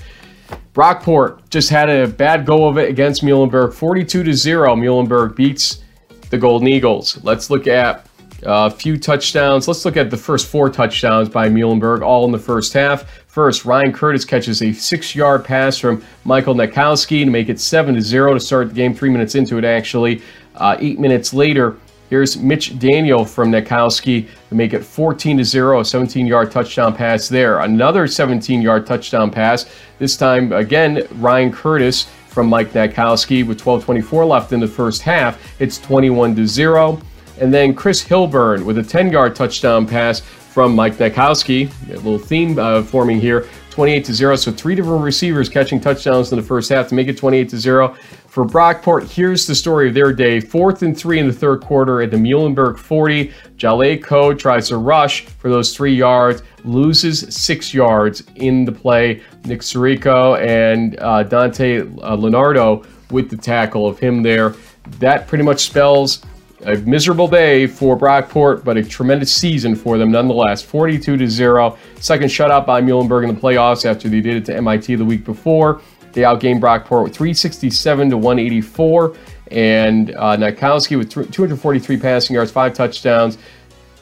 Brockport 0.79 1.41
just 1.51 1.71
had 1.71 1.91
a 1.91 2.07
bad 2.07 2.47
go 2.47 2.69
of 2.69 2.79
it 2.79 2.89
against 2.89 3.25
Muhlenberg, 3.25 3.75
42 3.75 4.23
to 4.23 4.33
0. 4.33 4.77
Muhlenberg 4.77 5.35
beats 5.35 5.83
the 6.31 6.39
Golden 6.39 6.69
Eagles. 6.69 7.19
Let's 7.25 7.51
look 7.51 7.67
at 7.67 8.07
a 8.45 8.71
few 8.71 8.97
touchdowns. 8.97 9.67
Let's 9.67 9.85
look 9.85 9.97
at 9.97 10.09
the 10.09 10.17
first 10.17 10.47
four 10.47 10.71
touchdowns 10.71 11.29
by 11.29 11.49
Muhlenberg, 11.49 12.03
all 12.03 12.25
in 12.27 12.31
the 12.31 12.39
first 12.39 12.73
half. 12.75 13.11
First, 13.27 13.65
Ryan 13.65 13.93
Curtis 13.93 14.25
catches 14.25 14.63
a 14.63 14.73
six-yard 14.73 15.45
pass 15.45 15.79
from 15.79 16.01
Michael 16.25 16.55
Hnatkowski 16.55 17.25
to 17.25 17.31
make 17.31 17.49
it 17.49 17.59
7 17.59 17.97
to 17.97 18.01
0 18.01 18.35
to 18.35 18.39
start 18.39 18.69
the 18.69 18.75
game. 18.75 18.95
Three 18.95 19.11
minutes 19.11 19.35
into 19.35 19.59
it, 19.59 19.65
actually. 19.65 20.23
Uh, 20.55 20.77
eight 20.79 21.01
minutes 21.01 21.35
later, 21.35 21.77
here's 22.11 22.37
Mitch 22.37 22.79
Daniel 22.79 23.25
from 23.25 23.51
Hnatkowski 23.51 24.29
to 24.49 24.55
make 24.55 24.73
it 24.73 24.85
14 24.85 25.39
to 25.39 25.45
0, 25.45 25.81
a 25.81 25.83
17-yard 25.83 26.51
touchdown 26.51 26.95
pass 26.95 27.29
there. 27.29 27.61
Another 27.61 28.07
17-yard 28.07 28.87
touchdown 28.87 29.31
pass. 29.31 29.67
This 29.99 30.17
time, 30.17 30.53
again, 30.53 31.07
Ryan 31.17 31.53
Curtis 31.53 32.07
from 32.29 32.47
Mike 32.47 32.73
Hnatkowski 32.73 33.47
with 33.47 33.61
12:24 33.61 34.29
left 34.29 34.53
in 34.53 34.61
the 34.61 34.69
first 34.69 35.03
half. 35.03 35.61
It's 35.61 35.79
21 35.79 36.37
to 36.37 36.47
0. 36.47 37.01
And 37.41 37.53
then 37.53 37.75
Chris 37.75 38.05
Hilburn 38.05 38.65
with 38.65 38.79
a 38.79 38.83
10 38.83 39.11
yard 39.11 39.35
touchdown 39.35 39.87
pass 39.87 40.21
from 40.21 40.75
Mike 40.75 40.95
Hnatkowski. 40.95 41.71
A 41.91 41.97
little 41.97 42.19
theme 42.19 42.59
uh, 42.59 42.83
forming 42.83 43.21
here 43.21 43.49
28 43.71 44.05
to 44.05 44.15
0. 44.15 44.37
So 44.37 44.53
three 44.53 44.75
different 44.75 45.03
receivers 45.03 45.49
catching 45.49 45.81
touchdowns 45.81 46.33
in 46.33 46.39
the 46.39 46.45
first 46.45 46.69
half 46.69 46.89
to 46.89 46.95
make 46.95 47.09
it 47.09 47.17
28 47.17 47.49
to 47.49 47.59
0. 47.59 47.97
For 48.29 48.45
Brockport, 48.45 49.11
here's 49.11 49.47
the 49.47 49.55
story 49.55 49.89
of 49.89 49.95
their 49.95 50.13
day. 50.13 50.39
Fourth 50.39 50.83
and 50.83 50.97
three 50.97 51.19
in 51.19 51.27
the 51.27 51.33
third 51.33 51.63
quarter 51.63 52.03
at 52.03 52.11
the 52.11 52.19
Muhlenberg 52.19 52.79
40. 52.79 53.33
Jaleh 53.57 54.03
Code 54.03 54.39
tries 54.39 54.69
to 54.69 54.77
rush 54.77 55.25
for 55.25 55.49
those 55.49 55.75
three 55.75 55.95
yards, 55.95 56.43
loses 56.63 57.35
six 57.35 57.73
yards 57.73 58.23
in 58.35 58.67
the 58.67 58.71
play. 58.71 59.23
Nick 59.47 59.61
Sirico 59.61 60.39
and 60.41 61.01
uh, 61.01 61.23
Dante 61.23 61.81
uh, 61.81 62.15
Leonardo 62.17 62.85
with 63.11 63.31
the 63.31 63.37
tackle 63.37 63.87
of 63.87 63.99
him 63.99 64.23
there. 64.23 64.55
That 64.99 65.27
pretty 65.27 65.43
much 65.43 65.61
spells 65.61 66.23
a 66.67 66.77
miserable 66.77 67.29
day 67.29 67.67
for 67.67 67.97
Brockport, 67.97 68.63
but 68.63 68.77
a 68.77 68.85
tremendous 68.85 69.33
season 69.33 69.75
for 69.75 69.97
them 69.97 70.11
nonetheless. 70.11 70.61
42 70.61 71.17
to 71.17 71.27
0. 71.27 71.79
Second 72.01 72.29
shutout 72.29 72.67
by 72.67 72.83
Muhlenberg 72.83 73.27
in 73.27 73.35
the 73.35 73.41
playoffs 73.41 73.87
after 73.87 74.09
they 74.11 74.21
did 74.21 74.37
it 74.37 74.45
to 74.47 74.57
MIT 74.57 74.97
the 74.97 75.05
week 75.05 75.25
before. 75.25 75.81
They 76.19 76.25
outgained 76.25 76.59
Brockport 76.59 77.05
with 77.05 77.15
367 77.15 78.11
to 78.11 78.17
184. 78.17 79.17
And 79.53 80.11
uh, 80.17 80.37
Hnatkowski 80.37 80.99
with 80.99 81.13
243 81.13 81.97
passing 81.97 82.35
yards, 82.35 82.51
five 82.51 82.75
touchdowns. 82.75 83.39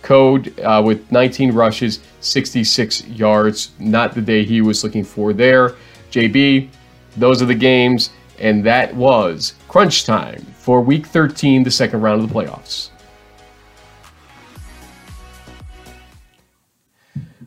Code 0.00 0.58
uh, 0.60 0.82
with 0.82 1.12
19 1.12 1.52
rushes, 1.52 2.00
66 2.20 3.06
yards. 3.08 3.72
Not 3.78 4.14
the 4.14 4.22
day 4.22 4.44
he 4.46 4.62
was 4.62 4.82
looking 4.82 5.04
for 5.04 5.34
there. 5.34 5.74
JB, 6.10 6.70
those 7.18 7.42
are 7.42 7.46
the 7.46 7.54
games. 7.54 8.08
And 8.38 8.64
that 8.64 8.94
was 8.94 9.52
crunch 9.68 10.06
time 10.06 10.40
for 10.56 10.80
week 10.80 11.04
13, 11.04 11.64
the 11.64 11.70
second 11.70 12.00
round 12.00 12.22
of 12.22 12.30
the 12.30 12.34
playoffs. 12.34 12.88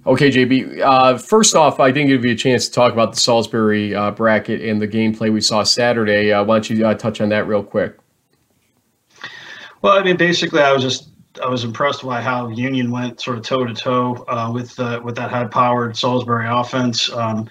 Okay, 0.10 0.32
JB. 0.32 0.82
Uh, 0.82 1.20
first 1.20 1.56
off, 1.56 1.80
I 1.80 1.92
didn't 1.92 2.10
give 2.10 2.26
you 2.26 2.32
a 2.32 2.36
chance 2.36 2.66
to 2.66 2.72
talk 2.72 2.94
about 2.94 3.14
the 3.14 3.20
Salisbury 3.20 3.94
uh, 3.94 4.10
bracket 4.10 4.60
and 4.60 4.82
the 4.82 4.88
gameplay 4.88 5.32
we 5.32 5.40
saw 5.40 5.62
Saturday. 5.62 6.34
Uh, 6.34 6.44
why 6.44 6.56
don't 6.56 6.68
you 6.68 6.84
uh, 6.84 6.96
touch 6.96 7.22
on 7.22 7.30
that 7.30 7.48
real 7.48 7.62
quick? 7.62 7.96
Well, 9.84 9.94
I 9.94 10.02
mean, 10.02 10.18
basically, 10.18 10.62
I 10.62 10.74
was 10.74 10.82
just 10.82 11.10
I 11.44 11.48
was 11.48 11.64
impressed 11.64 12.04
by 12.04 12.22
how 12.22 12.50
Union 12.50 12.90
went 12.90 13.22
sort 13.22 13.38
of 13.38 13.44
toe 13.44 13.66
to 13.66 13.74
toe 13.76 14.26
with 14.52 14.76
with 15.04 15.16
that 15.16 15.30
high 15.30 15.46
powered 15.46 15.96
Salisbury 15.96 16.48
offense. 16.50 17.14
Um, 17.14 17.48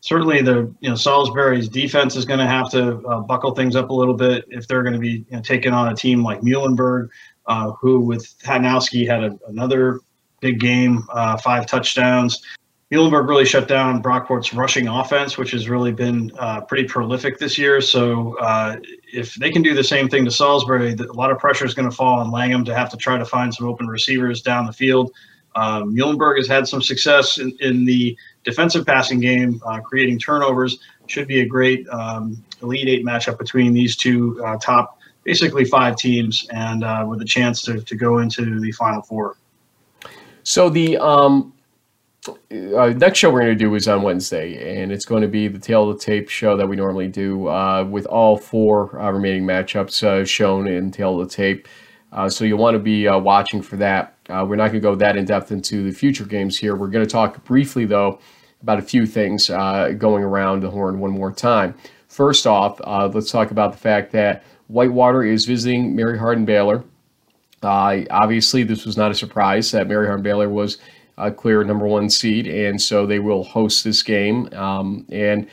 certainly 0.00 0.42
the 0.42 0.74
you 0.80 0.88
know 0.90 0.96
Salisbury's 0.96 1.68
defense 1.68 2.16
is 2.16 2.24
going 2.24 2.40
to 2.40 2.46
have 2.46 2.68
to 2.72 3.06
uh, 3.06 3.20
buckle 3.20 3.54
things 3.54 3.76
up 3.76 3.90
a 3.90 3.94
little 3.94 4.14
bit 4.14 4.46
if 4.48 4.66
they're 4.66 4.82
going 4.82 4.94
to 4.94 4.98
be 4.98 5.24
you 5.30 5.36
know, 5.36 5.42
taking 5.42 5.72
on 5.72 5.92
a 5.92 5.94
team 5.94 6.24
like 6.24 6.40
Muhlenberg, 6.40 7.08
uh, 7.46 7.70
who 7.80 8.00
with 8.00 8.36
Hanowski 8.40 9.06
had 9.06 9.22
a, 9.22 9.38
another 9.46 10.00
big 10.40 10.60
game, 10.60 11.06
uh, 11.12 11.36
five 11.36 11.66
touchdowns. 11.66 12.42
Muhlenberg 12.92 13.28
really 13.28 13.44
shut 13.44 13.68
down 13.68 14.02
Brockport's 14.02 14.52
rushing 14.52 14.88
offense, 14.88 15.38
which 15.38 15.52
has 15.52 15.68
really 15.68 15.92
been 15.92 16.32
uh, 16.38 16.62
pretty 16.62 16.84
prolific 16.84 17.38
this 17.38 17.56
year. 17.56 17.80
So 17.80 18.36
uh, 18.38 18.78
if 19.12 19.34
they 19.36 19.52
can 19.52 19.62
do 19.62 19.74
the 19.74 19.84
same 19.84 20.08
thing 20.08 20.24
to 20.24 20.30
Salisbury, 20.30 20.94
a 20.94 21.12
lot 21.12 21.30
of 21.30 21.38
pressure 21.38 21.64
is 21.64 21.72
going 21.72 21.88
to 21.88 21.94
fall 21.94 22.18
on 22.18 22.32
Lanham 22.32 22.64
to 22.64 22.74
have 22.74 22.90
to 22.90 22.96
try 22.96 23.16
to 23.16 23.24
find 23.24 23.54
some 23.54 23.68
open 23.68 23.86
receivers 23.86 24.42
down 24.42 24.66
the 24.66 24.72
field. 24.72 25.12
Um, 25.54 25.94
Muhlenberg 25.94 26.38
has 26.38 26.48
had 26.48 26.66
some 26.66 26.82
success 26.82 27.38
in, 27.38 27.56
in 27.60 27.84
the 27.84 28.16
defensive 28.42 28.84
passing 28.84 29.20
game, 29.20 29.60
uh, 29.64 29.80
creating 29.80 30.18
turnovers. 30.18 30.80
Should 31.06 31.28
be 31.28 31.40
a 31.40 31.46
great 31.46 31.88
um, 31.88 32.42
Elite 32.62 32.88
Eight 32.88 33.04
matchup 33.04 33.38
between 33.38 33.72
these 33.72 33.96
two 33.96 34.40
uh, 34.44 34.56
top, 34.58 34.98
basically 35.24 35.64
five 35.64 35.96
teams, 35.96 36.46
and 36.52 36.84
uh, 36.84 37.04
with 37.08 37.20
a 37.20 37.24
chance 37.24 37.62
to, 37.62 37.80
to 37.80 37.96
go 37.96 38.18
into 38.18 38.60
the 38.60 38.70
Final 38.72 39.02
Four. 39.02 39.36
So 40.42 40.68
the 40.68 40.96
um, 40.98 41.52
uh, 42.26 42.88
next 42.96 43.18
show 43.18 43.30
we're 43.30 43.40
going 43.40 43.58
to 43.58 43.64
do 43.64 43.74
is 43.74 43.88
on 43.88 44.02
Wednesday, 44.02 44.80
and 44.80 44.92
it's 44.92 45.04
going 45.04 45.22
to 45.22 45.28
be 45.28 45.48
the 45.48 45.58
tale 45.58 45.90
of 45.90 45.98
the 45.98 46.04
tape 46.04 46.28
show 46.28 46.56
that 46.56 46.68
we 46.68 46.76
normally 46.76 47.08
do 47.08 47.48
uh, 47.48 47.84
with 47.84 48.06
all 48.06 48.36
four 48.36 49.00
uh, 49.00 49.10
remaining 49.10 49.44
matchups 49.44 50.26
shown 50.26 50.66
in 50.66 50.90
tale 50.90 51.20
of 51.20 51.28
the 51.28 51.34
tape. 51.34 51.68
so 52.28 52.44
you'll 52.44 52.58
want 52.58 52.74
to 52.74 52.78
be 52.78 53.08
watching 53.08 53.62
for 53.62 53.76
that. 53.76 54.16
Uh, 54.30 54.44
we're 54.44 54.56
not 54.56 54.68
going 54.68 54.74
to 54.74 54.80
go 54.80 54.94
that 54.94 55.16
in 55.16 55.24
depth 55.24 55.50
into 55.50 55.82
the 55.82 55.92
future 55.92 56.24
games 56.24 56.56
here. 56.56 56.76
We're 56.76 56.88
going 56.88 57.04
to 57.04 57.10
talk 57.10 57.42
briefly, 57.44 57.84
though, 57.84 58.20
about 58.62 58.78
a 58.78 58.82
few 58.82 59.06
things 59.06 59.50
uh, 59.50 59.92
going 59.98 60.22
around 60.22 60.62
the 60.62 60.70
horn 60.70 61.00
one 61.00 61.10
more 61.10 61.32
time. 61.32 61.74
First 62.08 62.46
off, 62.46 62.80
uh, 62.84 63.10
let's 63.12 63.30
talk 63.30 63.50
about 63.50 63.72
the 63.72 63.78
fact 63.78 64.12
that 64.12 64.44
Whitewater 64.68 65.24
is 65.24 65.46
visiting 65.46 65.96
Mary 65.96 66.18
Hardin 66.18 66.44
Baylor. 66.44 66.84
Uh, 67.62 68.00
obviously, 68.10 68.62
this 68.62 68.86
was 68.86 68.96
not 68.96 69.10
a 69.10 69.14
surprise 69.14 69.70
that 69.72 69.86
Mary 69.88 70.06
Hardin 70.06 70.22
Baylor 70.22 70.48
was 70.48 70.78
a 71.18 71.30
clear 71.30 71.62
number 71.64 71.86
one 71.86 72.08
seed, 72.08 72.46
and 72.46 72.80
so 72.80 73.06
they 73.06 73.18
will 73.18 73.44
host 73.44 73.84
this 73.84 74.02
game. 74.02 74.48
Um, 74.54 75.04
and 75.10 75.46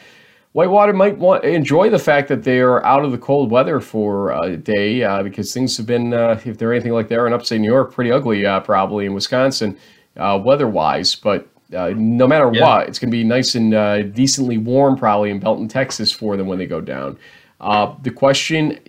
Whitewater 0.53 0.93
might 0.93 1.17
want 1.17 1.43
enjoy 1.43 1.89
the 1.89 1.99
fact 1.99 2.29
that 2.29 2.43
they 2.43 2.61
are 2.61 2.83
out 2.83 3.03
of 3.05 3.11
the 3.11 3.17
cold 3.17 3.51
weather 3.51 3.79
for 3.79 4.31
a 4.31 4.57
day 4.57 5.03
uh, 5.03 5.21
because 5.21 5.53
things 5.53 5.77
have 5.77 5.85
been, 5.85 6.13
uh, 6.13 6.39
if 6.45 6.57
they're 6.57 6.73
anything 6.73 6.93
like 6.93 7.09
they 7.09 7.15
are 7.15 7.27
in 7.27 7.33
upstate 7.33 7.61
New 7.61 7.67
York, 7.67 7.91
pretty 7.91 8.11
ugly 8.11 8.45
uh, 8.45 8.59
probably 8.61 9.05
in 9.05 9.13
Wisconsin 9.13 9.77
uh, 10.15 10.41
weather-wise. 10.43 11.13
But 11.15 11.47
uh, 11.75 11.93
no 11.95 12.25
matter 12.25 12.49
yeah. 12.53 12.61
what, 12.61 12.87
it's 12.87 12.97
going 12.97 13.11
to 13.11 13.15
be 13.15 13.23
nice 13.23 13.53
and 13.53 13.73
uh, 13.73 14.03
decently 14.03 14.57
warm 14.57 14.95
probably 14.95 15.29
in 15.29 15.39
Belton, 15.39 15.67
Texas 15.67 16.11
for 16.11 16.37
them 16.37 16.47
when 16.47 16.57
they 16.57 16.65
go 16.65 16.81
down. 16.81 17.19
The 17.59 18.11
question 18.11 18.79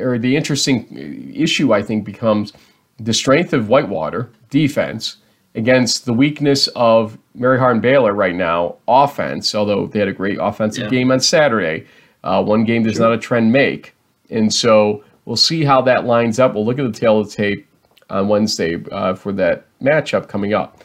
or 0.00 0.18
the 0.18 0.36
interesting 0.36 1.32
issue 1.34 1.72
I 1.72 1.82
think 1.82 2.04
becomes 2.04 2.52
the 2.98 3.12
strength 3.12 3.52
of 3.52 3.68
Whitewater 3.68 4.30
defense 4.50 5.16
against 5.54 6.06
the 6.06 6.12
weakness 6.12 6.68
of 6.68 7.18
Mary 7.34 7.58
Hardin 7.58 7.80
Baylor 7.80 8.14
right 8.14 8.34
now, 8.34 8.76
offense, 8.88 9.54
although 9.54 9.86
they 9.86 9.98
had 9.98 10.08
a 10.08 10.12
great 10.12 10.38
offensive 10.40 10.84
yeah. 10.84 10.90
game 10.90 11.10
on 11.10 11.20
Saturday. 11.20 11.86
Uh, 12.24 12.42
one 12.42 12.64
game 12.64 12.82
does 12.82 12.94
sure. 12.94 13.08
not 13.08 13.12
a 13.12 13.18
trend 13.18 13.52
make. 13.52 13.94
And 14.30 14.52
so 14.52 15.04
we'll 15.24 15.36
see 15.36 15.64
how 15.64 15.82
that 15.82 16.04
lines 16.04 16.38
up. 16.38 16.54
We'll 16.54 16.64
look 16.64 16.78
at 16.78 16.90
the 16.90 16.98
tale 16.98 17.20
of 17.20 17.28
the 17.28 17.34
tape 17.34 17.66
on 18.08 18.28
Wednesday 18.28 18.82
uh, 18.90 19.14
for 19.14 19.32
that 19.32 19.66
matchup 19.80 20.28
coming 20.28 20.54
up. 20.54 20.84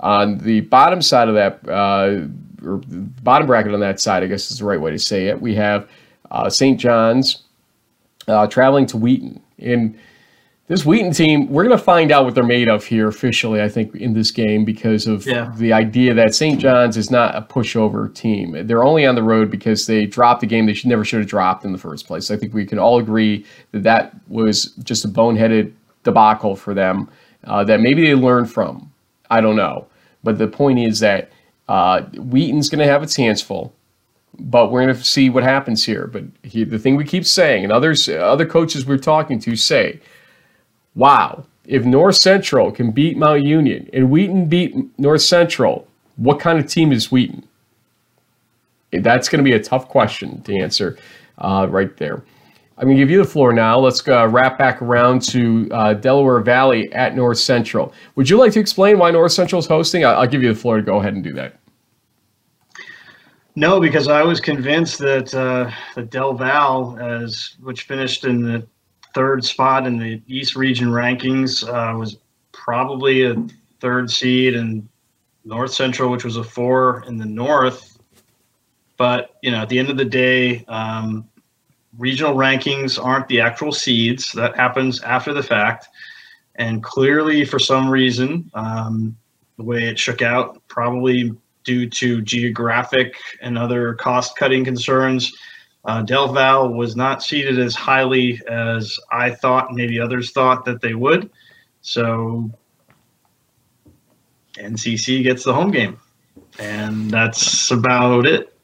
On 0.00 0.38
the 0.38 0.60
bottom 0.60 1.02
side 1.02 1.28
of 1.28 1.34
that, 1.34 1.68
uh, 1.68 2.26
or 2.64 2.80
bottom 3.22 3.46
bracket 3.46 3.74
on 3.74 3.80
that 3.80 4.00
side, 4.00 4.22
I 4.22 4.26
guess 4.26 4.50
is 4.50 4.58
the 4.58 4.64
right 4.64 4.80
way 4.80 4.90
to 4.92 4.98
say 4.98 5.26
it, 5.26 5.40
we 5.40 5.54
have 5.56 5.88
uh, 6.30 6.48
St. 6.50 6.78
John's 6.78 7.42
uh, 8.26 8.46
traveling 8.46 8.86
to 8.86 8.96
Wheaton. 8.96 9.40
And 9.58 9.98
this 10.68 10.84
Wheaton 10.84 11.12
team, 11.12 11.48
we're 11.48 11.64
going 11.64 11.76
to 11.76 11.82
find 11.82 12.12
out 12.12 12.24
what 12.24 12.34
they're 12.34 12.44
made 12.44 12.68
of 12.68 12.84
here 12.84 13.08
officially, 13.08 13.62
I 13.62 13.70
think, 13.70 13.94
in 13.94 14.12
this 14.12 14.30
game 14.30 14.66
because 14.66 15.06
of 15.06 15.26
yeah. 15.26 15.50
the 15.56 15.72
idea 15.72 16.12
that 16.12 16.34
St. 16.34 16.60
John's 16.60 16.98
is 16.98 17.10
not 17.10 17.34
a 17.34 17.40
pushover 17.40 18.14
team. 18.14 18.66
They're 18.66 18.84
only 18.84 19.06
on 19.06 19.14
the 19.14 19.22
road 19.22 19.50
because 19.50 19.86
they 19.86 20.04
dropped 20.04 20.42
a 20.42 20.46
game 20.46 20.66
they 20.66 20.74
should 20.74 20.90
never 20.90 21.06
should 21.06 21.20
have 21.20 21.28
dropped 21.28 21.64
in 21.64 21.72
the 21.72 21.78
first 21.78 22.06
place. 22.06 22.30
I 22.30 22.36
think 22.36 22.52
we 22.52 22.66
can 22.66 22.78
all 22.78 22.98
agree 22.98 23.46
that 23.72 23.82
that 23.84 24.14
was 24.28 24.72
just 24.82 25.06
a 25.06 25.08
boneheaded 25.08 25.72
debacle 26.04 26.54
for 26.54 26.74
them 26.74 27.08
uh, 27.44 27.64
that 27.64 27.80
maybe 27.80 28.04
they 28.04 28.14
learned 28.14 28.52
from. 28.52 28.92
I 29.30 29.40
don't 29.40 29.56
know. 29.56 29.86
But 30.22 30.36
the 30.36 30.48
point 30.48 30.80
is 30.80 31.00
that 31.00 31.30
uh, 31.68 32.02
Wheaton's 32.02 32.68
going 32.68 32.84
to 32.84 32.92
have 32.92 33.02
its 33.02 33.16
hands 33.16 33.40
full 33.40 33.72
but 34.38 34.70
we're 34.70 34.84
going 34.84 34.94
to 34.94 35.04
see 35.04 35.30
what 35.30 35.42
happens 35.42 35.84
here. 35.84 36.06
But 36.06 36.24
he, 36.42 36.64
the 36.64 36.78
thing 36.78 36.96
we 36.96 37.04
keep 37.04 37.24
saying, 37.24 37.64
and 37.64 37.72
others, 37.72 38.08
other 38.08 38.46
coaches 38.46 38.86
we're 38.86 38.98
talking 38.98 39.38
to 39.40 39.56
say, 39.56 40.00
wow, 40.94 41.44
if 41.64 41.84
North 41.84 42.16
Central 42.16 42.70
can 42.70 42.90
beat 42.90 43.16
Mount 43.16 43.42
Union 43.42 43.88
and 43.92 44.10
Wheaton 44.10 44.46
beat 44.46 44.74
North 44.98 45.22
Central, 45.22 45.86
what 46.16 46.40
kind 46.40 46.58
of 46.58 46.66
team 46.66 46.92
is 46.92 47.12
Wheaton? 47.12 47.46
That's 48.90 49.28
going 49.28 49.38
to 49.38 49.44
be 49.44 49.54
a 49.54 49.62
tough 49.62 49.88
question 49.88 50.42
to 50.42 50.56
answer 50.56 50.98
uh, 51.38 51.66
right 51.68 51.94
there. 51.98 52.24
I'm 52.78 52.84
going 52.84 52.96
to 52.96 53.02
give 53.02 53.10
you 53.10 53.18
the 53.18 53.28
floor 53.28 53.52
now. 53.52 53.78
Let's 53.78 54.06
uh, 54.06 54.28
wrap 54.28 54.56
back 54.56 54.80
around 54.80 55.22
to 55.30 55.68
uh, 55.72 55.94
Delaware 55.94 56.38
Valley 56.40 56.92
at 56.92 57.16
North 57.16 57.38
Central. 57.38 57.92
Would 58.14 58.30
you 58.30 58.38
like 58.38 58.52
to 58.52 58.60
explain 58.60 58.98
why 58.98 59.10
North 59.10 59.32
Central 59.32 59.58
is 59.58 59.66
hosting? 59.66 60.04
I'll, 60.04 60.20
I'll 60.20 60.26
give 60.28 60.42
you 60.42 60.54
the 60.54 60.58
floor 60.58 60.76
to 60.76 60.82
go 60.82 61.00
ahead 61.00 61.14
and 61.14 61.24
do 61.24 61.32
that. 61.34 61.56
No, 63.58 63.80
because 63.80 64.06
I 64.06 64.22
was 64.22 64.38
convinced 64.38 65.00
that 65.00 65.34
uh, 65.34 65.68
the 65.96 66.04
Del 66.04 66.32
Val, 66.32 66.96
as 67.00 67.56
which 67.60 67.82
finished 67.82 68.24
in 68.24 68.40
the 68.40 68.64
third 69.14 69.44
spot 69.44 69.84
in 69.84 69.98
the 69.98 70.22
East 70.28 70.54
Region 70.54 70.90
rankings. 70.90 71.66
Uh, 71.66 71.98
was 71.98 72.18
probably 72.52 73.24
a 73.24 73.34
third 73.80 74.12
seed, 74.12 74.54
and 74.54 74.88
North 75.44 75.72
Central, 75.72 76.08
which 76.08 76.22
was 76.24 76.36
a 76.36 76.44
four 76.44 77.02
in 77.08 77.18
the 77.18 77.26
North. 77.26 77.98
But 78.96 79.34
you 79.42 79.50
know, 79.50 79.62
at 79.62 79.68
the 79.68 79.80
end 79.80 79.90
of 79.90 79.96
the 79.96 80.04
day, 80.04 80.64
um, 80.68 81.28
regional 81.98 82.36
rankings 82.36 83.04
aren't 83.04 83.26
the 83.26 83.40
actual 83.40 83.72
seeds. 83.72 84.30
That 84.34 84.54
happens 84.54 85.02
after 85.02 85.34
the 85.34 85.42
fact. 85.42 85.88
And 86.54 86.80
clearly, 86.80 87.44
for 87.44 87.58
some 87.58 87.90
reason, 87.90 88.52
um, 88.54 89.16
the 89.56 89.64
way 89.64 89.88
it 89.88 89.98
shook 89.98 90.22
out, 90.22 90.62
probably 90.68 91.32
due 91.68 91.86
to 91.86 92.22
geographic 92.22 93.14
and 93.42 93.58
other 93.58 93.92
cost 93.92 94.38
cutting 94.38 94.64
concerns, 94.64 95.36
uh, 95.84 96.00
Del 96.00 96.32
Val 96.32 96.72
was 96.72 96.96
not 96.96 97.22
seated 97.22 97.58
as 97.58 97.74
highly 97.74 98.40
as 98.48 98.98
I 99.12 99.30
thought, 99.30 99.74
maybe 99.74 100.00
others 100.00 100.30
thought 100.30 100.64
that 100.64 100.80
they 100.80 100.94
would. 100.94 101.28
So 101.82 102.50
NCC 104.54 105.22
gets 105.22 105.44
the 105.44 105.52
home 105.52 105.70
game, 105.70 106.00
and 106.58 107.10
that's 107.10 107.70
about 107.70 108.24
it. 108.24 108.54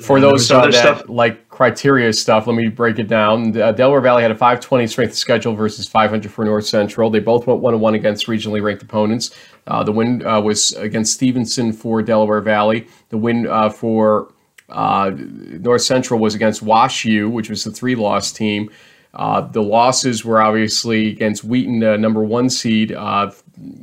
For 0.00 0.20
those 0.20 0.48
uh, 0.48 0.66
that 0.66 0.74
stuff. 0.74 1.08
like 1.08 1.47
criteria 1.58 2.12
stuff, 2.12 2.46
let 2.46 2.54
me 2.54 2.68
break 2.68 3.00
it 3.00 3.08
down. 3.08 3.60
Uh, 3.60 3.72
Delaware 3.72 4.00
Valley 4.00 4.22
had 4.22 4.30
a 4.30 4.36
520 4.36 4.86
strength 4.86 5.14
schedule 5.16 5.56
versus 5.56 5.88
500 5.88 6.30
for 6.30 6.44
North 6.44 6.66
Central. 6.66 7.10
They 7.10 7.18
both 7.18 7.48
went 7.48 7.60
one 7.60 7.74
on 7.74 7.80
one 7.80 7.96
against 7.96 8.28
regionally 8.28 8.62
ranked 8.62 8.84
opponents. 8.84 9.32
Uh, 9.66 9.82
the 9.82 9.90
win 9.90 10.24
uh, 10.24 10.40
was 10.40 10.70
against 10.74 11.14
Stevenson 11.14 11.72
for 11.72 12.00
Delaware 12.00 12.42
Valley. 12.42 12.86
The 13.08 13.18
win 13.18 13.48
uh, 13.48 13.70
for 13.70 14.32
uh, 14.68 15.10
North 15.16 15.82
Central 15.82 16.20
was 16.20 16.36
against 16.36 16.62
Wash 16.62 17.04
U, 17.04 17.28
which 17.28 17.50
was 17.50 17.64
the 17.64 17.72
three 17.72 17.96
loss 17.96 18.30
team. 18.30 18.70
Uh, 19.12 19.40
the 19.40 19.62
losses 19.62 20.24
were 20.24 20.40
obviously 20.40 21.08
against 21.08 21.42
Wheaton, 21.42 21.80
number 22.00 22.22
one 22.22 22.50
seed 22.50 22.94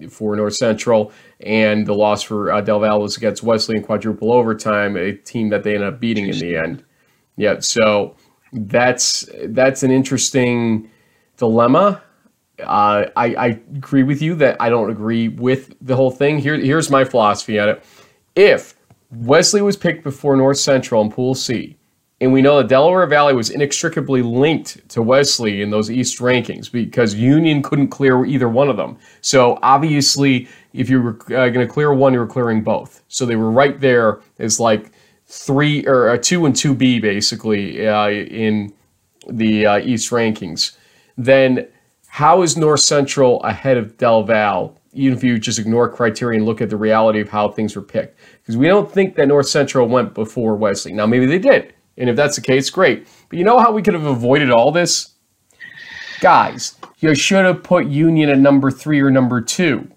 for 0.09 0.33
North 0.37 0.55
Central, 0.55 1.11
and 1.41 1.85
the 1.85 1.93
loss 1.93 2.23
for 2.23 2.61
Del 2.61 2.79
Val 2.79 3.01
was 3.01 3.17
against 3.17 3.43
Wesley 3.43 3.75
in 3.75 3.83
quadruple 3.83 4.31
overtime, 4.31 4.95
a 4.95 5.11
team 5.11 5.49
that 5.49 5.63
they 5.63 5.73
ended 5.75 5.89
up 5.89 5.99
beating 5.99 6.27
in 6.27 6.39
the 6.39 6.55
end. 6.55 6.81
Yeah, 7.37 7.59
so 7.59 8.15
that's 8.53 9.29
that's 9.45 9.83
an 9.83 9.91
interesting 9.91 10.89
dilemma. 11.37 12.01
Uh, 12.59 13.05
I, 13.17 13.35
I 13.35 13.45
agree 13.75 14.03
with 14.03 14.21
you 14.21 14.35
that 14.35 14.55
I 14.61 14.69
don't 14.69 14.89
agree 14.89 15.27
with 15.27 15.75
the 15.81 15.95
whole 15.95 16.11
thing. 16.11 16.39
Here, 16.39 16.55
here's 16.55 16.89
my 16.89 17.03
philosophy 17.03 17.59
on 17.59 17.67
it. 17.67 17.83
If 18.35 18.75
Wesley 19.11 19.61
was 19.61 19.77
picked 19.77 20.03
before 20.03 20.35
North 20.35 20.57
Central 20.57 21.01
in 21.01 21.11
Pool 21.11 21.35
C. 21.35 21.77
And 22.21 22.31
we 22.31 22.41
know 22.41 22.57
that 22.57 22.69
Delaware 22.69 23.05
Valley 23.07 23.33
was 23.33 23.49
inextricably 23.49 24.21
linked 24.21 24.87
to 24.89 25.01
Wesley 25.01 25.61
in 25.61 25.69
those 25.69 25.91
East 25.91 26.19
rankings 26.19 26.71
because 26.71 27.13
Union 27.13 27.61
couldn't 27.61 27.89
clear 27.89 28.25
either 28.25 28.47
one 28.47 28.69
of 28.69 28.77
them. 28.77 28.97
So 29.19 29.59
obviously, 29.61 30.47
if 30.73 30.89
you 30.89 31.01
were 31.01 31.17
uh, 31.25 31.49
going 31.49 31.67
to 31.67 31.67
clear 31.67 31.93
one, 31.93 32.13
you 32.13 32.19
were 32.19 32.27
clearing 32.27 32.63
both. 32.63 33.03
So 33.09 33.25
they 33.25 33.35
were 33.35 33.51
right 33.51 33.79
there 33.81 34.21
as 34.39 34.61
like 34.61 34.91
three 35.27 35.85
or 35.85 36.11
a 36.11 36.17
two 36.17 36.45
and 36.45 36.55
two 36.55 36.73
B 36.75 36.99
basically 36.99 37.87
uh, 37.87 38.09
in 38.09 38.73
the 39.27 39.65
uh, 39.65 39.77
East 39.79 40.11
rankings. 40.11 40.77
Then 41.17 41.67
how 42.07 42.41
is 42.41 42.55
North 42.57 42.81
Central 42.81 43.41
ahead 43.43 43.77
of 43.77 43.97
Del 43.97 44.23
Val? 44.23 44.77
Even 44.93 45.17
if 45.17 45.23
you 45.23 45.37
just 45.37 45.59
ignore 45.59 45.89
criteria 45.89 46.37
and 46.37 46.45
look 46.45 46.61
at 46.61 46.69
the 46.69 46.77
reality 46.77 47.19
of 47.19 47.27
how 47.27 47.49
things 47.49 47.75
were 47.75 47.81
picked 47.81 48.17
because 48.41 48.55
we 48.55 48.67
don't 48.67 48.89
think 48.89 49.15
that 49.15 49.27
North 49.27 49.47
Central 49.47 49.87
went 49.87 50.13
before 50.13 50.55
Wesley. 50.55 50.93
Now, 50.93 51.05
maybe 51.05 51.25
they 51.25 51.39
did. 51.39 51.73
And 51.97 52.09
if 52.09 52.15
that's 52.15 52.35
the 52.35 52.41
case, 52.41 52.69
great. 52.69 53.07
But 53.29 53.39
you 53.39 53.45
know 53.45 53.59
how 53.59 53.71
we 53.71 53.81
could 53.81 53.93
have 53.93 54.05
avoided 54.05 54.51
all 54.51 54.71
this? 54.71 55.15
Guys, 56.21 56.75
you 56.99 57.13
should 57.15 57.45
have 57.45 57.63
put 57.63 57.87
Union 57.87 58.29
at 58.29 58.37
number 58.37 58.71
three 58.71 59.01
or 59.01 59.11
number 59.11 59.41
two. 59.41 59.89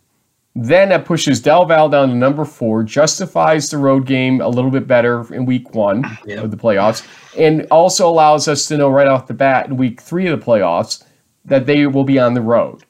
Then 0.60 0.88
that 0.88 1.04
pushes 1.04 1.40
Del 1.40 1.66
Val 1.66 1.88
down 1.88 2.08
to 2.08 2.16
number 2.16 2.44
four, 2.44 2.82
justifies 2.82 3.70
the 3.70 3.78
road 3.78 4.06
game 4.06 4.40
a 4.40 4.48
little 4.48 4.72
bit 4.72 4.88
better 4.88 5.32
in 5.32 5.46
week 5.46 5.72
one 5.72 6.02
yep. 6.26 6.42
of 6.42 6.50
the 6.50 6.56
playoffs, 6.56 7.06
and 7.38 7.64
also 7.70 8.08
allows 8.08 8.48
us 8.48 8.66
to 8.66 8.76
know 8.76 8.88
right 8.88 9.06
off 9.06 9.28
the 9.28 9.34
bat 9.34 9.68
in 9.68 9.76
week 9.76 10.00
three 10.00 10.26
of 10.26 10.36
the 10.36 10.44
playoffs 10.44 11.04
that 11.44 11.66
they 11.66 11.86
will 11.86 12.02
be 12.02 12.18
on 12.18 12.34
the 12.34 12.40
road. 12.40 12.84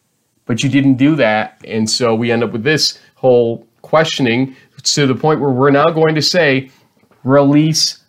But 0.47 0.63
you 0.63 0.71
didn't 0.71 0.95
do 0.95 1.15
that, 1.17 1.61
and 1.63 1.91
so 1.91 2.15
we 2.15 2.33
end 2.33 2.43
up 2.43 2.53
with 2.53 2.63
this 2.63 2.99
whole 3.17 3.67
questioning 3.83 4.57
to 4.83 5.07
the 5.07 5.15
point 5.15 5.39
where 5.39 5.51
we're 5.51 5.71
now 5.71 5.85
going 5.85 6.15
to 6.15 6.23
say 6.23 6.71
release 7.23 8.03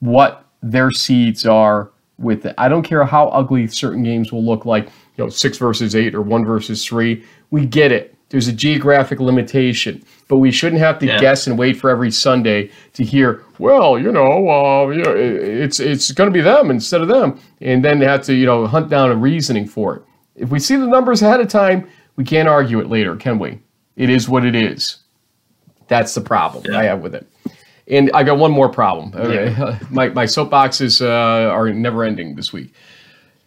what 0.00 0.44
their 0.60 0.90
seeds 0.90 1.46
are 1.46 1.92
with 2.18 2.44
it. 2.46 2.56
I 2.58 2.68
don't 2.68 2.82
care 2.82 3.04
how 3.04 3.28
ugly 3.28 3.68
certain 3.68 4.02
games 4.02 4.32
will 4.32 4.44
look 4.44 4.64
like, 4.64 4.86
you 4.86 5.24
know, 5.24 5.28
six 5.28 5.56
versus 5.56 5.94
eight 5.94 6.16
or 6.16 6.22
one 6.22 6.44
versus 6.44 6.84
three. 6.84 7.24
We 7.52 7.64
get 7.64 7.92
it. 7.92 8.16
There's 8.30 8.46
a 8.46 8.52
geographic 8.52 9.18
limitation, 9.18 10.02
but 10.28 10.38
we 10.38 10.52
shouldn't 10.52 10.80
have 10.80 11.00
to 11.00 11.06
yeah. 11.06 11.18
guess 11.18 11.46
and 11.48 11.58
wait 11.58 11.76
for 11.76 11.90
every 11.90 12.12
Sunday 12.12 12.70
to 12.94 13.04
hear, 13.04 13.42
well, 13.58 13.98
you 13.98 14.12
know, 14.12 14.48
uh, 14.48 14.88
you 14.90 15.02
know 15.02 15.14
it's 15.14 15.80
it's 15.80 16.12
going 16.12 16.30
to 16.30 16.34
be 16.34 16.40
them 16.40 16.70
instead 16.70 17.00
of 17.00 17.08
them, 17.08 17.40
and 17.60 17.84
then 17.84 18.00
have 18.00 18.22
to 18.24 18.34
you 18.34 18.46
know 18.46 18.66
hunt 18.66 18.88
down 18.88 19.10
a 19.10 19.16
reasoning 19.16 19.66
for 19.66 19.96
it. 19.96 20.02
If 20.36 20.50
we 20.50 20.60
see 20.60 20.76
the 20.76 20.86
numbers 20.86 21.22
ahead 21.22 21.40
of 21.40 21.48
time, 21.48 21.88
we 22.16 22.24
can't 22.24 22.48
argue 22.48 22.80
it 22.80 22.88
later, 22.88 23.16
can 23.16 23.38
we? 23.38 23.60
It 23.96 24.10
is 24.10 24.28
what 24.28 24.44
it 24.44 24.54
is. 24.54 24.98
That's 25.88 26.14
the 26.14 26.20
problem 26.20 26.64
yeah. 26.68 26.78
I 26.78 26.84
have 26.84 27.00
with 27.00 27.14
it. 27.14 27.26
And 27.88 28.10
I 28.14 28.22
got 28.22 28.38
one 28.38 28.52
more 28.52 28.68
problem. 28.68 29.12
Okay. 29.14 29.50
Yeah. 29.50 29.78
my, 29.90 30.08
my 30.10 30.24
soapboxes 30.24 31.04
uh, 31.04 31.50
are 31.50 31.72
never 31.72 32.04
ending 32.04 32.36
this 32.36 32.52
week. 32.52 32.72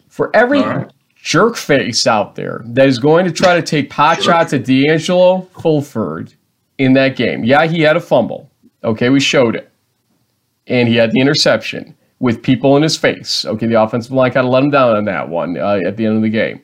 For 0.08 0.30
every 0.36 0.60
right. 0.60 0.92
Jerk 1.24 1.56
face 1.56 2.06
out 2.06 2.34
there 2.34 2.62
that 2.66 2.86
is 2.86 2.98
going 2.98 3.24
to 3.24 3.32
try 3.32 3.54
to 3.56 3.62
take 3.62 3.88
pot 3.88 4.22
shots 4.22 4.52
at 4.52 4.64
D'Angelo 4.66 5.40
Fulford 5.58 6.34
in 6.76 6.92
that 6.92 7.16
game, 7.16 7.42
yeah, 7.44 7.66
he 7.66 7.80
had 7.80 7.96
a 7.96 8.00
fumble. 8.00 8.50
Okay, 8.84 9.08
we 9.08 9.20
showed 9.20 9.56
it. 9.56 9.70
and 10.66 10.86
he 10.88 10.96
had 10.96 11.10
the 11.12 11.20
interception 11.20 11.96
with 12.20 12.42
people 12.42 12.76
in 12.76 12.82
his 12.82 12.96
face. 12.96 13.44
Okay, 13.46 13.66
the 13.66 13.80
offensive 13.82 14.12
line 14.12 14.32
kind 14.32 14.46
of 14.46 14.52
let 14.52 14.62
him 14.62 14.70
down 14.70 14.96
on 14.96 15.04
that 15.06 15.28
one 15.28 15.56
uh, 15.58 15.80
at 15.86 15.96
the 15.96 16.04
end 16.06 16.16
of 16.16 16.22
the 16.22 16.28
game. 16.28 16.60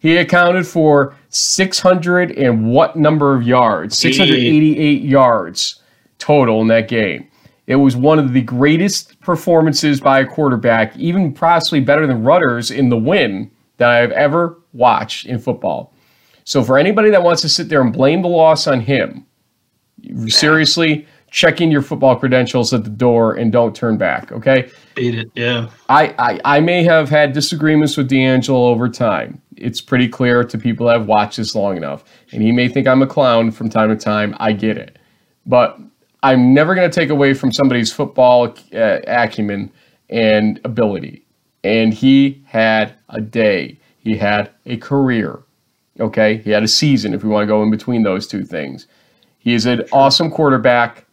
He 0.00 0.16
accounted 0.16 0.66
for 0.66 1.14
600 1.28 2.32
and 2.32 2.66
what 2.72 2.96
number 2.96 3.34
of 3.36 3.42
yards? 3.44 3.98
688 3.98 5.02
yards 5.02 5.82
total 6.18 6.62
in 6.62 6.68
that 6.68 6.88
game. 6.88 7.28
It 7.66 7.76
was 7.76 7.96
one 7.96 8.18
of 8.18 8.32
the 8.32 8.40
greatest 8.40 9.20
performances 9.20 10.00
by 10.00 10.20
a 10.20 10.26
quarterback, 10.26 10.96
even 10.96 11.32
possibly 11.32 11.80
better 11.80 12.06
than 12.06 12.24
Rutter's 12.24 12.70
in 12.70 12.88
the 12.88 12.96
win 12.96 13.50
that 13.80 13.90
I've 13.90 14.12
ever 14.12 14.58
watched 14.72 15.26
in 15.26 15.38
football. 15.38 15.92
So 16.44 16.62
for 16.62 16.78
anybody 16.78 17.10
that 17.10 17.22
wants 17.22 17.42
to 17.42 17.48
sit 17.48 17.68
there 17.68 17.80
and 17.80 17.92
blame 17.92 18.22
the 18.22 18.28
loss 18.28 18.66
on 18.66 18.80
him, 18.80 19.26
seriously, 20.26 21.06
check 21.30 21.60
in 21.60 21.70
your 21.70 21.80
football 21.80 22.16
credentials 22.16 22.74
at 22.74 22.84
the 22.84 22.90
door 22.90 23.34
and 23.34 23.50
don't 23.50 23.74
turn 23.74 23.96
back. 23.96 24.32
Okay. 24.32 24.70
Beat 24.94 25.14
it. 25.14 25.30
Yeah. 25.34 25.70
I, 25.88 26.14
I, 26.18 26.56
I 26.56 26.60
may 26.60 26.82
have 26.84 27.08
had 27.08 27.32
disagreements 27.32 27.96
with 27.96 28.08
D'Angelo 28.08 28.66
over 28.66 28.88
time. 28.88 29.40
It's 29.56 29.80
pretty 29.80 30.08
clear 30.08 30.44
to 30.44 30.58
people 30.58 30.86
that 30.86 30.98
have 30.98 31.06
watched 31.06 31.38
this 31.38 31.54
long 31.54 31.76
enough. 31.76 32.04
And 32.32 32.42
he 32.42 32.52
may 32.52 32.68
think 32.68 32.86
I'm 32.86 33.00
a 33.00 33.06
clown 33.06 33.50
from 33.50 33.70
time 33.70 33.88
to 33.88 33.96
time. 33.96 34.36
I 34.40 34.52
get 34.52 34.76
it. 34.76 34.98
But 35.46 35.78
I'm 36.22 36.52
never 36.52 36.74
going 36.74 36.90
to 36.90 36.94
take 36.94 37.08
away 37.08 37.32
from 37.32 37.50
somebody's 37.50 37.92
football 37.92 38.54
uh, 38.74 38.98
acumen 39.06 39.72
and 40.10 40.60
ability. 40.64 41.24
And 41.62 41.92
he 41.92 42.42
had 42.46 42.94
a 43.08 43.20
day. 43.20 43.78
He 43.98 44.16
had 44.16 44.50
a 44.66 44.76
career. 44.78 45.40
Okay. 45.98 46.38
He 46.38 46.50
had 46.50 46.62
a 46.62 46.68
season, 46.68 47.14
if 47.14 47.22
we 47.22 47.28
want 47.28 47.42
to 47.42 47.46
go 47.46 47.62
in 47.62 47.70
between 47.70 48.02
those 48.02 48.26
two 48.26 48.44
things. 48.44 48.86
He 49.38 49.54
is 49.54 49.66
an 49.66 49.84
awesome 49.92 50.30
quarterback. 50.30 51.06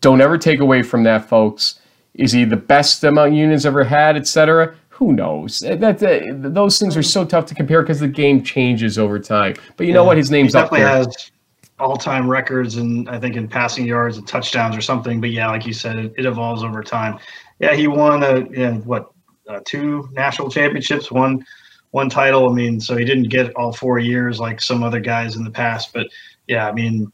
Don't 0.00 0.20
ever 0.20 0.38
take 0.38 0.60
away 0.60 0.82
from 0.82 1.04
that, 1.04 1.28
folks. 1.28 1.80
Is 2.14 2.32
he 2.32 2.44
the 2.44 2.56
best 2.56 3.00
that 3.02 3.12
Mount 3.12 3.32
Union's 3.32 3.64
ever 3.64 3.84
had, 3.84 4.16
etc.? 4.16 4.74
Who 4.90 5.12
knows? 5.12 5.60
That, 5.60 6.00
that, 6.00 6.54
those 6.54 6.78
things 6.78 6.96
are 6.96 7.02
so 7.02 7.24
tough 7.24 7.46
to 7.46 7.54
compare 7.54 7.82
because 7.82 8.00
the 8.00 8.08
game 8.08 8.42
changes 8.42 8.98
over 8.98 9.20
time. 9.20 9.54
But 9.76 9.86
you 9.86 9.92
know 9.92 10.02
what? 10.02 10.16
His 10.16 10.30
name's 10.30 10.54
he 10.54 10.58
up 10.58 10.70
there. 10.70 10.88
Has 10.88 11.30
all-time 11.78 12.28
records 12.28 12.76
and 12.76 13.08
I 13.08 13.20
think 13.20 13.36
in 13.36 13.46
passing 13.46 13.86
yards 13.86 14.16
and 14.16 14.26
touchdowns 14.26 14.76
or 14.76 14.80
something. 14.80 15.20
But 15.20 15.30
yeah, 15.30 15.48
like 15.48 15.66
you 15.66 15.72
said, 15.72 15.96
it, 15.96 16.12
it 16.16 16.26
evolves 16.26 16.64
over 16.64 16.82
time. 16.82 17.18
Yeah, 17.60 17.74
he 17.74 17.86
won 17.86 18.22
a 18.24 18.40
know, 18.40 18.74
what 18.84 19.12
uh, 19.48 19.60
two 19.64 20.08
national 20.12 20.50
championships, 20.50 21.10
one 21.10 21.44
one 21.90 22.10
title. 22.10 22.48
I 22.48 22.52
mean, 22.52 22.80
so 22.80 22.96
he 22.96 23.04
didn't 23.04 23.30
get 23.30 23.54
all 23.56 23.72
four 23.72 23.98
years 23.98 24.38
like 24.38 24.60
some 24.60 24.82
other 24.82 25.00
guys 25.00 25.36
in 25.36 25.44
the 25.44 25.50
past. 25.50 25.92
But 25.92 26.06
yeah, 26.46 26.68
I 26.68 26.72
mean, 26.72 27.10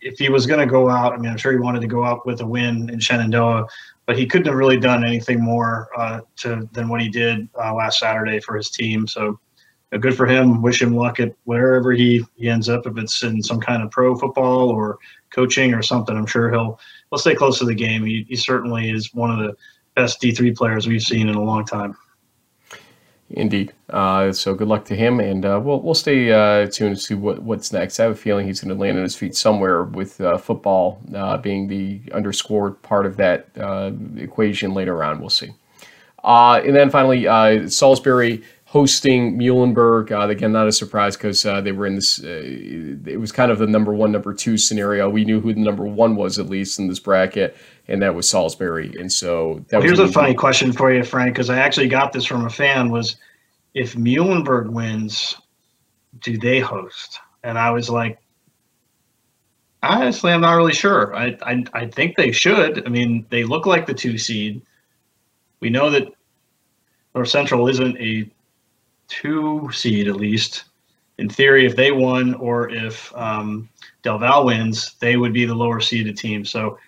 if 0.00 0.18
he 0.18 0.28
was 0.28 0.46
going 0.46 0.60
to 0.60 0.66
go 0.66 0.88
out, 0.88 1.12
I 1.12 1.16
mean, 1.16 1.30
I'm 1.30 1.38
sure 1.38 1.52
he 1.52 1.58
wanted 1.58 1.80
to 1.80 1.86
go 1.86 2.04
out 2.04 2.26
with 2.26 2.40
a 2.40 2.46
win 2.46 2.90
in 2.90 3.00
Shenandoah, 3.00 3.66
but 4.06 4.18
he 4.18 4.26
couldn't 4.26 4.46
have 4.46 4.56
really 4.56 4.78
done 4.78 5.04
anything 5.04 5.42
more 5.42 5.88
uh, 5.96 6.20
to 6.36 6.68
than 6.72 6.88
what 6.88 7.00
he 7.00 7.08
did 7.08 7.48
uh, 7.62 7.74
last 7.74 7.98
Saturday 7.98 8.40
for 8.40 8.56
his 8.56 8.70
team. 8.70 9.06
So 9.06 9.38
uh, 9.92 9.98
good 9.98 10.16
for 10.16 10.26
him. 10.26 10.62
Wish 10.62 10.82
him 10.82 10.94
luck 10.94 11.20
at 11.20 11.34
wherever 11.44 11.92
he, 11.92 12.24
he 12.36 12.48
ends 12.48 12.68
up. 12.68 12.86
If 12.86 12.96
it's 12.96 13.22
in 13.22 13.42
some 13.42 13.60
kind 13.60 13.82
of 13.82 13.90
pro 13.90 14.14
football 14.16 14.68
or 14.68 14.98
coaching 15.30 15.74
or 15.74 15.82
something, 15.82 16.16
I'm 16.16 16.26
sure 16.26 16.50
he'll 16.50 16.78
he'll 17.10 17.18
stay 17.18 17.34
close 17.34 17.58
to 17.58 17.64
the 17.64 17.74
game. 17.74 18.04
He, 18.04 18.26
he 18.28 18.36
certainly 18.36 18.90
is 18.90 19.14
one 19.14 19.30
of 19.30 19.38
the 19.38 19.56
best 19.94 20.20
D3 20.20 20.56
players 20.56 20.86
we've 20.86 21.02
seen 21.02 21.28
in 21.28 21.34
a 21.34 21.42
long 21.42 21.64
time. 21.64 21.96
Indeed. 23.30 23.72
Uh, 23.88 24.32
so 24.32 24.54
good 24.54 24.66
luck 24.66 24.84
to 24.86 24.96
him, 24.96 25.20
and 25.20 25.44
uh, 25.44 25.60
we'll 25.62 25.80
we'll 25.80 25.94
stay 25.94 26.32
uh, 26.32 26.66
tuned 26.66 26.96
to 26.96 27.00
see 27.00 27.14
what, 27.14 27.40
what's 27.42 27.72
next. 27.72 28.00
I 28.00 28.04
have 28.04 28.12
a 28.12 28.16
feeling 28.16 28.46
he's 28.46 28.60
going 28.60 28.74
to 28.74 28.80
land 28.80 28.96
on 28.96 29.04
his 29.04 29.14
feet 29.14 29.36
somewhere 29.36 29.84
with 29.84 30.20
uh, 30.20 30.36
football 30.36 31.00
uh, 31.14 31.36
being 31.36 31.68
the 31.68 32.00
underscored 32.12 32.82
part 32.82 33.06
of 33.06 33.16
that 33.18 33.48
uh, 33.58 33.92
equation 34.16 34.74
later 34.74 35.04
on. 35.04 35.20
We'll 35.20 35.30
see. 35.30 35.52
and 36.24 36.74
then 36.74 36.90
finally, 36.90 37.24
Salisbury 37.68 38.42
hosting 38.70 39.36
Muhlenberg. 39.36 40.12
Uh, 40.12 40.28
again, 40.28 40.52
not 40.52 40.68
a 40.68 40.72
surprise 40.72 41.16
because 41.16 41.44
uh, 41.44 41.60
they 41.60 41.72
were 41.72 41.86
in 41.86 41.96
this. 41.96 42.22
Uh, 42.22 42.40
it 43.04 43.18
was 43.18 43.32
kind 43.32 43.50
of 43.50 43.58
the 43.58 43.66
number 43.66 43.92
one, 43.92 44.12
number 44.12 44.32
two 44.32 44.56
scenario. 44.56 45.10
We 45.10 45.24
knew 45.24 45.40
who 45.40 45.52
the 45.52 45.60
number 45.60 45.84
one 45.84 46.14
was 46.14 46.38
at 46.38 46.46
least 46.46 46.78
in 46.78 46.86
this 46.86 47.00
bracket, 47.00 47.56
and 47.88 48.00
that 48.02 48.14
was 48.14 48.28
Salisbury. 48.28 48.94
And 48.98 49.12
so 49.12 49.64
well, 49.72 49.82
here's 49.82 49.98
a 49.98 50.06
funny 50.06 50.34
question 50.34 50.72
for 50.72 50.92
you, 50.92 51.02
Frank, 51.02 51.34
because 51.34 51.50
I 51.50 51.58
actually 51.58 51.88
got 51.88 52.12
this 52.12 52.24
from 52.24 52.46
a 52.46 52.50
fan. 52.50 52.90
Was 52.90 53.16
if 53.74 53.94
Muhlenberg 53.94 54.70
wins, 54.70 55.36
do 56.20 56.38
they 56.38 56.60
host? 56.60 57.18
And 57.42 57.58
I 57.58 57.72
was 57.72 57.90
like, 57.90 58.20
honestly, 59.82 60.30
I'm 60.30 60.42
not 60.42 60.54
really 60.54 60.74
sure. 60.74 61.12
I, 61.16 61.36
I 61.42 61.64
I 61.72 61.86
think 61.86 62.14
they 62.14 62.30
should. 62.30 62.86
I 62.86 62.88
mean, 62.88 63.26
they 63.30 63.42
look 63.42 63.66
like 63.66 63.86
the 63.86 63.94
two 63.94 64.16
seed. 64.16 64.62
We 65.58 65.70
know 65.70 65.90
that 65.90 66.06
North 67.16 67.28
Central 67.28 67.66
isn't 67.66 67.96
a 67.98 68.30
two 69.10 69.68
seed, 69.72 70.08
at 70.08 70.16
least 70.16 70.64
in 71.18 71.28
theory. 71.28 71.66
If 71.66 71.76
they 71.76 71.92
won, 71.92 72.34
or 72.34 72.70
if 72.70 73.14
um, 73.14 73.68
Del 74.02 74.18
Val 74.18 74.46
wins, 74.46 74.94
they 75.00 75.16
would 75.16 75.34
be 75.34 75.44
the 75.44 75.54
lower 75.54 75.80
seeded 75.80 76.16
team. 76.16 76.44
So 76.44 76.78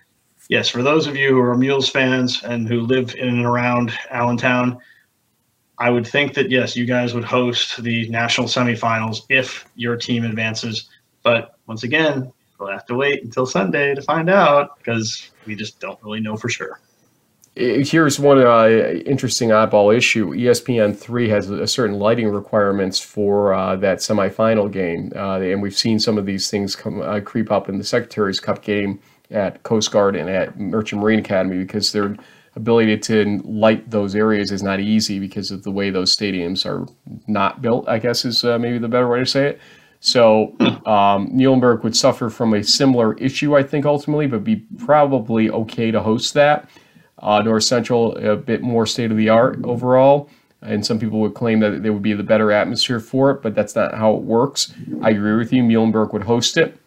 yes, 0.49 0.69
for 0.69 0.81
those 0.81 1.05
of 1.05 1.15
you 1.15 1.29
who 1.29 1.39
are 1.41 1.55
Mules 1.55 1.89
fans 1.89 2.43
and 2.43 2.67
who 2.67 2.81
live 2.81 3.13
in 3.15 3.27
and 3.27 3.45
around 3.45 3.93
Allentown, 4.09 4.79
I 5.77 5.89
would 5.89 6.07
think 6.07 6.33
that 6.35 6.49
yes, 6.49 6.75
you 6.75 6.85
guys 6.85 7.13
would 7.13 7.23
host 7.23 7.81
the 7.83 8.07
national 8.09 8.47
semifinals 8.47 9.23
if 9.29 9.65
your 9.75 9.97
team 9.97 10.23
advances. 10.23 10.89
But 11.23 11.57
once 11.67 11.83
again, 11.83 12.31
we'll 12.59 12.71
have 12.71 12.85
to 12.87 12.95
wait 12.95 13.23
until 13.23 13.45
Sunday 13.45 13.95
to 13.95 14.01
find 14.01 14.29
out 14.29 14.77
because 14.77 15.31
we 15.45 15.55
just 15.55 15.79
don't 15.79 16.01
really 16.03 16.19
know 16.19 16.37
for 16.37 16.49
sure. 16.49 16.79
Here's 17.55 18.19
one 18.19 18.39
uh, 18.39 18.65
interesting 19.05 19.49
oddball 19.49 19.95
issue. 19.95 20.31
ESPN 20.31 20.97
three 20.97 21.29
has 21.29 21.51
a 21.51 21.67
certain 21.67 21.99
lighting 21.99 22.29
requirements 22.29 22.99
for 22.99 23.53
uh, 23.53 23.75
that 23.75 23.99
semifinal 23.99 24.71
game, 24.71 25.11
uh, 25.15 25.39
and 25.39 25.61
we've 25.61 25.77
seen 25.77 25.99
some 25.99 26.17
of 26.17 26.25
these 26.25 26.49
things 26.49 26.75
come 26.75 26.99
uh, 27.01 27.19
creep 27.19 27.51
up 27.51 27.69
in 27.69 27.77
the 27.77 27.83
Secretary's 27.83 28.39
Cup 28.39 28.63
game 28.63 28.99
at 29.29 29.61
Coast 29.61 29.91
Guard 29.91 30.15
and 30.15 30.31
at 30.31 30.59
Merchant 30.59 30.99
Marine 30.99 31.19
Academy 31.19 31.57
because 31.57 31.91
their 31.91 32.17
ability 32.55 32.97
to 32.97 33.39
light 33.43 33.87
those 33.89 34.15
areas 34.15 34.51
is 34.51 34.63
not 34.63 34.79
easy 34.79 35.19
because 35.19 35.51
of 35.51 35.61
the 35.61 35.71
way 35.71 35.91
those 35.91 36.15
stadiums 36.15 36.65
are 36.65 36.87
not 37.27 37.61
built, 37.61 37.87
I 37.87 37.99
guess 37.99 38.25
is 38.25 38.43
uh, 38.43 38.57
maybe 38.57 38.79
the 38.79 38.87
better 38.87 39.07
way 39.07 39.19
to 39.19 39.25
say 39.27 39.49
it. 39.49 39.61
So 39.99 40.55
um, 40.87 41.29
Muhlenberg 41.31 41.83
would 41.83 41.95
suffer 41.95 42.31
from 42.31 42.55
a 42.55 42.63
similar 42.63 43.13
issue, 43.15 43.55
I 43.55 43.61
think, 43.61 43.85
ultimately, 43.85 44.25
but 44.25 44.43
be 44.43 44.65
probably 44.79 45.51
okay 45.51 45.91
to 45.91 46.01
host 46.01 46.33
that. 46.33 46.67
Uh, 47.23 47.41
North 47.41 47.63
Central, 47.63 48.15
a 48.17 48.35
bit 48.35 48.61
more 48.61 48.85
state 48.85 49.09
of 49.09 49.17
the 49.17 49.29
art 49.29 49.59
overall. 49.63 50.29
And 50.61 50.85
some 50.85 50.99
people 50.99 51.19
would 51.21 51.33
claim 51.33 51.59
that 51.59 51.83
there 51.83 51.91
would 51.91 52.03
be 52.03 52.13
the 52.13 52.23
better 52.23 52.51
atmosphere 52.51 52.99
for 52.99 53.31
it, 53.31 53.41
but 53.41 53.55
that's 53.55 53.75
not 53.75 53.95
how 53.95 54.13
it 54.15 54.21
works. 54.21 54.73
I 55.01 55.09
agree 55.09 55.35
with 55.35 55.51
you. 55.51 55.63
Muhlenberg 55.63 56.13
would 56.13 56.23
host 56.23 56.55
it, 56.55 56.77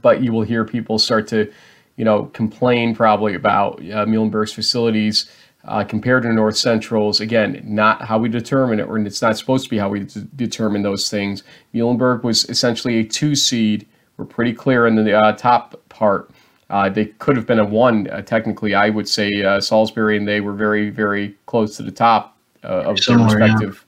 but 0.00 0.22
you 0.22 0.32
will 0.32 0.42
hear 0.42 0.64
people 0.64 0.98
start 0.98 1.28
to 1.28 1.52
you 1.96 2.04
know, 2.04 2.24
complain 2.26 2.94
probably 2.94 3.34
about 3.34 3.78
uh, 3.80 4.06
Muhlenberg's 4.06 4.52
facilities 4.52 5.30
uh, 5.64 5.84
compared 5.84 6.22
to 6.22 6.32
North 6.32 6.56
Central's. 6.56 7.20
Again, 7.20 7.62
not 7.64 8.02
how 8.02 8.18
we 8.18 8.28
determine 8.28 8.80
it, 8.80 8.88
or 8.88 8.98
it's 8.98 9.22
not 9.22 9.36
supposed 9.36 9.64
to 9.64 9.70
be 9.70 9.78
how 9.78 9.88
we 9.88 10.00
d- 10.00 10.26
determine 10.34 10.82
those 10.82 11.10
things. 11.10 11.42
Muhlenberg 11.74 12.22
was 12.22 12.44
essentially 12.48 12.98
a 12.98 13.04
two 13.04 13.34
seed. 13.34 13.86
We're 14.16 14.24
pretty 14.24 14.52
clear 14.52 14.86
in 14.86 14.96
the 14.96 15.16
uh, 15.16 15.32
top 15.32 15.80
part. 15.88 16.30
Uh, 16.72 16.88
they 16.88 17.04
could 17.04 17.36
have 17.36 17.46
been 17.46 17.58
a 17.58 17.64
one, 17.64 18.08
uh, 18.08 18.22
technically. 18.22 18.74
I 18.74 18.88
would 18.88 19.06
say 19.06 19.30
uh, 19.42 19.60
Salisbury 19.60 20.16
and 20.16 20.26
they 20.26 20.40
were 20.40 20.54
very, 20.54 20.88
very 20.88 21.36
close 21.44 21.76
to 21.76 21.82
the 21.82 21.90
top 21.90 22.38
of 22.62 22.98
their 23.06 23.18
respective, 23.18 23.84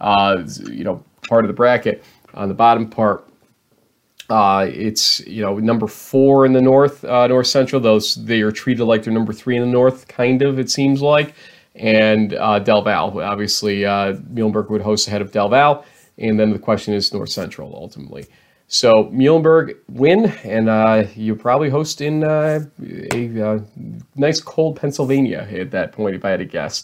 yeah. 0.00 0.38
you 0.70 0.84
know, 0.84 1.04
part 1.28 1.44
of 1.44 1.48
the 1.48 1.54
bracket. 1.54 2.02
On 2.32 2.48
the 2.48 2.54
bottom 2.54 2.88
part, 2.88 3.28
uh, 4.30 4.66
it's 4.72 5.20
you 5.26 5.42
know 5.42 5.58
number 5.58 5.86
four 5.86 6.46
in 6.46 6.54
the 6.54 6.62
north, 6.62 7.04
uh, 7.04 7.26
north 7.26 7.46
central. 7.46 7.80
Those 7.80 8.14
they 8.14 8.40
are 8.40 8.50
treated 8.50 8.86
like 8.86 9.02
they're 9.02 9.12
number 9.12 9.34
three 9.34 9.56
in 9.56 9.62
the 9.62 9.68
north, 9.68 10.08
kind 10.08 10.40
of. 10.40 10.58
It 10.58 10.70
seems 10.70 11.02
like, 11.02 11.34
and 11.74 12.32
uh, 12.32 12.58
Del 12.58 12.80
Val. 12.80 13.20
Obviously, 13.20 13.84
uh, 13.84 14.14
Muhlenberg 14.32 14.70
would 14.70 14.80
host 14.80 15.08
ahead 15.08 15.20
of 15.20 15.30
Del 15.30 15.50
Val, 15.50 15.84
and 16.16 16.40
then 16.40 16.50
the 16.50 16.58
question 16.58 16.94
is 16.94 17.12
North 17.12 17.28
Central 17.28 17.74
ultimately. 17.74 18.26
So 18.74 19.04
Muhlenberg 19.04 19.76
win, 19.88 20.26
and 20.42 20.68
uh, 20.68 21.04
you 21.14 21.36
probably 21.36 21.70
host 21.70 22.00
in 22.00 22.24
uh, 22.24 22.58
a 23.12 23.40
uh, 23.40 23.60
nice 24.16 24.40
cold 24.40 24.74
Pennsylvania 24.74 25.46
at 25.48 25.70
that 25.70 25.92
point, 25.92 26.16
if 26.16 26.24
I 26.24 26.30
had 26.30 26.40
to 26.40 26.44
guess. 26.44 26.82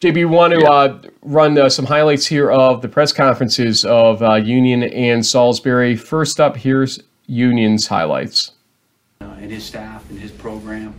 JB, 0.00 0.14
we 0.14 0.24
want 0.24 0.54
to 0.54 0.60
yeah. 0.60 0.70
uh, 0.70 1.02
run 1.20 1.58
uh, 1.58 1.68
some 1.68 1.84
highlights 1.84 2.24
here 2.24 2.50
of 2.50 2.80
the 2.80 2.88
press 2.88 3.12
conferences 3.12 3.84
of 3.84 4.22
uh, 4.22 4.36
Union 4.36 4.82
and 4.82 5.24
Salisbury. 5.24 5.94
First 5.94 6.40
up, 6.40 6.56
here's 6.56 6.98
Union's 7.26 7.86
highlights. 7.86 8.52
Uh, 9.20 9.26
and 9.38 9.50
his 9.50 9.62
staff 9.62 10.08
and 10.08 10.18
his 10.18 10.30
program. 10.30 10.94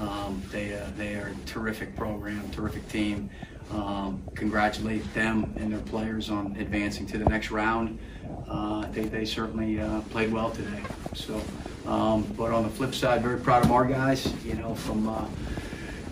Um, 0.00 0.42
they, 0.50 0.74
uh, 0.74 0.84
they 0.96 1.14
are 1.14 1.28
a 1.28 1.46
terrific 1.46 1.94
program, 1.94 2.50
terrific 2.50 2.88
team. 2.88 3.30
Um, 3.70 4.20
congratulate 4.34 5.14
them 5.14 5.54
and 5.56 5.72
their 5.72 5.80
players 5.80 6.28
on 6.28 6.56
advancing 6.58 7.06
to 7.06 7.18
the 7.18 7.24
next 7.26 7.52
round. 7.52 8.00
Uh, 8.48 8.86
they, 8.92 9.04
they 9.04 9.24
certainly 9.24 9.80
played 10.10 10.32
well 10.32 10.50
today. 10.50 10.82
So 11.14 11.40
Um, 11.86 12.22
but 12.36 12.50
on 12.50 12.62
the 12.62 12.70
flip 12.70 12.94
side, 12.94 13.22
very 13.22 13.38
proud 13.38 13.64
of 13.64 13.70
our 13.70 13.84
guys. 13.84 14.32
You 14.44 14.54
know, 14.54 14.74
from 14.74 15.08
uh, 15.08 15.26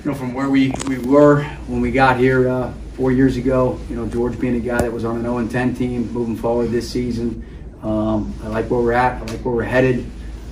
you 0.04 0.10
know 0.10 0.14
from 0.14 0.34
where 0.34 0.50
we, 0.50 0.72
we 0.86 0.98
were 0.98 1.44
when 1.66 1.80
we 1.80 1.90
got 1.90 2.18
here 2.18 2.48
uh, 2.48 2.72
four 2.94 3.10
years 3.10 3.36
ago. 3.36 3.78
You 3.88 3.96
know, 3.96 4.06
George 4.06 4.38
being 4.38 4.56
a 4.56 4.60
guy 4.60 4.80
that 4.80 4.92
was 4.92 5.04
on 5.04 5.16
an 5.16 5.22
0 5.22 5.48
10 5.48 5.74
team, 5.74 6.12
moving 6.12 6.36
forward 6.36 6.70
this 6.70 6.90
season. 6.90 7.44
Um, 7.82 8.34
I 8.44 8.48
like 8.48 8.70
where 8.70 8.80
we're 8.80 8.92
at. 8.92 9.22
I 9.22 9.24
like 9.24 9.44
where 9.44 9.54
we're 9.54 9.62
headed. 9.62 10.06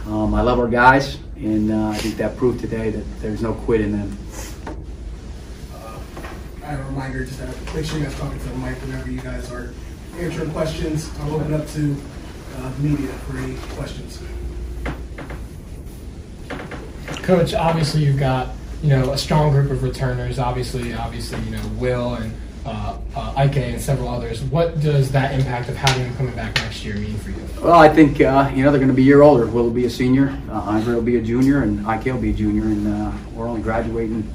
Um, 0.06 0.34
I 0.34 0.40
love 0.40 0.58
our 0.58 0.68
guys, 0.68 1.18
and 1.36 1.70
uh, 1.70 1.90
I 1.90 1.98
think 1.98 2.16
that 2.16 2.36
proved 2.36 2.60
today 2.60 2.90
that 2.90 3.04
there's 3.20 3.42
no 3.42 3.52
quit 3.52 3.82
in 3.82 3.92
them. 3.92 4.18
I 6.64 6.74
have 6.74 6.80
a 6.80 6.84
reminder 6.84 7.24
just 7.24 7.40
make 7.74 7.84
sure 7.84 7.98
you 7.98 8.04
guys 8.04 8.14
talk 8.14 8.32
to 8.32 8.38
the 8.38 8.54
mic 8.56 8.80
whenever 8.80 9.10
you 9.10 9.20
guys 9.20 9.50
are 9.50 9.74
answering 10.20 10.50
questions. 10.50 11.10
I'll 11.20 11.34
open 11.34 11.54
up 11.54 11.66
to 11.68 11.96
uh, 12.56 12.70
the 12.70 12.82
media 12.82 13.08
for 13.08 13.38
any 13.38 13.56
questions. 13.74 14.22
Coach, 17.22 17.54
obviously 17.54 18.04
you've 18.04 18.18
got 18.18 18.50
you 18.82 18.88
know 18.90 19.12
a 19.12 19.18
strong 19.18 19.50
group 19.50 19.70
of 19.70 19.82
returners. 19.82 20.38
Obviously, 20.38 20.92
obviously 20.92 21.40
you 21.40 21.50
know 21.50 21.66
Will 21.78 22.14
and 22.14 22.34
uh, 22.66 22.98
uh, 23.16 23.32
Ike 23.36 23.56
and 23.56 23.80
several 23.80 24.08
others. 24.08 24.42
What 24.42 24.80
does 24.80 25.10
that 25.12 25.32
impact 25.38 25.68
of 25.68 25.76
having 25.76 26.02
them 26.02 26.16
coming 26.16 26.34
back 26.34 26.54
next 26.56 26.84
year 26.84 26.96
mean 26.96 27.16
for 27.18 27.30
you? 27.30 27.36
Well, 27.62 27.78
I 27.78 27.88
think 27.88 28.20
uh, 28.20 28.50
you 28.54 28.62
know 28.62 28.70
they're 28.70 28.80
going 28.80 28.88
to 28.88 28.94
be 28.94 29.02
a 29.02 29.06
year 29.06 29.22
older. 29.22 29.46
Will 29.46 29.64
will 29.64 29.70
be 29.70 29.86
a 29.86 29.90
senior, 29.90 30.36
uh, 30.50 30.60
Andre 30.60 30.94
will 30.94 31.02
be 31.02 31.16
a 31.16 31.22
junior, 31.22 31.62
and 31.62 31.86
Ike 31.86 32.06
will 32.06 32.18
be 32.18 32.30
a 32.30 32.34
junior, 32.34 32.64
and 32.64 32.86
uh, 32.86 33.12
we're 33.34 33.48
only 33.48 33.62
graduating 33.62 34.30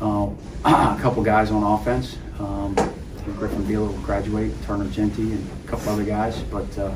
uh, 0.00 0.28
a 0.64 0.98
couple 1.00 1.22
guys 1.22 1.50
on 1.50 1.62
offense. 1.62 2.18
Um, 2.38 2.93
Griffin 3.32 3.64
Beal 3.64 3.86
will 3.86 3.92
graduate, 3.98 4.52
Turner 4.64 4.88
Genty, 4.90 5.32
and 5.32 5.50
a 5.64 5.68
couple 5.68 5.90
other 5.90 6.04
guys. 6.04 6.38
But 6.42 6.78
uh, 6.78 6.94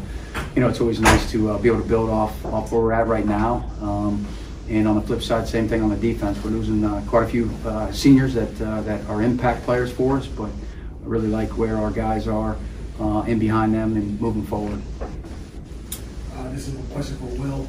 you 0.55 0.61
know, 0.61 0.69
it's 0.69 0.81
always 0.81 1.01
nice 1.01 1.31
to 1.33 1.51
uh, 1.51 1.59
be 1.59 1.69
able 1.69 1.83
to 1.83 1.89
build 1.89 2.11
off 2.11 2.45
off 2.47 2.71
where 2.71 2.81
we're 2.81 2.93
at 2.93 3.07
right 3.07 3.27
now. 3.27 3.71
Um, 3.81 4.27
and 4.69 4.87
on 4.87 4.97
the 4.97 5.01
flip 5.01 5.23
side, 5.23 5.49
same 5.49 5.67
thing 5.67 5.83
on 5.83 5.89
the 5.89 5.97
defense. 5.97 6.43
We're 6.45 6.51
losing 6.51 6.85
uh, 6.85 7.03
quite 7.09 7.25
a 7.25 7.29
few 7.29 7.51
uh, 7.65 7.91
seniors 7.93 8.35
that 8.35 8.61
uh, 8.61 8.83
that 8.83 9.05
are 9.07 9.23
impact 9.23 9.65
players 9.65 9.91
for 9.91 10.19
us, 10.19 10.27
but 10.27 10.51
I 10.51 11.05
really 11.05 11.29
like 11.29 11.57
where 11.57 11.77
our 11.77 11.91
guys 11.91 12.29
are 12.29 12.57
uh, 13.01 13.25
in 13.27 13.39
behind 13.39 13.75
them 13.75 13.97
and 13.97 14.21
moving 14.21 14.45
forward. 14.45 14.83
This 16.53 16.69
is 16.69 16.75
a 16.75 16.95
question 16.95 17.17
for 17.19 17.27
Will. 17.41 17.69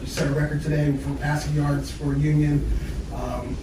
You 0.00 0.06
set 0.06 0.28
a 0.28 0.32
record 0.32 0.62
today 0.62 0.96
for 0.96 1.14
passing 1.16 1.54
yards 1.54 1.90
for 1.90 2.14
Union. 2.14 2.70
Um, 3.14 3.56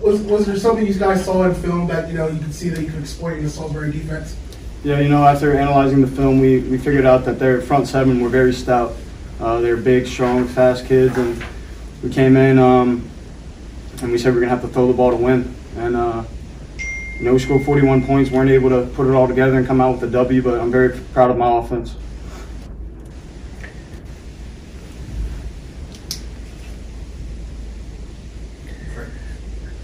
was, 0.00 0.20
was 0.22 0.46
there 0.46 0.56
something 0.56 0.86
you 0.86 0.94
guys 0.94 1.24
saw 1.24 1.44
in 1.44 1.54
film 1.54 1.86
that 1.88 2.08
you 2.08 2.14
know 2.14 2.28
you 2.28 2.38
could 2.38 2.54
see 2.54 2.68
that 2.68 2.80
you 2.80 2.90
could 2.90 3.00
exploit 3.00 3.38
in 3.38 3.44
the 3.44 3.50
Salisbury 3.50 3.92
defense? 3.92 4.36
Yeah, 4.84 5.00
you 5.00 5.08
know, 5.08 5.24
after 5.24 5.56
analyzing 5.56 6.00
the 6.00 6.06
film, 6.06 6.40
we, 6.40 6.60
we 6.60 6.78
figured 6.78 7.04
out 7.04 7.24
that 7.24 7.38
their 7.38 7.60
front 7.60 7.88
seven 7.88 8.20
were 8.20 8.28
very 8.28 8.52
stout. 8.52 8.94
Uh, 9.40 9.60
they're 9.60 9.76
big, 9.76 10.06
strong, 10.06 10.46
fast 10.46 10.86
kids, 10.86 11.16
and 11.16 11.44
we 12.02 12.10
came 12.10 12.36
in 12.36 12.58
um, 12.58 13.08
and 14.02 14.12
we 14.12 14.18
said 14.18 14.34
we're 14.34 14.40
gonna 14.40 14.50
have 14.50 14.62
to 14.62 14.68
throw 14.68 14.86
the 14.86 14.92
ball 14.92 15.10
to 15.10 15.16
win. 15.16 15.54
And 15.76 15.96
uh, 15.96 16.24
you 17.18 17.24
know, 17.24 17.32
we 17.32 17.38
scored 17.40 17.64
41 17.64 18.06
points, 18.06 18.30
weren't 18.30 18.50
able 18.50 18.68
to 18.70 18.86
put 18.94 19.08
it 19.08 19.14
all 19.14 19.26
together 19.26 19.58
and 19.58 19.66
come 19.66 19.80
out 19.80 19.94
with 19.94 20.04
a 20.04 20.12
W. 20.12 20.42
But 20.42 20.60
I'm 20.60 20.70
very 20.70 20.96
proud 21.12 21.30
of 21.30 21.36
my 21.36 21.58
offense. 21.58 21.96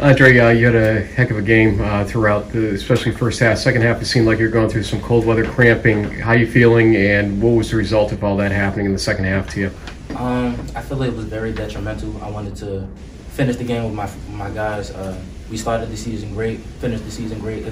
Andre, 0.04 0.36
uh, 0.36 0.50
you 0.50 0.66
had 0.66 0.74
a 0.74 1.00
heck 1.00 1.30
of 1.30 1.38
a 1.38 1.42
game 1.42 1.80
uh, 1.80 2.04
throughout 2.04 2.52
the, 2.52 2.74
especially 2.74 3.10
first 3.10 3.40
half. 3.40 3.56
Second 3.56 3.80
half, 3.80 4.02
it 4.02 4.04
seemed 4.04 4.26
like 4.26 4.38
you're 4.38 4.50
going 4.50 4.68
through 4.68 4.82
some 4.82 5.00
cold 5.00 5.24
weather 5.24 5.46
cramping. 5.46 6.04
How 6.04 6.32
you 6.32 6.46
feeling, 6.46 6.94
and 6.94 7.40
what 7.40 7.52
was 7.52 7.70
the 7.70 7.78
result 7.78 8.12
of 8.12 8.22
all 8.22 8.36
that 8.36 8.52
happening 8.52 8.84
in 8.84 8.92
the 8.92 8.98
second 8.98 9.24
half 9.24 9.48
to 9.54 9.60
you? 9.60 9.70
Um, 10.14 10.60
I 10.76 10.82
feel 10.82 10.98
like 10.98 11.08
it 11.08 11.16
was 11.16 11.24
very 11.24 11.54
detrimental. 11.54 12.22
I 12.22 12.28
wanted 12.28 12.54
to 12.56 12.86
finish 13.30 13.56
the 13.56 13.64
game 13.64 13.82
with 13.84 13.94
my 13.94 14.10
my 14.36 14.54
guys. 14.54 14.90
Uh, 14.90 15.18
we 15.50 15.56
started 15.56 15.88
the 15.88 15.96
season 15.96 16.34
great, 16.34 16.60
finished 16.60 17.06
the 17.06 17.10
season 17.10 17.38
great. 17.38 17.64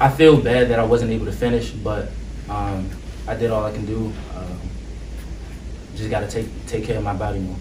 I 0.00 0.10
feel 0.10 0.40
bad 0.40 0.70
that 0.70 0.80
I 0.80 0.84
wasn't 0.84 1.12
able 1.12 1.26
to 1.26 1.32
finish, 1.32 1.70
but 1.70 2.08
um, 2.48 2.90
I 3.28 3.36
did 3.36 3.52
all 3.52 3.64
I 3.64 3.70
can 3.70 3.86
do. 3.86 4.12
Um, 4.34 4.58
just 5.94 6.10
got 6.10 6.28
to 6.28 6.28
take 6.28 6.48
take 6.66 6.84
care 6.84 6.98
of 6.98 7.04
my 7.04 7.14
body 7.14 7.38
more. 7.38 7.56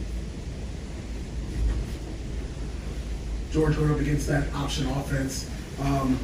George 3.54 3.78
went 3.78 3.91
up 3.91 3.99
against 3.99 4.28
that 4.28 4.51
option 4.56 4.88
offense. 4.88 5.47
Um, 5.80 6.18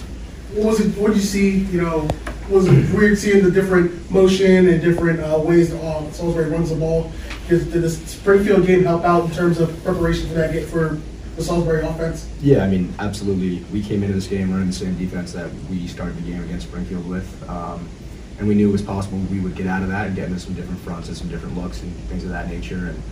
what 0.54 0.66
was 0.66 0.80
it? 0.80 0.98
What 0.98 1.10
did 1.10 1.18
you 1.18 1.24
see? 1.24 1.60
You 1.60 1.82
know, 1.82 2.10
was 2.50 2.68
it 2.68 2.92
weird 2.92 3.20
seeing 3.20 3.44
the 3.44 3.52
different 3.52 4.10
motion 4.10 4.68
and 4.68 4.82
different 4.82 5.20
uh, 5.20 5.40
ways 5.40 5.70
that 5.70 5.80
uh, 5.80 6.12
Salisbury 6.12 6.50
runs 6.50 6.72
the 6.72 6.76
ball? 6.76 7.12
Did, 7.48 7.72
did 7.72 7.84
the 7.84 7.90
Springfield 7.90 8.66
game 8.66 8.84
help 8.84 9.04
out 9.04 9.26
in 9.26 9.32
terms 9.32 9.60
of 9.60 9.84
preparation 9.84 10.28
for 10.28 10.34
that 10.36 10.54
game 10.54 10.66
for 10.66 11.00
the 11.36 11.44
Salisbury 11.44 11.86
offense? 11.86 12.28
Yeah, 12.42 12.64
I 12.64 12.68
mean, 12.68 12.92
absolutely. 12.98 13.64
We 13.72 13.84
came 13.84 14.02
into 14.02 14.16
this 14.16 14.28
game 14.28 14.52
running 14.52 14.68
the 14.68 14.74
same 14.74 14.98
defense 14.98 15.32
that 15.34 15.54
we 15.70 15.88
started 15.88 16.18
the 16.18 16.32
game 16.32 16.44
against 16.44 16.68
Springfield 16.68 17.08
with. 17.08 17.48
Um, 17.48 17.88
and 18.40 18.48
we 18.48 18.56
knew 18.56 18.70
it 18.70 18.72
was 18.72 18.82
possible 18.82 19.20
we 19.30 19.40
would 19.40 19.56
get 19.56 19.68
out 19.68 19.84
of 19.84 19.90
that 19.90 20.08
and 20.08 20.16
get 20.16 20.30
into 20.30 20.40
some 20.40 20.54
different 20.56 20.80
fronts 20.80 21.10
and 21.10 21.18
some 21.18 21.28
different 21.28 21.58
looks 21.58 21.84
and 21.84 21.94
things 22.06 22.24
of 22.24 22.30
that 22.32 22.50
nature. 22.50 22.88
And 22.88 23.04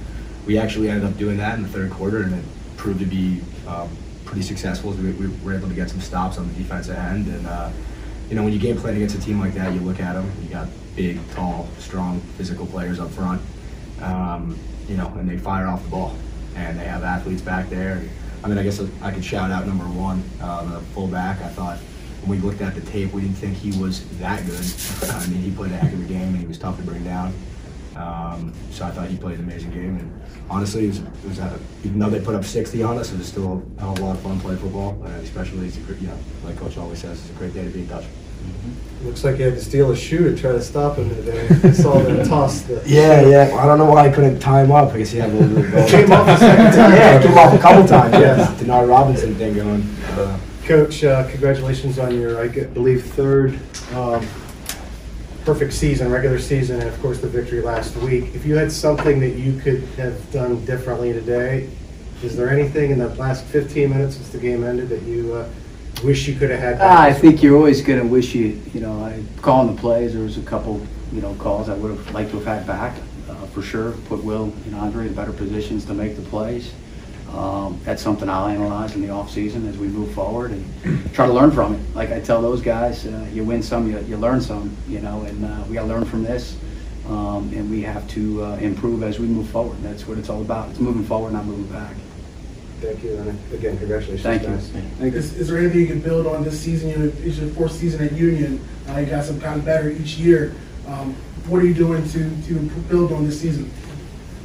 we 0.47 0.57
actually 0.57 0.89
ended 0.89 1.05
up 1.07 1.17
doing 1.17 1.37
that 1.37 1.55
in 1.55 1.61
the 1.61 1.69
third 1.69 1.91
quarter, 1.91 2.23
and 2.23 2.33
it 2.33 2.43
proved 2.77 2.99
to 2.99 3.05
be 3.05 3.41
um, 3.67 3.89
pretty 4.27 4.43
successful. 4.43 4.91
We, 4.91 5.11
we, 5.13 5.27
were 5.43 5.55
able 5.55 5.69
to 5.69 5.73
get 5.73 5.89
some 5.89 6.01
stops 6.01 6.37
on 6.37 6.47
the 6.47 6.53
defensive 6.53 6.97
end. 6.97 7.27
And, 7.27 7.47
uh, 7.47 7.71
you 8.29 8.35
know, 8.35 8.43
when 8.43 8.53
you 8.53 8.59
game 8.59 8.77
plan 8.77 8.95
against 8.95 9.15
a 9.15 9.21
team 9.21 9.39
like 9.39 9.53
that, 9.55 9.73
you 9.73 9.79
look 9.79 9.99
at 9.99 10.13
them, 10.13 10.29
you 10.43 10.49
got 10.49 10.67
big, 10.95 11.17
tall, 11.31 11.67
strong, 11.79 12.19
physical 12.37 12.65
players 12.67 12.99
up 12.99 13.09
front, 13.09 13.41
um, 14.01 14.59
you 14.87 14.97
know, 14.97 15.07
and 15.17 15.29
they 15.29 15.37
fire 15.37 15.67
off 15.67 15.81
the 15.83 15.89
ball. 15.89 16.15
And 16.55 16.77
they 16.77 16.85
have 16.85 17.03
athletes 17.03 17.41
back 17.41 17.69
there. 17.69 18.03
I 18.43 18.47
mean, 18.47 18.57
I 18.57 18.63
guess 18.63 18.81
I 19.01 19.11
could 19.11 19.23
shout 19.23 19.51
out 19.51 19.65
number 19.65 19.85
one, 19.85 20.23
uh, 20.41 20.63
the 20.65 20.79
fullback. 20.87 21.41
I 21.41 21.49
thought 21.49 21.77
when 22.21 22.39
we 22.39 22.45
looked 22.45 22.61
at 22.61 22.75
the 22.75 22.81
tape, 22.81 23.13
we 23.13 23.21
didn't 23.21 23.37
think 23.37 23.55
he 23.55 23.79
was 23.79 24.07
that 24.19 24.45
good. 24.45 24.65
I 25.11 25.27
mean, 25.27 25.41
he 25.41 25.51
played 25.51 25.71
a 25.71 25.77
heck 25.77 25.93
of 25.93 26.01
a 26.01 26.05
game, 26.05 26.29
and 26.29 26.37
he 26.37 26.45
was 26.45 26.57
tough 26.57 26.77
to 26.77 26.83
bring 26.83 27.03
down. 27.03 27.33
Um, 27.95 28.53
so 28.71 28.85
I 28.85 28.91
thought 28.91 29.07
he 29.07 29.17
played 29.17 29.39
an 29.39 29.45
amazing 29.45 29.71
game, 29.71 29.97
and 29.97 30.16
honestly, 30.49 30.85
it 30.85 30.87
was, 30.89 30.99
it 30.99 31.27
was 31.27 31.39
a, 31.39 31.59
even 31.83 31.99
though 31.99 32.09
they 32.09 32.19
put 32.19 32.35
up 32.35 32.45
60 32.45 32.81
on 32.83 32.97
us, 32.97 33.11
it 33.11 33.17
was 33.17 33.27
still 33.27 33.63
a, 33.79 33.85
a 33.85 33.85
lot 33.85 34.15
of 34.15 34.21
fun 34.21 34.39
playing 34.39 34.59
football, 34.59 35.01
and 35.03 35.15
especially, 35.23 35.67
it's 35.67 35.77
a, 35.77 35.79
you 35.95 36.07
know, 36.07 36.17
like 36.43 36.57
Coach 36.57 36.77
always 36.77 36.99
says, 36.99 37.19
it's 37.19 37.29
a 37.29 37.33
great 37.33 37.53
day 37.53 37.63
to 37.63 37.69
be 37.69 37.81
in 37.81 37.87
Dutch. 37.87 38.05
Looks 39.03 39.23
like 39.23 39.37
you 39.37 39.45
had 39.45 39.53
to 39.55 39.61
steal 39.61 39.91
a 39.91 39.95
shoe 39.95 40.23
to 40.33 40.39
try 40.39 40.51
to 40.51 40.61
stop 40.61 40.97
him 40.97 41.09
today. 41.09 41.47
I 41.63 41.71
saw 41.71 41.99
them 41.99 42.25
toss 42.27 42.61
the. 42.61 42.81
Yeah, 42.85 43.21
yeah. 43.21 43.47
Well, 43.49 43.59
I 43.59 43.65
don't 43.65 43.77
know 43.77 43.85
why 43.85 44.07
I 44.07 44.09
couldn't 44.09 44.39
tie 44.39 44.63
him 44.63 44.71
up. 44.71 44.93
I 44.93 44.97
guess 44.99 45.11
he 45.11 45.19
had 45.19 45.29
a 45.29 45.33
little 45.33 45.55
bit 45.55 45.65
of 45.65 45.71
goal. 45.71 45.87
Came 45.87 46.11
off 46.11 46.25
the 46.25 46.37
second 46.37 46.65
time. 46.75 46.91
Yeah, 46.93 47.21
came 47.21 47.37
off 47.37 47.53
a 47.53 47.57
couple 47.59 47.87
times. 47.87 48.13
Yeah. 48.13 48.55
Denard 48.57 48.89
Robinson 48.89 49.35
thing 49.35 49.53
going. 49.55 49.81
Uh, 50.11 50.39
Coach, 50.65 51.03
uh, 51.03 51.29
congratulations 51.29 51.99
on 51.99 52.19
your, 52.19 52.41
I 52.41 52.47
believe, 52.47 53.05
third 53.05 53.59
um, 53.93 54.25
perfect 55.47 55.71
season, 55.71 56.11
regular 56.11 56.39
season, 56.39 56.81
and 56.81 56.89
of 56.89 57.01
course 57.01 57.21
the 57.21 57.27
victory 57.27 57.61
last 57.61 57.95
week. 57.95 58.35
If 58.35 58.45
you 58.45 58.57
had 58.57 58.69
something 58.69 59.21
that 59.21 59.37
you 59.37 59.57
could 59.57 59.81
have 59.95 60.29
done 60.33 60.65
differently 60.65 61.13
today, 61.13 61.69
is 62.21 62.35
there 62.35 62.49
anything 62.49 62.91
in 62.91 62.99
the 62.99 63.07
last 63.15 63.45
15 63.45 63.89
minutes 63.89 64.17
since 64.17 64.27
the 64.27 64.39
game 64.39 64.65
ended 64.65 64.89
that 64.89 65.03
you 65.03 65.33
uh, 65.35 65.49
wish 66.03 66.27
you 66.27 66.35
could 66.35 66.49
have 66.49 66.59
had? 66.59 66.77
Ah, 66.81 67.01
I 67.01 67.13
think 67.13 67.41
you're 67.41 67.55
always 67.55 67.81
going 67.81 67.97
to 67.97 68.05
wish 68.05 68.35
you, 68.35 68.61
you 68.73 68.81
know, 68.81 69.01
I 69.01 69.23
calling 69.41 69.73
the 69.73 69.79
plays. 69.79 70.13
There 70.13 70.23
was 70.23 70.37
a 70.37 70.41
couple, 70.41 70.85
you 71.13 71.21
know, 71.21 71.33
calls 71.35 71.69
I 71.69 71.75
would 71.75 71.95
have 71.95 72.13
liked 72.13 72.31
to 72.31 72.39
have 72.39 72.45
had 72.45 72.67
back, 72.67 72.97
uh, 73.29 73.35
for 73.45 73.61
sure. 73.61 73.93
Put 74.09 74.25
Will 74.25 74.51
and 74.65 74.75
Andre 74.75 75.07
in 75.07 75.13
better 75.13 75.31
positions 75.31 75.85
to 75.85 75.93
make 75.93 76.17
the 76.17 76.23
plays. 76.23 76.73
Um, 77.33 77.79
that's 77.83 78.01
something 78.01 78.29
I'll 78.29 78.47
analyze 78.47 78.95
in 78.95 79.01
the 79.01 79.09
off 79.09 79.29
season 79.29 79.67
as 79.67 79.77
we 79.77 79.87
move 79.87 80.13
forward 80.13 80.51
and 80.51 81.13
try 81.13 81.27
to 81.27 81.33
learn 81.33 81.51
from 81.51 81.73
it. 81.75 81.95
Like 81.95 82.11
I 82.11 82.19
tell 82.19 82.41
those 82.41 82.61
guys, 82.61 83.05
uh, 83.05 83.27
you 83.31 83.43
win 83.43 83.61
some, 83.61 83.89
you, 83.89 83.99
you 84.01 84.17
learn 84.17 84.41
some, 84.41 84.75
you 84.87 84.99
know, 84.99 85.21
and 85.23 85.45
uh, 85.45 85.63
we 85.67 85.75
got 85.75 85.81
to 85.81 85.87
learn 85.87 86.05
from 86.05 86.23
this. 86.23 86.57
Um, 87.07 87.53
and 87.53 87.71
we 87.71 87.81
have 87.83 88.05
to 88.09 88.43
uh, 88.43 88.55
improve 88.57 89.01
as 89.01 89.17
we 89.17 89.27
move 89.27 89.49
forward. 89.49 89.77
That's 89.81 90.05
what 90.05 90.17
it's 90.17 90.29
all 90.29 90.41
about. 90.41 90.69
It's 90.71 90.79
moving 90.79 91.05
forward, 91.05 91.31
not 91.33 91.45
moving 91.45 91.67
back. 91.67 91.95
Thank 92.81 93.01
you, 93.03 93.17
and 93.17 93.53
again, 93.53 93.77
congratulations. 93.77 94.21
Thank 94.21 94.43
you. 94.43 94.49
guys. 94.49 95.15
Is, 95.15 95.33
is 95.39 95.47
there 95.47 95.57
anything 95.57 95.79
you 95.79 95.87
can 95.87 96.01
build 96.01 96.27
on 96.27 96.43
this 96.43 96.59
season? 96.59 96.89
You 96.89 96.97
know, 96.97 97.11
it's 97.23 97.37
your 97.37 97.49
fourth 97.51 97.71
season 97.71 98.05
at 98.05 98.11
Union. 98.11 98.59
Uh, 98.89 98.97
you 98.97 99.05
got 99.05 99.23
some 99.23 99.39
kind 99.39 99.57
of 99.57 99.65
better 99.65 99.89
each 99.89 100.17
year. 100.17 100.53
Um, 100.85 101.15
what 101.47 101.61
are 101.61 101.65
you 101.65 101.73
doing 101.73 102.07
to, 102.09 102.29
to 102.47 102.53
build 102.89 103.13
on 103.13 103.25
this 103.25 103.39
season? 103.39 103.71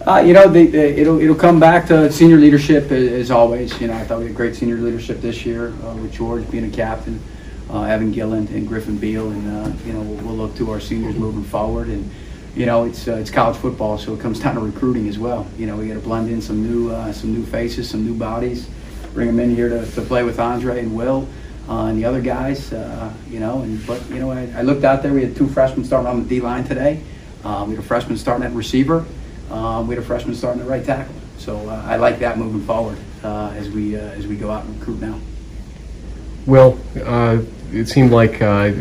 Uh, 0.07 0.19
you 0.19 0.33
know, 0.33 0.49
the, 0.49 0.67
the, 0.67 1.01
it'll 1.01 1.21
it'll 1.21 1.37
come 1.37 1.61
back 1.61 1.87
to 1.87 2.11
senior 2.11 2.37
leadership 2.37 2.91
as, 2.91 3.13
as 3.13 3.31
always. 3.31 3.81
You 3.81 3.87
know, 3.87 3.95
I 3.95 4.03
thought 4.03 4.19
we 4.19 4.27
had 4.27 4.35
great 4.35 4.57
senior 4.57 4.75
leadership 4.75 5.21
this 5.21 5.47
year 5.47 5.69
uh, 5.69 5.95
with 5.95 6.13
George 6.13 6.51
being 6.51 6.65
a 6.65 6.71
captain, 6.71 7.23
uh, 7.71 7.83
Evan 7.83 8.11
Gillen 8.11 8.49
and 8.49 8.67
Griffin 8.67 8.99
Beal, 8.99 9.31
and 9.31 9.49
uh, 9.49 9.73
you 9.87 9.93
know 9.93 10.01
we'll, 10.01 10.25
we'll 10.25 10.35
look 10.35 10.57
to 10.57 10.73
our 10.73 10.81
seniors 10.81 11.15
moving 11.15 11.45
forward. 11.45 11.87
And 11.87 12.11
you 12.57 12.67
know, 12.67 12.85
it's 12.85 13.07
uh, 13.07 13.13
it's 13.15 13.31
college 13.31 13.57
football, 13.57 13.97
so 13.97 14.13
it 14.13 14.19
comes 14.19 14.41
down 14.41 14.57
to 14.57 14.61
recruiting 14.61 15.09
as 15.09 15.21
well. 15.21 15.47
You 15.57 15.67
know, 15.67 15.77
we 15.77 15.87
got 15.87 15.95
to 15.95 16.01
blend 16.01 16.29
in 16.31 16.43
some 16.43 16.69
new 16.69 16.91
uh, 16.91 17.13
some 17.13 17.33
new 17.33 17.47
faces, 17.47 17.89
some 17.89 18.05
new 18.05 18.15
bodies, 18.17 18.69
bring 19.15 19.29
them 19.29 19.39
in 19.39 19.55
here 19.55 19.69
to, 19.69 19.89
to 19.93 20.03
play 20.03 20.25
with 20.25 20.41
Andre 20.41 20.81
and 20.81 20.97
Will. 20.97 21.29
And 21.69 21.97
the 21.97 22.07
other 22.07 22.21
guys, 22.21 22.73
you 23.31 23.39
know, 23.39 23.63
and 23.63 23.87
but 23.87 24.05
you 24.11 24.19
know, 24.19 24.33
I, 24.33 24.53
I 24.57 24.63
looked 24.63 24.83
out 24.83 25.05
there. 25.05 25.13
We 25.13 25.23
had 25.23 25.37
two 25.37 25.47
freshmen 25.47 25.85
starting 25.85 26.09
on 26.09 26.25
the 26.25 26.29
D 26.29 26.41
line 26.41 26.65
today. 26.65 27.01
We 27.45 27.51
had 27.51 27.79
a 27.79 27.83
freshman 27.83 28.19
starting 28.19 28.45
at 28.45 28.53
receiver. 28.53 29.07
Uh, 29.51 29.85
we 29.87 29.95
had 29.95 30.03
a 30.03 30.07
freshman 30.07 30.35
starting 30.35 30.63
the 30.63 30.69
right 30.69 30.85
tackle. 30.85 31.15
So 31.39 31.69
uh, 31.69 31.83
I 31.87 31.97
like 31.97 32.19
that 32.21 32.39
moving 32.39 32.63
forward 32.63 32.99
uh, 33.25 33.53
as 33.57 33.69
we 33.69 33.97
uh, 33.97 34.01
as 34.01 34.27
we 34.27 34.37
go 34.37 34.51
out 34.51 34.65
and 34.65 34.79
recruit 34.79 35.01
now. 35.01 35.19
Well, 36.47 36.79
uh, 37.05 37.41
it 37.73 37.89
seemed 37.89 38.11
like 38.11 38.41
uh, 38.43 38.73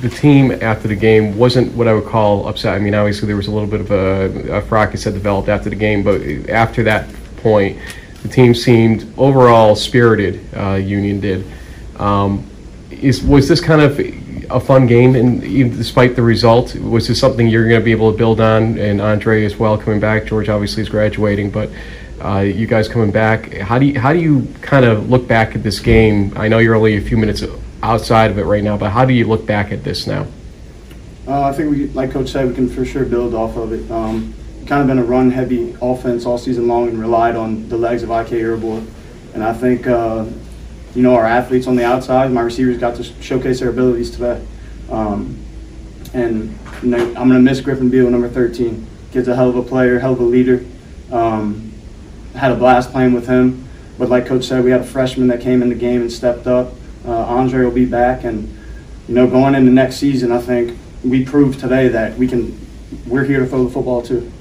the 0.00 0.10
team 0.10 0.52
after 0.52 0.88
the 0.88 0.96
game 0.96 1.38
wasn't 1.38 1.74
what 1.74 1.88
I 1.88 1.94
would 1.94 2.06
call 2.06 2.46
upset. 2.46 2.74
I 2.74 2.78
mean, 2.78 2.94
obviously 2.94 3.26
there 3.26 3.36
was 3.36 3.46
a 3.46 3.50
little 3.50 3.68
bit 3.68 3.80
of 3.80 3.90
a, 3.90 4.56
a 4.58 4.62
fracas 4.62 5.04
that 5.04 5.12
developed 5.12 5.48
after 5.48 5.70
the 5.70 5.76
game, 5.76 6.02
but 6.02 6.20
after 6.50 6.82
that 6.84 7.08
point, 7.38 7.78
the 8.22 8.28
team 8.28 8.54
seemed 8.54 9.12
overall 9.16 9.76
spirited. 9.76 10.40
Uh, 10.54 10.74
Union 10.74 11.20
did. 11.20 11.46
Um, 11.96 12.46
is 12.90 13.22
was 13.22 13.48
this 13.48 13.60
kind 13.60 13.80
of 13.80 13.98
a 14.50 14.60
fun 14.60 14.86
game, 14.86 15.14
and 15.14 15.42
even 15.44 15.76
despite 15.76 16.16
the 16.16 16.22
result, 16.22 16.74
was 16.76 17.08
this 17.08 17.18
something 17.18 17.48
you're 17.48 17.68
going 17.68 17.80
to 17.80 17.84
be 17.84 17.92
able 17.92 18.12
to 18.12 18.18
build 18.18 18.40
on? 18.40 18.78
And 18.78 19.00
Andre 19.00 19.44
as 19.44 19.56
well 19.56 19.76
coming 19.78 20.00
back. 20.00 20.26
George 20.26 20.48
obviously 20.48 20.82
is 20.82 20.88
graduating, 20.88 21.50
but 21.50 21.70
uh, 22.20 22.40
you 22.40 22.66
guys 22.66 22.88
coming 22.88 23.10
back. 23.10 23.52
How 23.54 23.78
do 23.78 23.86
you 23.86 23.98
how 24.00 24.12
do 24.12 24.18
you 24.18 24.46
kind 24.62 24.84
of 24.84 25.10
look 25.10 25.26
back 25.26 25.54
at 25.54 25.62
this 25.62 25.80
game? 25.80 26.32
I 26.36 26.48
know 26.48 26.58
you're 26.58 26.74
only 26.74 26.96
a 26.96 27.00
few 27.00 27.16
minutes 27.16 27.44
outside 27.82 28.30
of 28.30 28.38
it 28.38 28.44
right 28.44 28.64
now, 28.64 28.76
but 28.76 28.90
how 28.90 29.04
do 29.04 29.12
you 29.12 29.26
look 29.26 29.46
back 29.46 29.72
at 29.72 29.84
this 29.84 30.06
now? 30.06 30.26
Uh, 31.26 31.42
I 31.42 31.52
think 31.52 31.70
we, 31.70 31.86
like 31.88 32.10
Coach 32.10 32.30
said, 32.30 32.48
we 32.48 32.54
can 32.54 32.68
for 32.68 32.84
sure 32.84 33.04
build 33.04 33.34
off 33.34 33.56
of 33.56 33.72
it. 33.72 33.90
Um, 33.90 34.34
kind 34.66 34.82
of 34.82 34.88
been 34.88 34.98
a 34.98 35.04
run-heavy 35.04 35.76
offense 35.80 36.24
all 36.26 36.38
season 36.38 36.68
long 36.68 36.88
and 36.88 36.98
relied 36.98 37.36
on 37.36 37.68
the 37.68 37.76
legs 37.76 38.02
of 38.02 38.10
IK 38.10 38.32
Iroboy. 38.32 38.82
And 39.34 39.42
I 39.42 39.52
think, 39.52 39.86
uh, 39.86 40.26
you 40.94 41.02
know, 41.02 41.14
our 41.14 41.26
athletes 41.26 41.66
on 41.66 41.76
the 41.76 41.84
outside, 41.84 42.30
my 42.30 42.40
receivers 42.40 42.78
got 42.78 42.96
to 42.96 43.04
showcase 43.20 43.60
their 43.60 43.70
abilities 43.70 44.10
today. 44.10 44.44
Um, 44.90 45.44
and 46.12 46.56
you 46.82 46.90
know, 46.90 46.98
I'm 46.98 47.28
going 47.28 47.32
to 47.32 47.40
miss 47.40 47.60
Griffin 47.60 47.90
Beal, 47.90 48.08
number 48.08 48.28
13. 48.28 48.86
Kid's 49.12 49.28
a 49.28 49.34
hell 49.34 49.48
of 49.48 49.56
a 49.56 49.62
player, 49.62 49.98
hell 49.98 50.12
of 50.12 50.20
a 50.20 50.24
leader. 50.24 50.64
Um, 51.10 51.72
had 52.34 52.52
a 52.52 52.56
blast 52.56 52.90
playing 52.90 53.12
with 53.12 53.26
him. 53.26 53.68
But 53.98 54.08
like 54.08 54.26
Coach 54.26 54.44
said, 54.44 54.64
we 54.64 54.70
had 54.70 54.80
a 54.80 54.84
freshman 54.84 55.28
that 55.28 55.40
came 55.40 55.62
in 55.62 55.68
the 55.68 55.74
game 55.74 56.00
and 56.00 56.10
stepped 56.10 56.46
up. 56.46 56.72
Uh, 57.06 57.12
Andre 57.12 57.64
will 57.64 57.70
be 57.70 57.84
back, 57.84 58.24
and 58.24 58.48
you 59.06 59.14
know, 59.14 59.26
going 59.26 59.54
into 59.54 59.70
next 59.70 59.96
season, 59.96 60.32
I 60.32 60.40
think 60.40 60.76
we 61.04 61.24
proved 61.24 61.60
today 61.60 61.88
that 61.88 62.16
we 62.16 62.26
can. 62.26 62.58
We're 63.06 63.24
here 63.24 63.40
to 63.40 63.46
throw 63.46 63.64
the 63.64 63.70
football 63.70 64.02
too. 64.02 64.32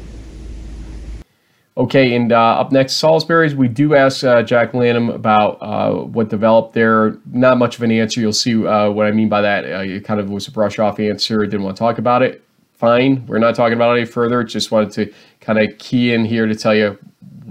Okay, 1.75 2.15
and 2.15 2.31
uh, 2.31 2.59
up 2.59 2.71
next, 2.71 2.97
Salisbury's. 2.97 3.55
We 3.55 3.67
do 3.67 3.95
ask 3.95 4.23
uh, 4.23 4.43
Jack 4.43 4.75
Lanham 4.75 5.09
about 5.09 5.57
uh, 5.59 6.03
what 6.03 6.29
developed 6.29 6.73
there. 6.73 7.17
Not 7.31 7.57
much 7.57 7.77
of 7.77 7.81
an 7.81 7.91
answer. 7.91 8.21
You'll 8.21 8.31
see 8.31 8.65
uh, 8.65 8.91
what 8.91 9.07
I 9.07 9.11
mean 9.11 9.27
by 9.27 9.41
that. 9.41 9.65
Uh, 9.65 9.79
it 9.79 10.05
kind 10.05 10.19
of 10.19 10.29
was 10.29 10.47
a 10.47 10.51
brush 10.51 10.77
off 10.77 10.99
answer. 10.99 11.43
Didn't 11.45 11.63
want 11.63 11.75
to 11.75 11.79
talk 11.79 11.97
about 11.97 12.21
it. 12.21 12.43
Fine. 12.75 13.25
We're 13.25 13.39
not 13.39 13.55
talking 13.55 13.73
about 13.73 13.97
it 13.97 14.01
any 14.01 14.05
further. 14.05 14.43
Just 14.43 14.69
wanted 14.69 14.91
to 14.91 15.13
kind 15.41 15.57
of 15.57 15.75
key 15.79 16.13
in 16.13 16.25
here 16.25 16.45
to 16.45 16.53
tell 16.53 16.75
you 16.75 16.99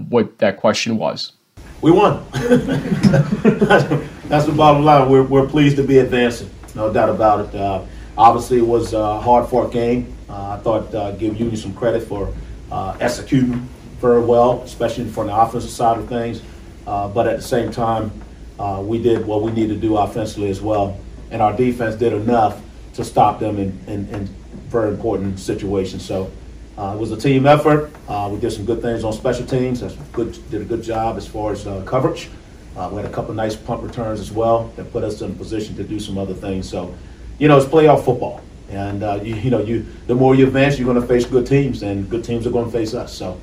what 0.07 0.37
that 0.37 0.55
question 0.55 0.95
was. 0.95 1.33
We 1.81 1.91
won. 1.91 2.25
That's 2.31 4.45
the 4.45 4.53
bottom 4.55 4.85
line. 4.85 5.09
We're, 5.09 5.23
we're 5.23 5.47
pleased 5.47 5.75
to 5.77 5.83
be 5.83 5.97
advancing, 5.97 6.49
no 6.75 6.93
doubt 6.93 7.09
about 7.09 7.53
it. 7.53 7.55
Uh, 7.55 7.83
obviously, 8.17 8.59
it 8.59 8.65
was 8.65 8.93
a 8.93 9.19
hard 9.19 9.49
fought 9.49 9.73
game. 9.73 10.15
I 10.29 10.57
thought 10.57 10.95
uh, 10.95 11.11
give 11.11 11.37
Union 11.37 11.57
some 11.57 11.73
credit 11.73 12.07
for 12.07 12.33
executing 12.71 13.67
very 14.03 14.21
well, 14.21 14.61
especially 14.63 15.05
from 15.05 15.27
the 15.27 15.35
offensive 15.35 15.71
side 15.71 15.97
of 15.97 16.09
things. 16.09 16.41
Uh, 16.85 17.07
but 17.07 17.25
at 17.25 17.37
the 17.37 17.41
same 17.41 17.71
time, 17.71 18.11
uh, 18.59 18.83
we 18.85 19.01
did 19.01 19.25
what 19.25 19.41
we 19.41 19.49
needed 19.51 19.75
to 19.75 19.79
do 19.79 19.95
offensively 19.95 20.49
as 20.49 20.61
well, 20.61 20.99
and 21.31 21.41
our 21.41 21.55
defense 21.55 21.95
did 21.95 22.11
enough 22.11 22.61
to 22.95 23.05
stop 23.05 23.39
them 23.39 23.57
in, 23.57 23.79
in, 23.87 24.05
in 24.09 24.25
very 24.67 24.89
important 24.89 25.39
situations. 25.39 26.05
So 26.05 26.29
uh, 26.77 26.95
it 26.95 26.99
was 26.99 27.13
a 27.13 27.17
team 27.17 27.45
effort. 27.45 27.91
Uh, 28.09 28.29
we 28.31 28.39
did 28.41 28.51
some 28.51 28.65
good 28.65 28.81
things 28.81 29.05
on 29.05 29.13
special 29.13 29.45
teams. 29.45 29.79
That's 29.79 29.95
good. 30.11 30.37
Did 30.51 30.61
a 30.63 30.65
good 30.65 30.83
job 30.83 31.15
as 31.15 31.25
far 31.25 31.53
as 31.53 31.65
uh, 31.65 31.81
coverage. 31.85 32.29
Uh, 32.75 32.89
we 32.91 32.97
had 32.97 33.05
a 33.05 33.13
couple 33.13 33.33
nice 33.33 33.55
punt 33.55 33.81
returns 33.81 34.19
as 34.19 34.33
well 34.33 34.67
that 34.75 34.91
put 34.91 35.05
us 35.05 35.21
in 35.21 35.31
a 35.31 35.33
position 35.33 35.77
to 35.77 35.83
do 35.83 35.97
some 35.97 36.17
other 36.17 36.33
things. 36.33 36.67
So, 36.69 36.93
you 37.39 37.47
know, 37.47 37.55
it's 37.57 37.67
playoff 37.67 38.03
football, 38.03 38.41
and 38.69 39.01
you, 39.25 39.35
you, 39.35 39.49
know, 39.49 39.61
you 39.61 39.85
the 40.07 40.15
more 40.15 40.35
you 40.35 40.45
advance, 40.45 40.77
you're 40.77 40.91
going 40.91 41.01
to 41.01 41.07
face 41.07 41.25
good 41.25 41.47
teams, 41.47 41.83
and 41.83 42.09
good 42.09 42.25
teams 42.25 42.45
are 42.45 42.51
going 42.51 42.65
to 42.65 42.71
face 42.71 42.93
us. 42.93 43.13
So 43.15 43.39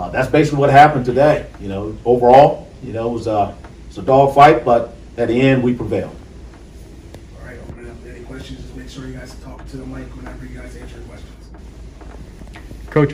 uh, 0.00 0.08
that's 0.08 0.30
basically 0.30 0.58
what 0.58 0.70
happened 0.70 1.04
today. 1.04 1.46
You 1.60 1.68
know, 1.68 1.96
overall, 2.06 2.70
you 2.82 2.94
know, 2.94 3.10
it 3.10 3.12
was 3.12 3.26
a 3.26 3.54
it's 3.86 3.98
a 3.98 4.02
dog 4.02 4.34
fight, 4.34 4.64
but 4.64 4.94
at 5.18 5.28
the 5.28 5.38
end, 5.38 5.62
we 5.62 5.74
prevailed. 5.74 6.16
All 7.38 7.46
right, 7.46 7.58
open 7.68 7.86
it 7.86 7.90
up 7.90 7.96
any 8.06 8.24
questions. 8.24 8.60
Just 8.60 8.74
make 8.76 8.88
sure 8.88 9.06
you 9.06 9.12
guys 9.12 9.34
talk 9.40 9.66
to 9.68 9.76
the 9.76 9.84
mic 9.84 10.06
whenever 10.16 10.46
you 10.46 10.58
guys 10.58 10.74
answer 10.74 10.98
questions. 11.00 11.50
Coach, 12.88 13.12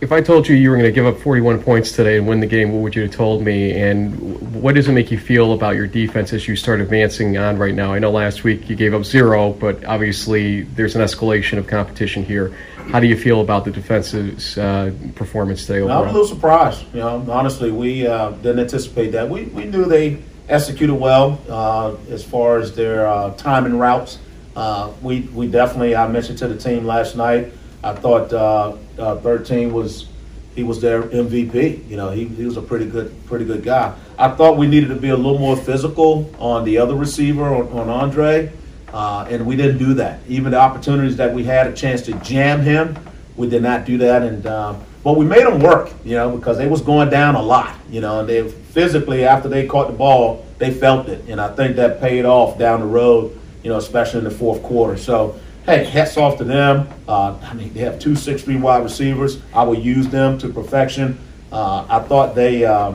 if 0.00 0.10
I 0.10 0.22
told 0.22 0.48
you 0.48 0.56
you 0.56 0.70
were 0.70 0.76
going 0.76 0.88
to 0.88 0.92
give 0.92 1.04
up 1.04 1.18
41 1.18 1.62
points 1.62 1.92
today 1.92 2.16
and 2.16 2.26
win 2.26 2.40
the 2.40 2.46
game, 2.46 2.72
what 2.72 2.80
would 2.82 2.96
you 2.96 3.02
have 3.02 3.10
told 3.10 3.42
me? 3.42 3.72
And 3.72 4.18
what 4.54 4.74
does 4.74 4.88
it 4.88 4.92
make 4.92 5.10
you 5.10 5.18
feel 5.18 5.52
about 5.52 5.74
your 5.76 5.86
defense 5.86 6.32
as 6.32 6.48
you 6.48 6.56
start 6.56 6.80
advancing 6.80 7.36
on 7.36 7.58
right 7.58 7.74
now? 7.74 7.92
I 7.92 7.98
know 7.98 8.10
last 8.10 8.42
week 8.42 8.70
you 8.70 8.76
gave 8.76 8.94
up 8.94 9.04
zero, 9.04 9.52
but 9.52 9.84
obviously 9.84 10.62
there's 10.62 10.96
an 10.96 11.02
escalation 11.02 11.58
of 11.58 11.66
competition 11.66 12.24
here. 12.24 12.56
How 12.90 13.00
do 13.00 13.06
you 13.06 13.18
feel 13.18 13.42
about 13.42 13.66
the 13.66 13.70
defense's 13.70 14.56
uh, 14.56 14.92
performance 15.14 15.66
today 15.66 15.80
overall? 15.80 16.04
I'm 16.04 16.08
a 16.08 16.12
little 16.12 16.26
surprised. 16.26 16.82
You 16.94 17.00
know, 17.00 17.26
honestly, 17.30 17.70
we 17.70 18.06
uh, 18.06 18.30
didn't 18.30 18.60
anticipate 18.60 19.12
that. 19.12 19.28
We, 19.28 19.44
we 19.44 19.64
knew 19.64 19.84
they 19.84 20.22
executed 20.48 20.94
well 20.94 21.38
uh, 21.50 21.96
as 22.10 22.24
far 22.24 22.58
as 22.58 22.74
their 22.74 23.06
uh, 23.06 23.34
timing 23.34 23.78
routes. 23.78 24.18
Uh, 24.56 24.90
we, 25.02 25.20
we 25.20 25.48
definitely, 25.48 25.94
I 25.94 26.08
mentioned 26.08 26.38
to 26.38 26.48
the 26.48 26.56
team 26.56 26.86
last 26.86 27.14
night, 27.14 27.52
I 27.84 27.92
thought 27.92 28.32
uh, 28.32 28.76
uh, 28.98 29.16
13 29.16 29.70
was 29.72 30.06
he 30.54 30.64
was 30.64 30.80
their 30.80 31.02
MVP. 31.02 31.88
You 31.88 31.96
know, 31.96 32.10
he, 32.10 32.24
he 32.24 32.44
was 32.44 32.56
a 32.56 32.62
pretty 32.62 32.86
good 32.86 33.14
pretty 33.26 33.44
good 33.44 33.62
guy. 33.62 33.94
I 34.18 34.30
thought 34.30 34.56
we 34.56 34.66
needed 34.66 34.88
to 34.88 34.96
be 34.96 35.10
a 35.10 35.16
little 35.16 35.38
more 35.38 35.56
physical 35.56 36.34
on 36.40 36.64
the 36.64 36.78
other 36.78 36.96
receiver 36.96 37.44
on, 37.54 37.68
on 37.68 37.88
Andre, 37.88 38.50
uh, 38.92 39.26
and 39.30 39.46
we 39.46 39.56
didn't 39.56 39.78
do 39.78 39.94
that. 39.94 40.20
Even 40.28 40.52
the 40.52 40.58
opportunities 40.58 41.16
that 41.16 41.32
we 41.32 41.44
had 41.44 41.66
a 41.66 41.72
chance 41.72 42.02
to 42.02 42.12
jam 42.20 42.60
him, 42.60 42.96
we 43.36 43.48
did 43.48 43.62
not 43.62 43.84
do 43.84 43.98
that. 43.98 44.22
And 44.22 44.46
um, 44.46 44.84
but 45.04 45.16
we 45.16 45.24
made 45.24 45.46
them 45.46 45.60
work. 45.60 45.92
You 46.04 46.16
know, 46.16 46.36
because 46.36 46.58
they 46.58 46.66
was 46.66 46.80
going 46.80 47.10
down 47.10 47.34
a 47.34 47.42
lot. 47.42 47.76
You 47.90 48.00
know, 48.00 48.20
and 48.20 48.28
they 48.28 48.48
physically 48.48 49.24
after 49.24 49.48
they 49.48 49.66
caught 49.66 49.88
the 49.88 49.96
ball, 49.96 50.46
they 50.58 50.72
felt 50.72 51.08
it, 51.08 51.28
and 51.28 51.40
I 51.40 51.54
think 51.54 51.76
that 51.76 52.00
paid 52.00 52.24
off 52.24 52.58
down 52.58 52.80
the 52.80 52.86
road. 52.86 53.38
You 53.62 53.70
know, 53.70 53.78
especially 53.78 54.18
in 54.18 54.24
the 54.24 54.30
fourth 54.30 54.62
quarter. 54.62 54.96
So 54.96 55.38
hey, 55.66 55.84
hats 55.84 56.16
off 56.16 56.38
to 56.38 56.44
them. 56.44 56.88
Uh, 57.06 57.38
I 57.42 57.52
mean, 57.52 57.74
they 57.74 57.80
have 57.80 57.98
two 57.98 58.16
six-three 58.16 58.56
wide 58.56 58.82
receivers. 58.82 59.42
I 59.52 59.64
will 59.64 59.78
use 59.78 60.08
them 60.08 60.38
to 60.38 60.48
perfection. 60.48 61.18
Uh, 61.52 61.86
I 61.88 62.00
thought 62.00 62.34
they 62.34 62.64
uh, 62.64 62.94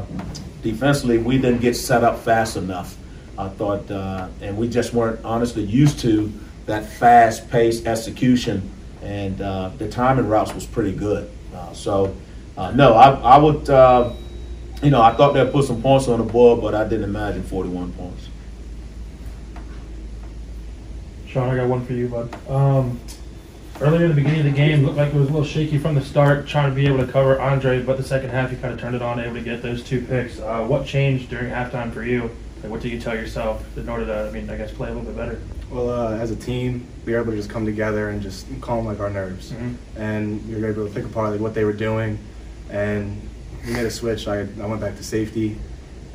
defensively 0.63 1.17
we 1.17 1.37
didn't 1.37 1.61
get 1.61 1.75
set 1.75 2.03
up 2.03 2.19
fast 2.19 2.57
enough. 2.57 2.97
I 3.38 3.49
thought, 3.49 3.89
uh, 3.89 4.27
and 4.41 4.57
we 4.57 4.67
just 4.67 4.93
weren't 4.93 5.23
honestly 5.25 5.63
used 5.63 5.99
to 5.99 6.31
that 6.65 6.86
fast-paced 6.86 7.88
execution, 7.88 8.69
and 9.01 9.41
uh, 9.41 9.71
the 9.77 9.89
timing 9.89 10.27
routes 10.27 10.53
was 10.53 10.65
pretty 10.65 10.93
good. 10.93 11.29
Uh, 11.53 11.73
so, 11.73 12.15
no, 12.57 12.93
I, 12.93 13.11
I 13.11 13.38
would. 13.38 13.67
you 14.84 14.89
know, 14.89 15.01
I 15.01 15.13
thought 15.15 15.34
they'd 15.34 15.51
put 15.51 15.65
some 15.65 15.81
points 15.81 16.07
on 16.07 16.19
the 16.19 16.31
board, 16.31 16.61
but 16.61 16.75
I 16.75 16.84
didn't 16.84 17.05
imagine 17.05 17.43
41 17.43 17.93
points. 17.93 18.29
Sean, 21.34 21.49
I 21.49 21.55
got 21.55 21.67
one 21.67 21.84
for 21.84 21.93
you, 21.93 22.07
bud. 22.07 22.31
Um, 22.47 22.99
earlier 23.81 24.03
in 24.03 24.09
the 24.09 24.15
beginning 24.15 24.41
of 24.41 24.45
the 24.45 24.51
game, 24.51 24.86
looked 24.86 24.97
like 24.97 25.11
it 25.11 25.15
was 25.15 25.29
a 25.29 25.31
little 25.31 25.47
shaky 25.47 25.79
from 25.79 25.95
the 25.95 26.01
start, 26.01 26.47
trying 26.47 26.69
to 26.69 26.75
be 26.75 26.86
able 26.86 27.03
to 27.03 27.11
cover 27.11 27.41
Andre, 27.41 27.81
but 27.81 27.97
the 27.97 28.03
second 28.03 28.29
half, 28.29 28.51
you 28.51 28.57
kind 28.57 28.71
of 28.71 28.79
turned 28.79 28.95
it 28.95 29.01
on, 29.01 29.19
able 29.19 29.34
to 29.34 29.41
get 29.41 29.63
those 29.63 29.84
two 29.84 29.99
picks. 30.05 30.39
Uh, 30.39 30.63
what 30.63 30.86
changed 30.86 31.31
during 31.31 31.49
halftime 31.49 31.91
for 31.91 32.03
you? 32.03 32.29
Like, 32.64 32.72
what 32.72 32.82
did 32.82 32.91
you 32.93 32.99
tell 32.99 33.14
yourself 33.16 33.66
in 33.78 33.89
order 33.89 34.05
to, 34.05 34.30
I 34.30 34.32
mean, 34.32 34.49
I 34.49 34.55
guess, 34.55 34.72
play 34.72 34.89
a 34.89 34.93
little 34.93 35.05
bit 35.05 35.18
better? 35.18 35.39
Well, 35.70 35.89
uh, 35.89 36.16
as 36.16 36.32
a 36.32 36.36
team, 36.36 36.88
we 37.05 37.11
were 37.14 37.20
able 37.20 37.32
to 37.32 37.38
just 37.38 37.49
come 37.49 37.66
together 37.66 38.09
and 38.09 38.22
just 38.22 38.45
calm 38.61 38.86
like 38.86 38.99
our 39.01 39.09
nerves, 39.09 39.51
Mhm. 39.51 39.76
and 39.97 40.47
we 40.47 40.61
were 40.61 40.70
able 40.70 40.88
to 40.88 40.93
pick 40.93 41.03
apart 41.03 41.32
like 41.32 41.41
what 41.41 41.53
they 41.55 41.66
were 41.66 41.74
doing, 41.74 42.20
and 42.70 43.20
we 43.68 43.74
made 43.74 43.86
a 43.86 43.91
switch. 43.91 44.28
I, 44.28 44.41
I 44.61 44.66
went 44.66 44.80
back 44.80 44.95
to 44.95 45.03
safety, 45.03 45.57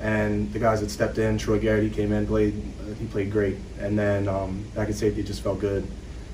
and 0.00 0.50
the 0.52 0.58
guys 0.58 0.80
that 0.80 0.90
stepped 0.90 1.18
in, 1.18 1.36
Troy 1.38 1.58
Garrett, 1.58 1.82
he 1.82 1.90
came 1.90 2.12
in, 2.12 2.26
played, 2.26 2.54
he 2.98 3.04
played 3.06 3.30
great, 3.30 3.56
and 3.80 3.98
then 3.98 4.26
um, 4.26 4.64
back 4.74 4.88
at 4.88 4.94
safety 4.94 5.20
it 5.20 5.26
just 5.26 5.42
felt 5.42 5.60
good, 5.60 5.86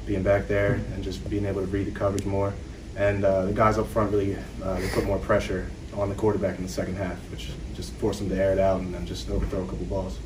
being 0.07 0.23
back 0.23 0.47
there 0.47 0.75
and 0.95 1.03
just 1.03 1.29
being 1.29 1.47
able 1.47 1.61
to 1.62 1.67
read 1.67 1.87
the 1.87 1.91
coverage 1.91 2.25
more, 2.27 2.53
and 2.97 3.25
uh, 3.25 3.47
the 3.47 3.53
guys 3.53 3.79
up 3.79 3.89
front 3.89 4.12
really 4.12 4.37
uh, 4.62 4.79
they 4.79 4.89
put 4.91 5.05
more 5.07 5.19
pressure 5.19 5.67
on 5.97 6.09
the 6.09 6.15
quarterback 6.15 6.57
in 6.59 6.62
the 6.65 6.71
second 6.71 6.97
half, 6.97 7.17
which 7.31 7.51
just 7.75 7.93
force 7.95 8.18
them 8.18 8.29
to 8.29 8.37
air 8.37 8.53
it 8.53 8.59
out 8.59 8.81
and 8.81 8.95
then 8.95 9.07
just 9.07 9.29
overthrow 9.31 9.62
a 9.62 9.66
couple 9.66 9.85
balls. 9.87 10.18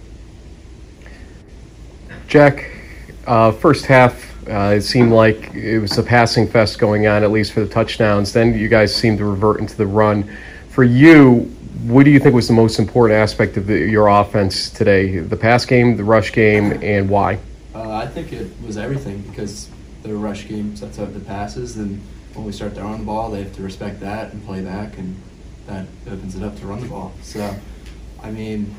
Jack, 2.27 2.71
uh, 3.27 3.53
first 3.53 3.87
half, 3.87 4.25
uh, 4.49 4.75
it 4.77 4.83
seemed 4.83 5.13
like 5.13 5.55
it 5.55 5.79
was 5.79 5.97
a 5.99 6.03
passing 6.03 6.47
fest 6.47 6.79
going 6.79 7.07
on, 7.07 7.23
at 7.23 7.31
least 7.31 7.53
for 7.53 7.61
the 7.61 7.69
touchdowns. 7.69 8.33
Then 8.33 8.59
you 8.59 8.69
guys 8.69 8.95
seemed 8.95 9.19
to 9.19 9.25
revert 9.25 9.61
into 9.61 9.77
the 9.77 9.87
run. 9.87 10.31
For 10.69 10.85
you, 10.85 11.51
what 11.85 12.05
do 12.05 12.11
you 12.11 12.19
think 12.19 12.35
was 12.35 12.49
the 12.49 12.55
most 12.55 12.79
important 12.79 13.19
aspect 13.19 13.57
of 13.57 13.67
the, 13.67 13.79
your 13.79 14.09
offense 14.09 14.71
today? 14.71 15.19
The 15.19 15.37
pass 15.37 15.65
game, 15.65 15.97
the 15.97 16.05
rush 16.05 16.33
game, 16.33 16.79
and 16.83 17.09
why? 17.09 17.39
Uh, 17.75 17.93
I 17.93 18.07
think 18.07 18.33
it 18.33 18.51
was 18.67 18.77
everything 18.77 19.23
because 19.23 19.69
the 20.03 20.15
rush 20.15 20.49
game 20.49 20.77
sets 20.77 20.99
up 20.99 21.13
the 21.13 21.21
passes, 21.21 21.77
and 21.77 22.01
when 22.35 22.45
we 22.45 22.53
start 22.53 22.75
throwing 22.75 22.99
the 22.99 23.05
ball, 23.05 23.31
they 23.31 23.43
have 23.43 23.55
to 23.57 23.63
respect 23.63 24.01
that 24.01 24.33
and 24.33 24.45
play 24.45 24.63
back, 24.63 24.99
and 24.99 25.21
that 25.69 25.87
opens 26.07 26.35
it 26.35 26.43
up 26.43 26.59
to 26.59 26.67
run 26.67 26.81
the 26.81 26.89
ball. 26.89 27.13
So, 27.23 27.55
I 28.23 28.31
mean, 28.31 28.75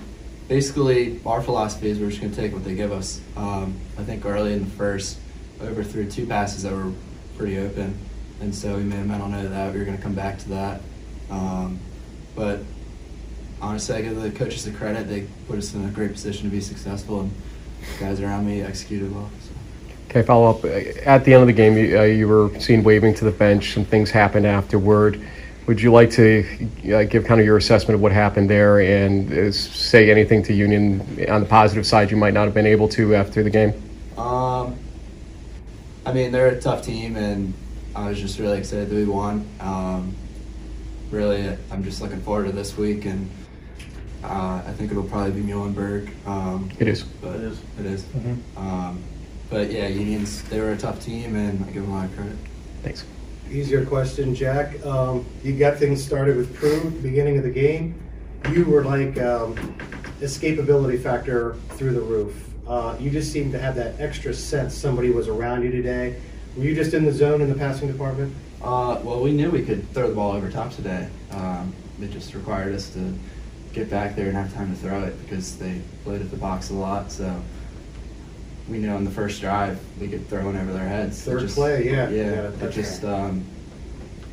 basically, 0.48 1.22
our 1.26 1.42
philosophy 1.42 1.90
is 1.90 2.00
we're 2.00 2.10
just 2.10 2.20
going 2.20 2.34
to 2.34 2.42
take 2.42 2.52
what 2.52 2.66
they 2.66 2.76
give 2.76 2.92
us. 2.92 3.22
Um, 3.38 3.80
I 3.98 4.04
think 4.04 4.26
early 4.26 4.54
in 4.54 4.66
the 4.66 4.72
first, 4.72 5.20
overthrew 5.62 6.10
two 6.10 6.26
passes 6.26 6.64
that 6.64 6.74
were 6.74 6.92
pretty 7.38 7.58
open, 7.60 7.98
and 8.42 8.54
so 8.54 8.76
we 8.76 8.84
made 8.84 9.00
a 9.00 9.06
mental 9.06 9.30
note 9.30 9.46
of 9.46 9.52
that. 9.52 9.72
We 9.72 9.80
were 9.80 9.86
going 9.86 9.98
to 9.98 10.04
come 10.04 10.16
back 10.16 10.40
to 10.40 10.50
that. 10.50 10.82
Um, 11.30 11.80
but 12.36 12.60
honestly, 13.62 13.96
I 13.96 14.02
give 14.02 14.22
the 14.22 14.32
coaches 14.32 14.66
the 14.66 14.72
credit. 14.72 15.08
They 15.08 15.28
put 15.48 15.58
us 15.58 15.74
in 15.74 15.86
a 15.86 15.92
great 15.92 16.12
position 16.12 16.46
to 16.46 16.50
be 16.50 16.62
successful, 16.62 17.22
and 17.22 17.32
the 17.94 18.06
guys 18.06 18.20
around 18.20 18.48
me 18.48 18.62
executed 18.62 19.14
well. 19.14 19.30
So. 19.42 19.52
Okay, 20.10 20.24
follow 20.24 20.50
up. 20.50 20.66
At 21.06 21.24
the 21.24 21.36
end 21.36 21.42
of 21.42 21.48
the 21.48 21.54
game, 21.54 21.78
you, 21.78 22.00
uh, 22.00 22.04
you 22.04 22.28
were 22.28 22.60
seen 22.60 22.84
waving 22.84 23.14
to 23.16 23.26
the 23.26 23.32
bench. 23.32 23.76
Some 23.76 23.86
things 23.86 24.10
happened 24.10 24.48
afterward. 24.48 25.22
Would 25.68 25.82
you 25.82 25.92
like 25.92 26.10
to 26.12 26.46
uh, 26.94 27.04
give 27.04 27.26
kind 27.26 27.40
of 27.40 27.46
your 27.46 27.58
assessment 27.58 27.96
of 27.96 28.02
what 28.02 28.12
happened 28.12 28.50
there 28.50 28.80
and 28.80 29.32
uh, 29.32 29.52
say 29.52 30.10
anything 30.10 30.42
to 30.44 30.54
Union 30.54 31.02
on 31.30 31.42
the 31.42 31.48
positive 31.48 31.86
side 31.86 32.10
you 32.10 32.18
might 32.18 32.34
not 32.34 32.46
have 32.46 32.54
been 32.54 32.66
able 32.66 32.88
to 32.90 33.16
after 33.16 33.44
the 33.44 33.50
game? 33.52 33.74
Um, 34.18 34.76
I 36.06 36.14
mean, 36.14 36.32
they're 36.32 36.48
a 36.48 36.60
tough 36.60 36.84
team, 36.84 37.16
and 37.16 37.54
I 37.96 38.10
was 38.10 38.20
just 38.20 38.40
really 38.40 38.58
excited 38.58 38.90
that 38.90 38.96
we 38.96 39.06
won. 39.06 39.48
Um, 39.60 40.16
really, 41.12 41.56
I'm 41.72 41.84
just 41.84 42.02
looking 42.02 42.22
forward 42.22 42.48
to 42.48 42.52
this 42.52 42.76
week, 42.76 43.06
and 43.06 43.30
uh, 44.24 44.62
I 44.66 44.74
think 44.74 44.92
it'll 44.92 45.04
probably 45.04 45.40
be 45.40 45.48
Muhlenberg. 45.48 46.10
Um, 46.26 46.72
it 46.80 46.88
is. 46.88 47.04
But 47.04 47.36
it 47.36 47.44
is. 47.44 47.62
It 47.80 47.86
is. 47.86 48.04
Mm-hmm. 48.04 48.58
Um, 48.58 49.04
but 49.50 49.72
yeah, 49.72 49.88
Unions, 49.88 50.42
they 50.44 50.60
were 50.60 50.72
a 50.72 50.78
tough 50.78 51.00
team, 51.00 51.36
and 51.36 51.64
I 51.64 51.72
give 51.72 51.84
them 51.84 51.92
a 51.92 51.96
lot 51.96 52.06
of 52.06 52.16
credit. 52.16 52.38
Thanks. 52.84 53.06
Easier 53.52 53.84
question, 53.84 54.36
Jack. 54.36 54.86
Um, 54.86 55.26
you 55.44 55.58
got 55.58 55.78
things 55.78 56.04
started 56.04 56.38
with 56.38 56.54
Prue 56.56 56.82
at 56.86 57.02
beginning 57.02 57.38
of 57.38 57.44
the 57.44 57.50
game. 57.50 58.00
You 58.52 58.64
were 58.66 58.84
like 58.84 59.18
um, 59.18 59.56
escapability 60.22 61.02
factor 61.02 61.56
through 61.70 61.94
the 61.94 62.02
roof. 62.02 62.48
Uh, 62.68 62.96
you 63.00 63.10
just 63.10 63.32
seemed 63.32 63.52
to 63.54 63.60
have 63.60 63.74
that 63.76 64.00
extra 64.00 64.36
sense 64.36 64.76
somebody 64.76 65.10
was 65.10 65.28
around 65.28 65.64
you 65.64 65.72
today. 65.72 66.22
Were 66.56 66.64
you 66.64 66.76
just 66.76 66.94
in 66.94 67.06
the 67.06 67.12
zone 67.12 67.42
in 67.42 67.50
the 67.50 67.56
passing 67.56 67.92
department? 67.92 68.36
Uh, 68.62 69.00
well, 69.04 69.20
we 69.20 69.32
knew 69.32 69.50
we 69.50 69.64
could 69.64 69.90
throw 69.94 70.08
the 70.08 70.16
ball 70.16 70.34
over 70.34 70.52
top 70.52 70.72
today. 70.72 71.10
Um, 71.32 71.74
it 72.00 72.12
just 72.12 72.36
required 72.36 72.76
us 72.76 72.94
to 72.94 73.18
get 73.74 73.90
back 73.90 74.16
there 74.16 74.28
and 74.28 74.38
have 74.38 74.54
time 74.54 74.70
to 74.70 74.80
throw 74.80 75.02
it 75.04 75.20
because 75.24 75.58
they 75.58 75.82
loaded 76.06 76.30
the 76.30 76.38
box 76.38 76.70
a 76.70 76.76
lot. 76.76 77.12
So 77.12 77.42
we 78.70 78.78
knew 78.78 78.90
on 78.90 79.04
the 79.04 79.12
first 79.12 79.42
drive 79.42 79.80
we 80.00 80.08
could 80.08 80.28
throw 80.28 80.46
one 80.46 80.56
over 80.56 80.72
their 80.72 80.88
heads. 80.88 81.22
Third 81.22 81.42
just, 81.42 81.56
play, 81.56 81.90
yeah. 81.90 82.10
Yeah, 82.10 82.52
it 82.62 82.72
just 82.72 83.04
um, 83.04 83.44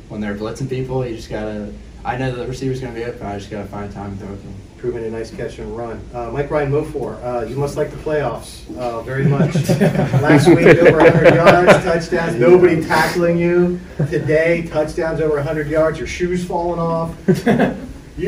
when 0.09 0.21
they're 0.21 0.35
blitzing 0.35 0.69
people, 0.69 1.07
you 1.07 1.17
just 1.17 1.31
gotta. 1.31 1.73
I 2.05 2.17
know 2.17 2.35
the 2.35 2.47
receiver's 2.47 2.81
gonna 2.81 2.95
be 2.95 3.05
open. 3.05 3.27
I 3.27 3.39
just 3.39 3.51
gotta 3.51 3.67
find 3.67 3.93
time 3.93 4.17
to 4.17 4.25
throw 4.25 4.35
it 4.35 4.37
to 4.37 4.43
them. 4.43 4.55
Proving 4.79 5.05
a 5.05 5.11
nice 5.11 5.31
catch 5.31 5.59
and 5.59 5.75
run. 5.75 6.01
Uh, 6.13 6.31
Mike 6.31 6.51
Ryan 6.51 6.71
Mofor, 6.71 7.21
uh, 7.25 7.47
you 7.47 7.57
must 7.57 7.77
like 7.77 7.91
the 7.91 7.97
playoffs 7.97 8.77
uh, 8.77 9.01
very 9.03 9.25
much. 9.25 9.55
Last 9.81 10.49
week, 10.49 10.67
over 10.67 10.99
100 10.99 11.35
yards, 11.35 11.73
touchdowns, 11.83 12.37
nobody 12.37 12.85
tackling 12.85 13.39
you. 13.39 13.81
Today, 13.97 14.67
touchdowns 14.67 15.21
over 15.21 15.37
100 15.37 15.69
yards, 15.69 15.99
your 15.99 16.07
shoes 16.07 16.45
falling 16.45 16.79
off. 16.79 17.17
you 17.27 17.35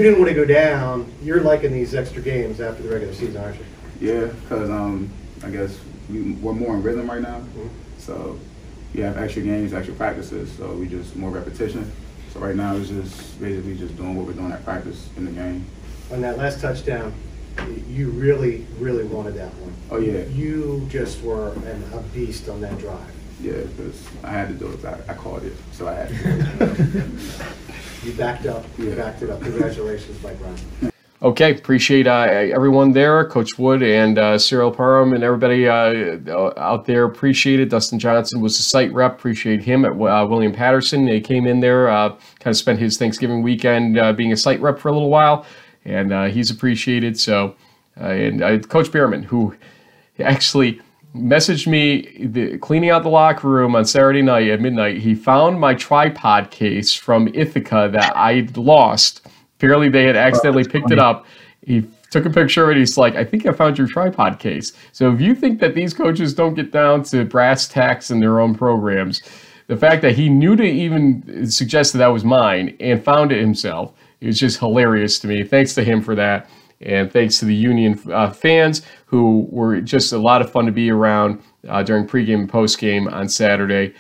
didn't 0.02 0.18
want 0.18 0.28
to 0.28 0.34
go 0.34 0.46
down. 0.46 1.12
You're 1.22 1.42
liking 1.42 1.70
these 1.70 1.94
extra 1.94 2.22
games 2.22 2.60
after 2.62 2.82
the 2.82 2.88
regular 2.88 3.12
season, 3.12 3.36
aren't 3.36 3.58
you? 3.58 3.64
Yeah, 4.00 4.26
because 4.26 4.70
um, 4.70 5.10
I 5.44 5.50
guess 5.50 5.78
we, 6.08 6.32
we're 6.32 6.52
more 6.52 6.74
in 6.74 6.82
rhythm 6.82 7.10
right 7.10 7.22
now. 7.22 7.38
Mm-hmm. 7.38 7.68
So 7.98 8.38
you 8.94 9.02
have 9.02 9.18
extra 9.18 9.42
games, 9.42 9.72
extra 9.72 9.94
practices, 9.94 10.50
so 10.52 10.72
we 10.72 10.86
just 10.86 11.16
more 11.16 11.30
repetition. 11.30 11.90
So 12.32 12.40
right 12.40 12.56
now 12.56 12.76
it's 12.76 12.88
just 12.88 13.40
basically 13.40 13.76
just 13.76 13.96
doing 13.96 14.16
what 14.16 14.26
we're 14.26 14.32
doing 14.32 14.52
at 14.52 14.64
practice 14.64 15.08
in 15.16 15.24
the 15.24 15.32
game. 15.32 15.66
On 16.12 16.20
that 16.22 16.38
last 16.38 16.60
touchdown, 16.60 17.12
you 17.88 18.10
really, 18.10 18.66
really 18.78 19.04
wanted 19.04 19.34
that 19.34 19.52
one. 19.54 19.74
Oh 19.90 19.98
yeah. 19.98 20.24
You 20.26 20.86
just 20.90 21.22
were 21.22 21.52
an, 21.52 21.84
a 21.92 22.00
beast 22.14 22.48
on 22.48 22.60
that 22.60 22.78
drive. 22.78 23.00
Yeah, 23.40 23.52
because 23.52 24.06
I 24.24 24.30
had 24.30 24.48
to 24.48 24.54
do 24.54 24.72
it. 24.72 24.84
I, 24.84 24.98
I 25.08 25.14
called 25.14 25.44
it, 25.44 25.52
so 25.72 25.86
I 25.86 25.94
had 25.94 26.08
to. 26.08 27.10
you 28.04 28.12
backed 28.14 28.46
up. 28.46 28.64
You 28.76 28.90
yeah. 28.90 28.96
backed 28.96 29.22
it 29.22 29.30
up. 29.30 29.40
Congratulations, 29.42 30.20
Mike 30.22 30.38
Brown. 30.40 30.92
Okay, 31.20 31.50
appreciate 31.50 32.06
uh, 32.06 32.28
everyone 32.30 32.92
there, 32.92 33.24
Coach 33.24 33.58
Wood 33.58 33.82
and 33.82 34.16
uh, 34.18 34.38
Cyril 34.38 34.70
Parham 34.70 35.12
and 35.12 35.24
everybody 35.24 35.66
uh, 35.66 36.52
out 36.56 36.84
there. 36.84 37.02
Appreciate 37.06 37.58
it. 37.58 37.70
Dustin 37.70 37.98
Johnson 37.98 38.40
was 38.40 38.56
the 38.56 38.62
site 38.62 38.92
rep. 38.92 39.14
Appreciate 39.14 39.60
him 39.60 39.84
at 39.84 39.90
uh, 39.90 40.26
William 40.28 40.52
Paterson. 40.52 41.08
He 41.08 41.20
came 41.20 41.48
in 41.48 41.58
there, 41.58 41.88
uh, 41.88 42.10
kind 42.10 42.52
of 42.52 42.56
spent 42.56 42.78
his 42.78 42.98
Thanksgiving 42.98 43.42
weekend 43.42 43.98
uh, 43.98 44.12
being 44.12 44.32
a 44.32 44.36
site 44.36 44.60
rep 44.60 44.78
for 44.78 44.90
a 44.90 44.92
little 44.92 45.10
while, 45.10 45.44
and 45.84 46.32
he's 46.32 46.52
appreciated. 46.52 47.18
So, 47.18 47.56
and 47.96 48.68
Coach 48.68 48.92
Behrman, 48.92 49.24
who 49.24 49.56
actually 50.20 50.80
messaged 51.16 51.66
me 51.66 52.26
the, 52.28 52.58
cleaning 52.58 52.90
out 52.90 53.02
the 53.02 53.08
locker 53.08 53.48
room 53.48 53.74
on 53.74 53.84
Saturday 53.84 54.22
night 54.22 54.46
at 54.46 54.60
midnight. 54.60 54.98
He 54.98 55.16
found 55.16 55.58
my 55.58 55.74
tripod 55.74 56.52
case 56.52 56.94
from 56.94 57.26
Ithaca 57.34 57.90
that 57.92 58.16
I'd 58.16 58.56
lost 58.56 59.26
Apparently, 59.58 59.88
they 59.88 60.04
had 60.04 60.16
accidentally 60.16 60.64
oh, 60.64 60.70
picked 60.70 60.92
it 60.92 61.00
up. 61.00 61.26
He 61.62 61.84
took 62.10 62.24
a 62.24 62.30
picture 62.30 62.64
of 62.64 62.70
it. 62.70 62.76
He's 62.76 62.96
like, 62.96 63.16
I 63.16 63.24
think 63.24 63.44
I 63.44 63.52
found 63.52 63.76
your 63.76 63.88
tripod 63.88 64.38
case. 64.38 64.72
So 64.92 65.12
if 65.12 65.20
you 65.20 65.34
think 65.34 65.60
that 65.60 65.74
these 65.74 65.92
coaches 65.92 66.32
don't 66.32 66.54
get 66.54 66.70
down 66.70 67.02
to 67.04 67.24
brass 67.24 67.66
tacks 67.66 68.10
in 68.10 68.20
their 68.20 68.40
own 68.40 68.54
programs, 68.54 69.20
the 69.66 69.76
fact 69.76 70.00
that 70.02 70.14
he 70.14 70.28
knew 70.28 70.56
to 70.56 70.62
even 70.62 71.50
suggest 71.50 71.92
that 71.92 71.98
that 71.98 72.08
was 72.08 72.24
mine 72.24 72.76
and 72.80 73.04
found 73.04 73.32
it 73.32 73.40
himself 73.40 73.92
is 74.20 74.38
just 74.38 74.60
hilarious 74.60 75.18
to 75.18 75.26
me. 75.26 75.42
Thanks 75.42 75.74
to 75.74 75.84
him 75.84 76.02
for 76.02 76.14
that. 76.14 76.48
And 76.80 77.12
thanks 77.12 77.40
to 77.40 77.44
the 77.44 77.54
Union 77.54 78.00
uh, 78.12 78.30
fans 78.30 78.82
who 79.06 79.48
were 79.50 79.80
just 79.80 80.12
a 80.12 80.18
lot 80.18 80.40
of 80.40 80.50
fun 80.50 80.66
to 80.66 80.72
be 80.72 80.90
around 80.90 81.42
uh, 81.68 81.82
during 81.82 82.06
pregame 82.06 82.40
and 82.40 82.50
postgame 82.50 83.12
on 83.12 83.28
Saturday 83.28 83.94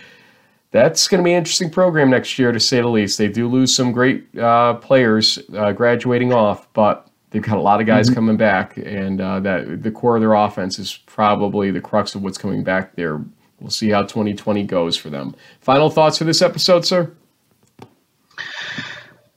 that's 0.70 1.08
going 1.08 1.22
to 1.22 1.24
be 1.24 1.32
an 1.32 1.38
interesting 1.38 1.70
program 1.70 2.10
next 2.10 2.38
year, 2.38 2.52
to 2.52 2.60
say 2.60 2.80
the 2.80 2.88
least. 2.88 3.18
They 3.18 3.28
do 3.28 3.48
lose 3.48 3.74
some 3.74 3.92
great 3.92 4.36
uh, 4.38 4.74
players 4.74 5.38
uh, 5.54 5.72
graduating 5.72 6.32
off, 6.32 6.70
but 6.74 7.08
they've 7.30 7.42
got 7.42 7.56
a 7.56 7.60
lot 7.60 7.80
of 7.80 7.86
guys 7.86 8.06
mm-hmm. 8.06 8.14
coming 8.14 8.36
back, 8.36 8.76
and 8.76 9.20
uh, 9.20 9.40
that 9.40 9.82
the 9.82 9.90
core 9.90 10.16
of 10.16 10.22
their 10.22 10.34
offense 10.34 10.78
is 10.78 10.98
probably 11.06 11.70
the 11.70 11.80
crux 11.80 12.14
of 12.14 12.22
what's 12.22 12.38
coming 12.38 12.62
back 12.62 12.96
there. 12.96 13.24
We'll 13.60 13.70
see 13.70 13.88
how 13.88 14.02
2020 14.02 14.62
goes 14.64 14.96
for 14.96 15.10
them. 15.10 15.34
Final 15.60 15.90
thoughts 15.90 16.18
for 16.18 16.24
this 16.24 16.42
episode, 16.42 16.84
sir? 16.84 17.12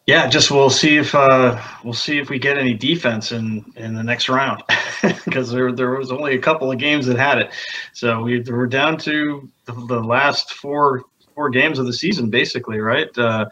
Yeah, 0.07 0.27
just 0.27 0.51
we'll 0.51 0.69
see 0.69 0.97
if 0.97 1.15
uh, 1.15 1.61
we'll 1.83 1.93
see 1.93 2.19
if 2.19 2.29
we 2.29 2.39
get 2.39 2.57
any 2.57 2.73
defense 2.73 3.31
in 3.31 3.63
in 3.77 3.93
the 3.93 4.03
next 4.03 4.27
round 4.29 4.61
because 5.25 5.51
there 5.51 5.71
there 5.71 5.91
was 5.91 6.11
only 6.11 6.35
a 6.35 6.39
couple 6.39 6.71
of 6.71 6.77
games 6.79 7.05
that 7.05 7.17
had 7.17 7.37
it, 7.37 7.51
so 7.93 8.21
we 8.21 8.41
we're 8.41 8.67
down 8.67 8.97
to 8.97 9.47
the, 9.65 9.73
the 9.73 9.99
last 9.99 10.53
four 10.53 11.03
four 11.41 11.49
games 11.49 11.79
of 11.79 11.87
the 11.87 11.93
season, 11.93 12.29
basically, 12.29 12.79
right? 12.79 13.17
Uh, 13.17 13.45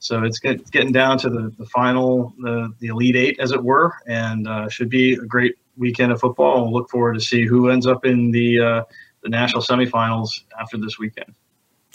so 0.00 0.24
it's, 0.24 0.40
get, 0.40 0.68
getting 0.72 0.90
down 0.90 1.16
to 1.18 1.30
the, 1.30 1.54
the 1.58 1.66
final, 1.66 2.34
the, 2.40 2.74
the 2.80 2.88
Elite 2.88 3.14
Eight, 3.14 3.38
as 3.38 3.52
it 3.52 3.62
were, 3.62 3.94
and 4.08 4.48
uh, 4.48 4.68
should 4.68 4.88
be 4.88 5.12
a 5.12 5.24
great 5.24 5.54
weekend 5.76 6.10
of 6.10 6.18
football. 6.18 6.64
We'll 6.64 6.72
look 6.72 6.90
forward 6.90 7.14
to 7.14 7.20
see 7.20 7.46
who 7.46 7.70
ends 7.70 7.86
up 7.86 8.04
in 8.04 8.32
the 8.32 8.60
uh, 8.60 8.82
the 9.22 9.28
national 9.28 9.62
semifinals 9.62 10.30
after 10.60 10.76
this 10.76 10.98
weekend. 10.98 11.32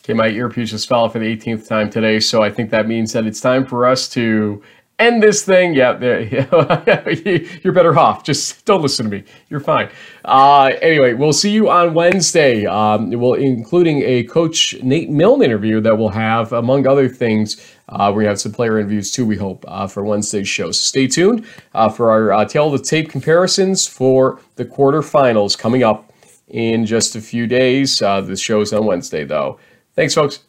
Okay, 0.01 0.13
my 0.13 0.29
earpiece 0.29 0.69
just 0.69 0.87
fell 0.87 1.09
for 1.09 1.19
the 1.19 1.35
18th 1.35 1.67
time 1.67 1.89
today, 1.89 2.21
so 2.21 2.41
I 2.41 2.49
think 2.49 2.69
that 2.69 2.87
means 2.87 3.11
that 3.11 3.25
it's 3.25 3.41
time 3.41 3.65
for 3.65 3.85
us 3.85 4.07
to 4.09 4.63
end 4.99 5.21
this 5.21 5.43
thing. 5.43 5.73
Yeah, 5.73 5.93
there, 5.93 6.21
you're 7.63 7.73
better 7.73 7.97
off. 7.97 8.23
Just 8.23 8.65
don't 8.65 8.81
listen 8.81 9.09
to 9.09 9.17
me. 9.17 9.23
You're 9.49 9.59
fine. 9.59 9.89
Uh, 10.23 10.71
anyway, 10.81 11.13
we'll 11.13 11.33
see 11.33 11.51
you 11.51 11.69
on 11.69 11.93
Wednesday. 11.93 12.65
Um, 12.65 13.09
we'll 13.11 13.33
including 13.33 14.01
a 14.03 14.23
Coach 14.23 14.75
Nate 14.81 15.09
Milne 15.09 15.41
interview 15.41 15.81
that 15.81 15.97
we'll 15.97 16.09
have, 16.09 16.53
among 16.53 16.87
other 16.87 17.09
things. 17.09 17.73
Uh, 17.89 18.11
we 18.15 18.25
have 18.25 18.39
some 18.39 18.51
player 18.51 18.79
interviews 18.79 19.11
too. 19.11 19.25
We 19.25 19.37
hope 19.37 19.63
uh, 19.67 19.87
for 19.87 20.03
Wednesday's 20.03 20.47
show. 20.47 20.67
So 20.67 20.83
stay 20.85 21.07
tuned 21.07 21.45
uh, 21.73 21.89
for 21.89 22.09
our 22.09 22.33
uh, 22.33 22.45
tale 22.45 22.73
of 22.73 22.79
the 22.79 22.85
tape 22.85 23.09
comparisons 23.09 23.87
for 23.87 24.39
the 24.55 24.65
quarterfinals 24.65 25.57
coming 25.57 25.83
up 25.83 26.11
in 26.47 26.85
just 26.85 27.15
a 27.15 27.21
few 27.21 27.47
days. 27.47 28.01
Uh, 28.01 28.21
the 28.21 28.33
is 28.33 28.73
on 28.73 28.85
Wednesday, 28.85 29.23
though. 29.23 29.59
Thanks, 29.95 30.13
folks. 30.13 30.44